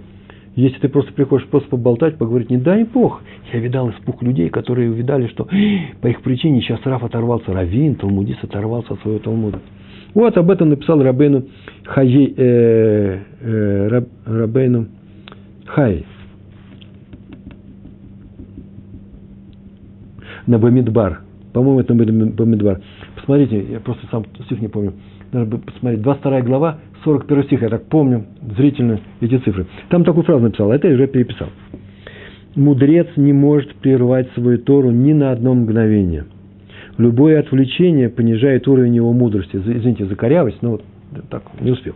если 0.55 0.79
ты 0.79 0.89
просто 0.89 1.13
приходишь 1.13 1.47
просто 1.49 1.69
поболтать, 1.69 2.17
поговорить, 2.17 2.49
не 2.49 2.57
дай 2.57 2.85
Бог. 2.85 3.23
Я 3.53 3.61
видал 3.61 3.91
испуг 3.91 4.23
людей, 4.23 4.49
которые 4.49 4.91
увидали, 4.91 5.27
что 5.27 5.47
по 6.01 6.07
их 6.07 6.23
причине 6.23 6.63
сейчас 6.63 6.81
Раф 6.85 7.05
оторвался, 7.05 7.53
Равин, 7.53 7.97
Талмудист 7.97 8.43
оторвался 8.45 8.95
от 8.95 9.01
своего 9.01 9.19
Талмуда. 9.19 9.61
Вот 10.17 10.35
об 10.39 10.51
этом 10.51 10.71
написал 10.71 11.03
Рабейну 11.03 11.45
Хай, 11.85 12.09
э, 12.09 13.19
э, 13.43 13.89
Раб, 13.89 14.09
Рабейну 14.25 14.87
Хай. 15.67 16.07
На 20.47 20.59
Бамидбар. 20.59 21.21
По-моему, 21.53 21.81
это 21.81 21.93
на 21.93 22.27
Бамидбар. 22.29 22.81
Посмотрите, 23.15 23.63
я 23.71 23.79
просто 23.79 24.07
сам 24.11 24.25
стих 24.47 24.63
не 24.63 24.69
помню. 24.69 24.95
Надо 25.33 25.59
посмотреть. 25.59 26.01
22 26.01 26.41
глава, 26.41 26.79
41 27.05 27.45
стих, 27.45 27.61
я 27.61 27.69
так 27.69 27.85
помню 27.85 28.25
зрительно 28.57 28.99
эти 29.21 29.37
цифры. 29.37 29.67
Там 29.91 30.03
такую 30.03 30.25
фразу 30.25 30.45
написал, 30.45 30.71
а 30.71 30.77
это 30.77 30.89
я 30.89 30.95
уже 30.95 31.09
переписал. 31.09 31.49
Мудрец 32.55 33.09
не 33.17 33.35
может 33.35 33.75
прервать 33.75 34.31
свою 34.33 34.57
Тору 34.61 34.91
ни 34.91 35.13
на 35.13 35.33
одно 35.33 35.53
мгновение. 35.53 36.25
Любое 36.99 37.41
отвлечение 37.41 38.09
понижает 38.09 38.67
уровень 38.69 38.95
его 38.95 39.13
мудрости. 39.13 39.57
Извините 39.57 40.07
за 40.07 40.17
корявость, 40.17 40.63
но 40.63 40.73
вот 40.73 40.85
так, 41.29 41.43
не 41.61 41.71
успел. 41.71 41.95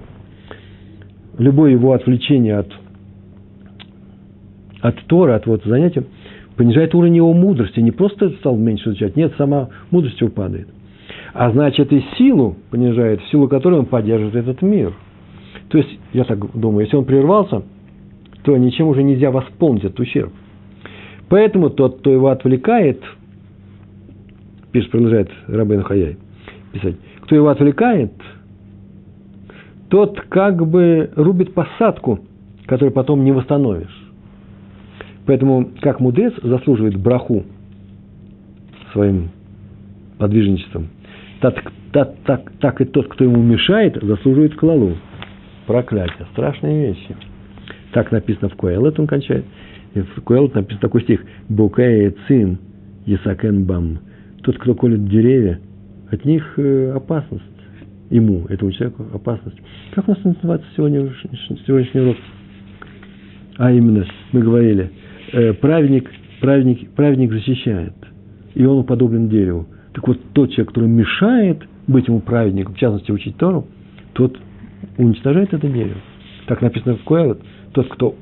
Любое 1.38 1.72
его 1.72 1.92
отвлечение 1.92 2.58
от, 2.58 2.68
от 4.80 4.96
Тора, 5.06 5.36
от 5.36 5.46
вот 5.46 5.64
занятия, 5.64 6.04
понижает 6.56 6.94
уровень 6.94 7.16
его 7.16 7.32
мудрости. 7.32 7.80
Не 7.80 7.92
просто 7.92 8.30
стал 8.30 8.56
меньше 8.56 8.90
изучать, 8.90 9.16
нет, 9.16 9.32
сама 9.38 9.70
мудрость 9.90 10.20
его 10.20 10.30
падает 10.30 10.68
а 11.32 11.50
значит 11.50 11.92
и 11.92 12.04
силу 12.16 12.56
понижает, 12.70 13.20
силу 13.30 13.48
которой 13.48 13.80
он 13.80 13.86
поддерживает 13.86 14.34
этот 14.34 14.62
мир. 14.62 14.92
То 15.68 15.78
есть, 15.78 15.98
я 16.12 16.24
так 16.24 16.38
думаю, 16.58 16.84
если 16.84 16.96
он 16.96 17.04
прервался, 17.04 17.62
то 18.42 18.56
ничем 18.56 18.88
уже 18.88 19.02
нельзя 19.02 19.30
восполнить 19.30 19.84
этот 19.84 20.00
ущерб. 20.00 20.32
Поэтому 21.28 21.70
тот, 21.70 21.98
кто 21.98 22.10
его 22.10 22.28
отвлекает, 22.28 23.02
пишет, 24.72 24.90
продолжает 24.90 25.30
Рабин 25.46 25.82
Хаяй 25.82 26.16
писать, 26.72 26.96
кто 27.22 27.34
его 27.34 27.48
отвлекает, 27.48 28.12
тот 29.88 30.20
как 30.28 30.66
бы 30.66 31.10
рубит 31.16 31.52
посадку, 31.54 32.20
который 32.66 32.90
потом 32.90 33.24
не 33.24 33.32
восстановишь. 33.32 33.96
Поэтому, 35.26 35.70
как 35.80 36.00
мудрец 36.00 36.32
заслуживает 36.42 36.96
браху 36.96 37.44
своим 38.92 39.30
подвижничеством, 40.18 40.88
так, 41.40 41.72
так, 41.92 42.14
так, 42.24 42.52
так 42.60 42.80
и 42.80 42.84
тот, 42.84 43.08
кто 43.08 43.24
ему 43.24 43.42
мешает, 43.42 43.98
заслуживает 44.02 44.54
клалу. 44.56 44.96
Проклятие. 45.66 46.26
Страшные 46.32 46.88
вещи. 46.88 47.16
Так 47.92 48.10
написано 48.12 48.48
в 48.48 48.56
Коэлет, 48.56 48.98
он 48.98 49.06
кончает. 49.06 49.44
И 49.94 50.00
в 50.00 50.22
Коэлет 50.22 50.54
написан 50.54 50.80
такой 50.80 51.02
стих. 51.02 51.24
Букая 51.48 52.14
цин 52.26 52.58
есакен 53.06 53.64
бам. 53.64 53.98
Тот, 54.42 54.58
кто 54.58 54.74
колет 54.74 55.06
деревья, 55.06 55.60
от 56.10 56.24
них 56.24 56.54
э, 56.56 56.92
опасность. 56.92 57.44
Ему, 58.10 58.46
этому 58.48 58.72
человеку, 58.72 59.06
опасность. 59.14 59.56
Как 59.92 60.08
у 60.08 60.12
нас 60.12 60.24
называется 60.24 60.66
сегодня, 60.76 61.08
сегодняшний 61.66 62.00
урок? 62.00 62.16
А 63.56 63.70
именно, 63.70 64.04
мы 64.32 64.40
говорили, 64.40 64.90
э, 65.32 65.52
праведник, 65.52 66.10
праведник, 66.40 66.90
праведник 66.92 67.32
защищает. 67.32 67.94
И 68.54 68.64
он 68.64 68.78
уподоблен 68.78 69.28
дереву. 69.28 69.66
Так 69.92 70.08
вот, 70.08 70.18
тот 70.32 70.50
человек, 70.50 70.68
который 70.68 70.88
мешает 70.88 71.62
быть 71.86 72.08
ему 72.08 72.20
праведником, 72.20 72.74
в 72.74 72.78
частности, 72.78 73.12
учить 73.12 73.36
Тору, 73.36 73.66
тот 74.14 74.36
уничтожает 74.96 75.52
это 75.52 75.68
дерево. 75.68 76.00
Так 76.46 76.62
написано 76.62 76.96
в 76.96 77.04
Коэлет. 77.04 77.38
Тот, 77.72 77.88
кто 77.88 78.16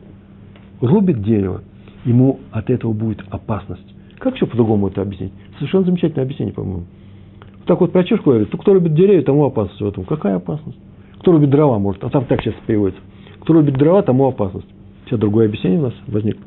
рубит 0.80 1.22
дерево, 1.22 1.62
ему 2.04 2.40
от 2.50 2.68
этого 2.68 2.92
будет 2.92 3.22
опасность. 3.30 3.94
Как 4.18 4.34
еще 4.34 4.46
по-другому 4.46 4.88
это 4.88 5.02
объяснить? 5.02 5.32
Совершенно 5.56 5.84
замечательное 5.84 6.24
объяснение, 6.24 6.54
по-моему. 6.54 6.84
Так 7.66 7.80
вот, 7.80 7.92
прочешь 7.92 8.20
говорит, 8.22 8.48
кто 8.50 8.74
рубит 8.74 8.94
деревья, 8.94 9.22
тому 9.22 9.44
опасность 9.44 9.80
в 9.80 9.86
этом. 9.86 10.04
Какая 10.04 10.36
опасность? 10.36 10.78
Кто 11.20 11.32
рубит 11.32 11.50
дрова, 11.50 11.78
может, 11.78 12.02
а 12.04 12.10
там 12.10 12.24
так 12.24 12.40
сейчас 12.42 12.54
переводится. 12.66 13.00
Кто 13.40 13.52
рубит 13.52 13.74
дрова, 13.74 14.02
тому 14.02 14.26
опасность. 14.26 14.66
Сейчас 15.04 15.20
другое 15.20 15.46
объяснение 15.46 15.80
у 15.80 15.82
нас 15.84 15.94
возникло. 16.06 16.42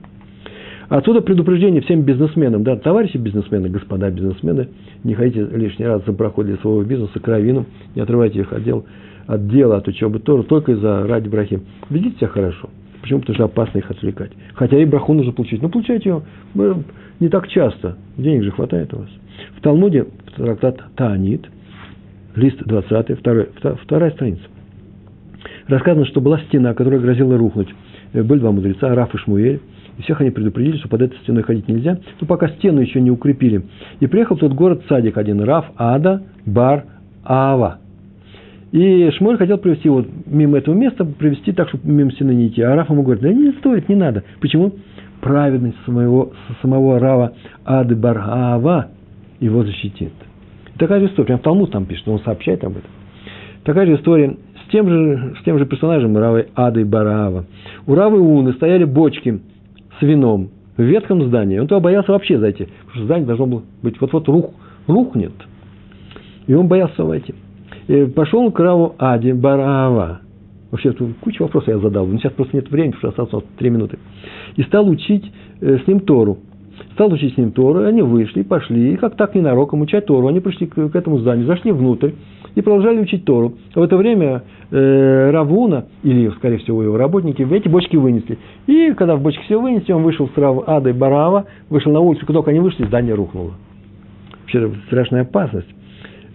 Отсюда 0.90 1.22
предупреждение 1.22 1.82
всем 1.82 2.02
бизнесменам, 2.02 2.64
да, 2.64 2.76
товарищи 2.76 3.16
бизнесмены, 3.16 3.70
господа 3.70 4.10
бизнесмены, 4.10 4.68
не 5.06 5.14
ходите 5.14 5.46
лишний 5.46 5.86
раз 5.86 6.04
за 6.06 6.12
проход 6.12 6.48
для 6.48 6.58
своего 6.58 6.84
бизнеса 6.84 7.18
к 7.18 7.28
раввинам, 7.28 7.66
не 7.96 8.02
отрывайте 8.02 8.42
их 8.42 8.52
от 8.52 8.64
дел, 8.64 8.86
от 9.26 9.48
дела, 9.48 9.78
от 9.78 9.88
учебы 9.88 10.20
Тору, 10.20 10.44
только 10.44 10.74
из-за 10.74 11.08
ради 11.08 11.30
брахи. 11.30 11.62
Ведите 11.90 12.18
себя 12.18 12.28
хорошо. 12.28 12.70
Почему? 13.02 13.20
Потому 13.20 13.36
что 13.36 13.46
опасно 13.46 13.80
их 13.80 13.90
отвлекать. 13.90 14.32
Хотя 14.54 14.78
и 14.78 14.86
браху 14.86 15.14
нужно 15.14 15.32
получить. 15.32 15.62
Но 15.62 15.70
получайте 15.70 16.10
ее 16.10 16.84
не 17.20 17.30
так 17.30 17.48
часто. 17.48 17.98
Денег 18.18 18.44
же 18.44 18.52
хватает 18.52 18.94
у 18.94 19.00
вас. 19.00 19.10
В 19.58 19.62
Талмуде, 19.62 20.04
в 20.04 20.32
трактат 20.36 20.82
Таанит, 20.96 21.48
лист 22.36 22.58
20, 22.64 23.20
второй, 23.20 23.50
вторая 23.84 24.12
страница. 24.12 24.44
Рассказано, 25.68 26.06
что 26.06 26.22
была 26.22 26.40
стена, 26.42 26.74
которая 26.74 27.00
грозила 27.00 27.38
рухнуть. 27.38 27.70
Э, 28.14 28.24
были 28.24 28.40
два 28.40 28.52
мудреца, 28.52 28.94
Раф 28.94 29.14
и 29.16 29.18
Шмуэль. 29.18 29.62
И 29.98 30.02
всех 30.04 30.22
они 30.22 30.32
предупредили, 30.32 30.78
что 30.78 30.90
под 30.90 31.02
этой 31.02 31.18
стеной 31.20 31.44
ходить 31.44 31.68
нельзя. 31.68 32.00
Но 32.20 32.28
пока 32.28 32.50
стену 32.50 32.82
еще 32.82 33.02
не 33.02 33.12
укрепили. 33.12 33.64
И 34.00 34.08
приехал 34.08 34.36
в 34.36 34.40
тот 34.40 34.54
город 34.54 34.84
садик 34.88 35.18
один. 35.18 35.42
Раф, 35.42 35.66
Ада, 35.76 36.24
Бар, 36.46 36.86
Ава. 37.24 37.80
И 38.72 39.10
Шмуэль 39.18 39.38
хотел 39.38 39.58
привести 39.58 39.90
его 39.90 40.06
мимо 40.26 40.58
этого 40.58 40.74
места, 40.74 41.04
привести 41.04 41.52
так, 41.52 41.68
чтобы 41.70 41.92
мимо 41.92 42.12
стены 42.12 42.32
не 42.32 42.48
идти. 42.48 42.62
А 42.62 42.74
Раф 42.76 42.90
ему 42.90 43.04
говорит, 43.04 43.22
да 43.22 43.32
не 43.34 43.52
стоит, 43.54 43.90
не 43.90 43.96
надо. 43.96 44.24
Почему? 44.40 44.74
Праведность 45.20 45.78
самого, 45.86 46.32
самого 46.62 47.00
Рава 47.00 47.34
Ады 47.66 47.96
Барава 47.96 48.88
его 49.40 49.64
защитит. 49.64 50.14
Такая 50.78 51.02
же 51.02 51.08
история, 51.08 51.28
прям 51.28 51.40
Талмуд 51.40 51.72
там 51.72 51.86
пишет, 51.86 52.08
он 52.08 52.20
сообщает 52.22 52.64
об 52.64 52.72
этом. 52.72 52.90
Такая 53.64 53.86
же 53.86 53.96
история 53.96 54.38
с 54.66 54.72
тем 54.72 54.88
же, 54.88 55.36
с 55.40 55.44
тем 55.44 55.60
же 55.60 55.66
персонажем 55.66 56.18
Равой 56.18 56.48
Ады 56.56 56.86
Бараава. 56.86 57.46
У 57.86 57.94
Равы 57.94 58.20
Уны 58.20 58.54
стояли 58.54 58.86
бочки 58.86 59.42
с 60.00 60.02
вином 60.02 60.50
в 60.78 60.82
ветхом 60.82 61.24
здании. 61.24 61.60
Он 61.60 61.68
туда 61.68 61.82
боялся 61.82 62.14
вообще 62.14 62.40
зайти, 62.40 62.70
потому 62.86 62.92
что 62.96 63.04
здание 63.04 63.28
должно 63.28 63.46
было 63.46 63.64
быть 63.84 64.00
вот-вот 64.00 64.28
рух, 64.30 64.52
рухнет. 64.88 65.34
И 66.48 66.54
он 66.54 66.68
боялся 66.68 67.04
войти. 67.04 67.36
И 67.88 68.06
пошел 68.06 68.52
к 68.52 68.60
Раву 68.60 68.96
Ади 68.98 69.32
Барава. 69.32 70.22
Вообще, 70.72 70.94
тут 70.94 71.18
кучу 71.20 71.44
вопросов 71.44 71.68
я 71.68 71.80
задал, 71.80 72.08
но 72.08 72.18
сейчас 72.18 72.32
просто 72.32 72.56
нет 72.56 72.72
времени, 72.72 72.94
потому 72.94 73.12
что 73.12 73.24
осталось 73.24 73.46
три 73.58 73.70
минуты. 73.70 74.00
И 74.56 74.64
стал 74.64 74.88
учить 74.88 75.30
э, 75.60 75.80
с 75.84 75.88
ним 75.88 76.00
Тору. 76.00 76.38
Стал 76.94 77.12
учить 77.12 77.34
с 77.34 77.38
ним 77.38 77.52
Тору, 77.52 77.82
и 77.82 77.86
они 77.86 78.02
вышли, 78.02 78.42
пошли, 78.42 78.94
и 78.94 78.96
как 78.96 79.16
так 79.16 79.36
ненароком 79.36 79.82
учать 79.82 80.06
Тору. 80.06 80.28
Они 80.28 80.40
пришли 80.40 80.68
к, 80.68 80.74
к 80.74 80.96
этому 80.96 81.20
зданию, 81.20 81.46
зашли 81.46 81.74
внутрь 81.74 82.12
и 82.56 82.62
продолжали 82.62 83.00
учить 83.00 83.26
Тору. 83.26 83.56
А 83.74 83.82
в 83.82 83.84
это 83.84 83.98
время 83.98 84.44
э, 84.72 85.32
Равуна, 85.32 85.88
или, 86.04 86.30
скорее 86.38 86.60
всего, 86.60 86.82
его 86.84 86.98
работники, 86.98 87.42
эти 87.42 87.68
бочки 87.68 87.98
вынесли. 87.98 88.38
И 88.68 88.94
когда 88.94 89.18
в 89.18 89.22
бочке 89.22 89.44
все 89.44 89.60
вынесли, 89.60 89.92
он 89.92 90.04
вышел 90.04 90.30
с 90.34 90.38
Рав 90.38 90.68
Адой 90.68 90.94
Барава, 90.94 91.48
вышел 91.70 91.92
на 91.92 92.00
улицу, 92.00 92.26
как 92.26 92.34
только 92.34 92.52
они 92.52 92.62
вышли, 92.62 92.86
здание 92.86 93.14
рухнуло. 93.14 93.52
Вообще, 94.42 94.72
страшная 94.88 95.24
опасность. 95.24 95.68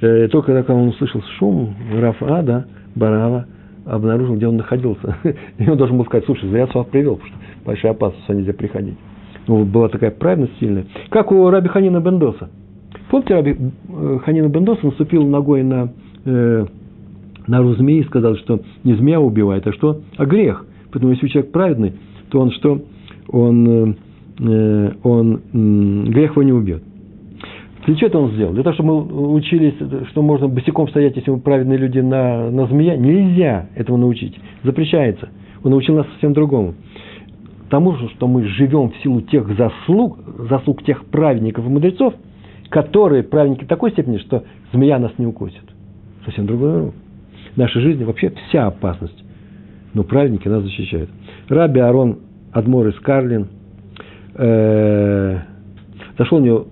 Э, 0.01 0.29
только 0.29 0.53
когда 0.55 0.75
он 0.75 0.89
услышал 0.89 1.23
шум, 1.39 1.75
Раф 1.93 2.23
Ада 2.23 2.67
Барава 2.95 3.47
обнаружил, 3.85 4.37
где 4.37 4.47
он 4.47 4.57
находился. 4.57 5.17
И 5.59 5.69
он 5.69 5.79
должен 5.79 5.97
был 5.97 6.05
сказать, 6.07 6.25
слушай, 6.27 6.49
зря 6.49 6.67
вас 6.67 6.87
привел, 6.87 7.17
потому 7.17 7.33
что 7.33 7.39
большая 7.65 7.93
опасность, 7.93 8.25
что 8.25 8.35
нельзя 8.35 8.53
приходить. 8.53 8.97
Ну, 9.47 9.65
была 9.65 9.89
такая 9.89 10.11
праведность 10.11 10.59
сильная. 10.59 10.87
Как 11.09 11.31
у 11.31 11.49
Раби 11.51 11.69
Ханина 11.69 12.01
Бендоса. 12.01 12.51
Помните, 13.11 13.35
Раби 13.35 13.57
э, 13.89 14.19
Ханина 14.25 14.49
Бендоса 14.49 14.85
наступил 14.85 15.25
ногой 15.25 15.63
на, 15.63 15.93
э, 16.25 16.67
на 17.47 17.59
руку 17.59 17.75
змеи 17.75 18.01
и 18.01 18.05
сказал, 18.05 18.37
что 18.37 18.61
не 18.83 18.95
змея 18.95 19.21
убивает, 19.21 19.67
а 19.67 19.73
что? 19.73 20.01
А 20.17 20.27
грех. 20.27 20.67
Поэтому, 20.93 21.13
если 21.13 21.29
человек 21.29 21.53
праведный, 21.53 21.93
то 22.31 22.41
он 22.41 22.51
что? 22.51 22.83
Он, 23.29 23.97
э, 24.41 24.93
он 25.05 25.41
э, 25.53 26.11
грех 26.11 26.33
его 26.33 26.43
не 26.43 26.53
убьет. 26.53 26.83
Для 27.87 27.95
чего 27.95 28.09
это 28.09 28.19
он 28.19 28.33
сделал? 28.33 28.53
Для 28.53 28.65
того, 28.65 28.75
чтобы 28.75 29.05
мы 29.05 29.33
учились, 29.33 29.75
что 30.11 30.21
можно 30.21 30.49
босиком 30.49 30.89
стоять, 30.89 31.15
если 31.15 31.31
мы 31.31 31.39
праведные 31.39 31.79
люди 31.79 32.01
на, 32.01 32.51
на 32.51 32.67
змея. 32.67 32.97
Нельзя 32.97 33.69
этого 33.77 33.97
научить. 33.97 34.37
Запрещается. 34.65 35.29
Он 35.63 35.71
научил 35.71 35.95
нас 35.95 36.07
совсем 36.09 36.33
другому. 36.33 36.75
Тому, 37.71 37.95
что 37.95 38.27
мы 38.27 38.45
живем 38.45 38.91
в 38.91 38.97
силу 38.99 39.21
тех 39.21 39.47
заслуг, 39.57 40.19
заслуг 40.51 40.83
тех 40.83 41.05
праведников 41.07 41.65
и 41.65 41.69
мудрецов, 41.69 42.15
которые 42.71 43.23
праведники 43.23 43.65
такой 43.65 43.93
степени, 43.93 44.19
что 44.19 44.43
змея 44.73 44.99
нас 44.99 45.13
не 45.19 45.27
укусит. 45.27 45.63
Совсем 46.25 46.47
другое. 46.47 46.93
В 47.55 47.57
нашей 47.57 47.83
жизни 47.83 48.03
вообще 48.03 48.33
вся 48.49 48.67
опасность. 48.67 49.25
Но 49.95 50.03
праведники 50.03 50.49
нас 50.49 50.63
защищают. 50.65 51.09
Раби 51.49 51.79
Арон 51.79 52.19
Адмор 52.53 52.89
из 52.89 52.97
э, 54.35 55.39
зашел 56.19 56.39
у 56.39 56.41
него 56.41 56.67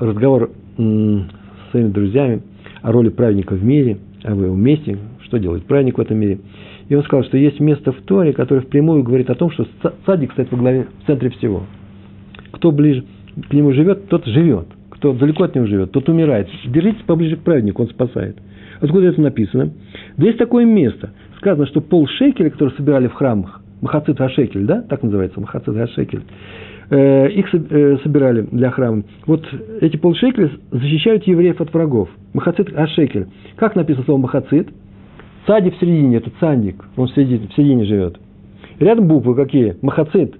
разговор 0.00 0.50
с 0.76 1.70
своими 1.70 1.88
друзьями 1.88 2.42
о 2.82 2.92
роли 2.92 3.10
праведника 3.10 3.54
в 3.54 3.62
мире, 3.62 3.98
о 4.24 4.32
его 4.32 4.54
месте, 4.56 4.98
что 5.24 5.38
делает 5.38 5.64
праведник 5.64 5.98
в 5.98 6.00
этом 6.00 6.18
мире. 6.18 6.40
И 6.88 6.94
он 6.94 7.04
сказал, 7.04 7.24
что 7.24 7.36
есть 7.36 7.60
место 7.60 7.92
в 7.92 8.00
Торе, 8.02 8.32
которое 8.32 8.62
впрямую 8.62 9.04
говорит 9.04 9.30
о 9.30 9.34
том, 9.34 9.50
что 9.50 9.66
садик 10.06 10.32
стоит 10.32 10.50
во 10.50 10.58
главе, 10.58 10.86
в 11.02 11.06
центре 11.06 11.30
всего. 11.30 11.64
Кто 12.50 12.72
ближе 12.72 13.04
к 13.48 13.52
нему 13.52 13.72
живет, 13.72 14.08
тот 14.08 14.26
живет. 14.26 14.66
Кто 14.90 15.12
далеко 15.12 15.44
от 15.44 15.54
него 15.54 15.66
живет, 15.66 15.92
тот 15.92 16.08
умирает. 16.08 16.48
Держитесь 16.66 17.02
поближе 17.02 17.36
к 17.36 17.40
праведнику, 17.40 17.82
он 17.82 17.88
спасает. 17.88 18.36
Откуда 18.80 19.06
это 19.06 19.20
написано? 19.20 19.70
Да 20.16 20.26
есть 20.26 20.38
такое 20.38 20.64
место. 20.64 21.10
Сказано, 21.36 21.66
что 21.66 21.80
пол 21.80 22.08
шекеля, 22.08 22.50
который 22.50 22.74
собирали 22.76 23.06
в 23.06 23.12
храмах, 23.12 23.62
Махацит 23.80 24.18
Хашекель, 24.18 24.64
да, 24.64 24.82
так 24.82 25.02
называется, 25.02 25.40
Махацит 25.40 25.74
Хашекель, 25.74 26.22
Э, 26.22 26.69
их 26.96 27.54
э, 27.54 27.98
собирали 28.02 28.42
для 28.50 28.70
храма. 28.70 29.04
Вот 29.26 29.46
эти 29.80 29.96
полшекеля 29.96 30.50
защищают 30.70 31.24
евреев 31.24 31.60
от 31.60 31.72
врагов. 31.72 32.08
Махацит 32.32 32.76
Ашекель. 32.76 33.28
Как 33.56 33.76
написано 33.76 34.04
слово 34.04 34.20
махацит? 34.20 34.68
Цади 35.46 35.70
в 35.70 35.76
середине, 35.76 36.18
это 36.18 36.30
цандик, 36.38 36.84
он 36.96 37.08
в 37.08 37.14
середине, 37.14 37.48
в 37.48 37.54
середине 37.54 37.84
живет. 37.84 38.18
Рядом 38.78 39.08
буквы 39.08 39.34
какие? 39.34 39.76
Махацит. 39.82 40.34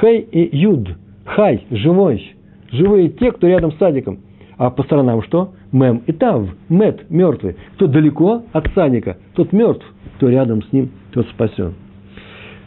Хей 0.00 0.20
и 0.20 0.56
Юд. 0.56 0.88
Хай, 1.24 1.66
живой. 1.70 2.34
Живые 2.70 3.08
те, 3.08 3.30
кто 3.32 3.46
рядом 3.46 3.72
с 3.72 3.78
садиком. 3.78 4.20
А 4.56 4.70
по 4.70 4.82
сторонам 4.82 5.22
что? 5.22 5.52
Мем 5.72 6.02
и 6.06 6.12
Тав. 6.12 6.48
Мет, 6.68 7.10
мертвый. 7.10 7.56
Кто 7.74 7.86
далеко 7.86 8.42
от 8.52 8.68
садика, 8.74 9.18
тот 9.34 9.52
мертв. 9.52 9.84
Кто 10.16 10.28
рядом 10.28 10.62
с 10.62 10.72
ним, 10.72 10.90
тот 11.12 11.26
спасен. 11.28 11.74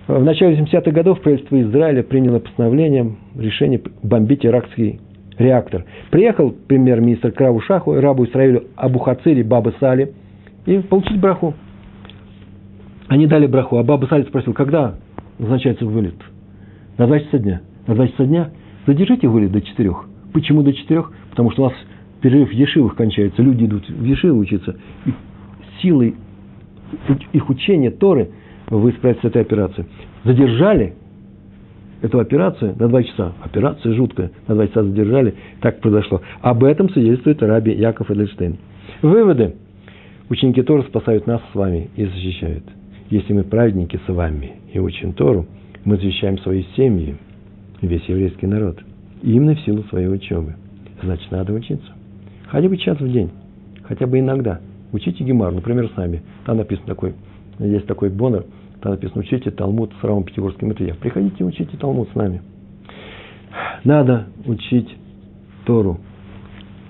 В 0.08 0.24
начале 0.24 0.58
70-х 0.58 0.92
годов 0.92 1.22
правительство 1.22 1.60
Израиля 1.60 2.04
приняло 2.04 2.40
постановление, 2.40 3.16
решение 3.38 3.82
бомбить 4.04 4.46
иракский 4.46 5.00
реактор. 5.38 5.86
Приехал 6.12 6.52
премьер-министр 6.52 7.32
Краву 7.32 7.62
Шаху, 7.62 7.94
рабу 8.00 8.26
Израилю 8.26 8.66
Абу 8.76 9.00
Хацири, 9.00 9.44
Баба 9.44 9.74
Сали, 9.80 10.14
и 10.66 10.80
получить 10.80 11.20
браху. 11.20 11.54
Они 13.08 13.28
дали 13.28 13.48
браху, 13.48 13.78
а 13.78 13.84
Баба 13.84 14.06
Сали 14.08 14.24
спросил, 14.24 14.54
когда 14.54 14.96
назначается 15.38 15.86
вылет? 15.86 16.16
На 16.98 17.08
2 17.08 17.20
часа 17.20 17.38
дня. 17.38 17.62
На 17.88 17.96
2 17.96 18.08
часа 18.08 18.26
дня 18.26 18.52
задержите 18.88 19.28
вылет 19.28 19.52
до 19.52 19.62
4. 19.62 19.92
Почему 20.34 20.64
до 20.64 20.74
4? 20.74 21.04
Потому 21.30 21.52
что 21.52 21.64
у 21.64 21.66
нас 21.66 21.74
перерыв 22.22 22.50
в 22.50 22.54
Ешивах 22.54 22.96
кончается, 22.96 23.42
люди 23.42 23.66
идут 23.66 23.88
в 23.88 24.04
Ешивы 24.04 24.40
учиться, 24.40 24.78
и 25.06 25.14
силой 25.82 26.16
их 27.34 27.50
учения 27.50 27.92
Торы– 27.92 28.30
вы 28.70 28.92
справитесь 28.94 29.22
с 29.22 29.26
этой 29.26 29.42
операцией. 29.42 29.88
Задержали 30.24 30.96
эту 32.02 32.20
операцию 32.20 32.76
на 32.78 32.88
два 32.88 33.04
часа. 33.04 33.34
Операция 33.44 33.94
жуткая. 33.94 34.32
На 34.48 34.56
два 34.56 34.68
часа 34.68 34.84
задержали. 34.84 35.36
Так 35.62 35.80
произошло. 35.80 36.22
Об 36.42 36.64
этом 36.64 36.90
свидетельствует 36.90 37.42
раби 37.42 37.74
Яков 37.74 38.12
Эдельштейн. 38.12 38.58
Выводы. 39.02 39.56
Ученики 40.30 40.62
Торы 40.64 40.84
спасают 40.84 41.28
нас 41.28 41.42
с 41.52 41.56
вами 41.56 41.90
и 41.96 42.06
защищают. 42.06 42.64
Если 43.10 43.34
мы 43.34 43.44
праведники 43.44 44.00
с 44.06 44.12
вами 44.12 44.54
и 44.74 44.80
учим 44.80 45.14
Тору, 45.14 45.46
мы 45.84 45.98
защищаем 45.98 46.40
свои 46.40 46.64
семьи, 46.76 47.16
весь 47.82 48.04
еврейский 48.06 48.48
народ. 48.48 48.80
Именно 49.22 49.56
в 49.56 49.60
силу 49.62 49.84
своей 49.84 50.08
учебы. 50.08 50.56
Значит, 51.04 51.32
надо 51.32 51.54
учиться. 51.54 51.92
Хотя 52.48 52.68
бы 52.68 52.78
час 52.78 53.00
в 53.00 53.12
день. 53.12 53.30
Хотя 53.84 54.08
бы 54.08 54.20
иногда. 54.20 54.60
Учите 54.92 55.24
Гемар, 55.24 55.52
например, 55.54 55.90
с 55.94 55.98
нами. 55.98 56.24
Там 56.46 56.58
написано 56.58 56.88
такой, 56.88 57.14
есть 57.60 57.86
такой 57.86 58.10
бонер, 58.10 58.46
там 58.86 58.94
написано, 58.94 59.22
учите 59.22 59.50
Талмуд 59.50 59.92
с 60.00 60.04
Равом 60.04 60.26
Пятигорским. 60.26 60.70
Это 60.70 60.84
я. 60.84 60.94
Приходите, 60.94 61.44
учите 61.44 61.76
Талмуд 61.76 62.08
с 62.12 62.16
нами. 62.16 62.44
Надо 63.84 64.28
учить 64.46 64.88
Тору. 65.66 66.00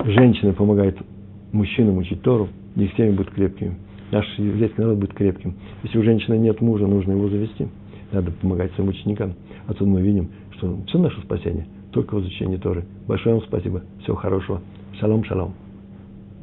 Женщина 0.03 0.51
помогает 0.51 0.97
мужчинам 1.53 1.97
учить 1.97 2.21
Тору, 2.21 2.49
их 2.75 2.93
семьи 2.97 3.11
будут 3.11 3.31
крепкими. 3.33 3.77
Наш 4.11 4.25
еврейский 4.37 4.81
народ 4.81 4.97
будет 4.97 5.13
крепким. 5.13 5.55
Если 5.83 5.97
у 5.97 6.03
женщины 6.03 6.37
нет 6.37 6.59
мужа, 6.59 6.85
нужно 6.85 7.13
его 7.13 7.29
завести. 7.29 7.69
Надо 8.11 8.29
помогать 8.31 8.73
своим 8.73 8.89
ученикам. 8.89 9.33
Отсюда 9.65 9.89
мы 9.89 10.01
видим, 10.01 10.31
что 10.57 10.77
все 10.87 10.97
наше 10.99 11.21
спасение 11.21 11.65
только 11.93 12.15
в 12.15 12.21
изучении 12.23 12.57
Торы. 12.57 12.83
Большое 13.07 13.35
вам 13.35 13.45
спасибо. 13.45 13.83
Всего 14.01 14.17
хорошего. 14.17 14.61
Шалом, 14.99 15.23
шалом. 15.23 15.53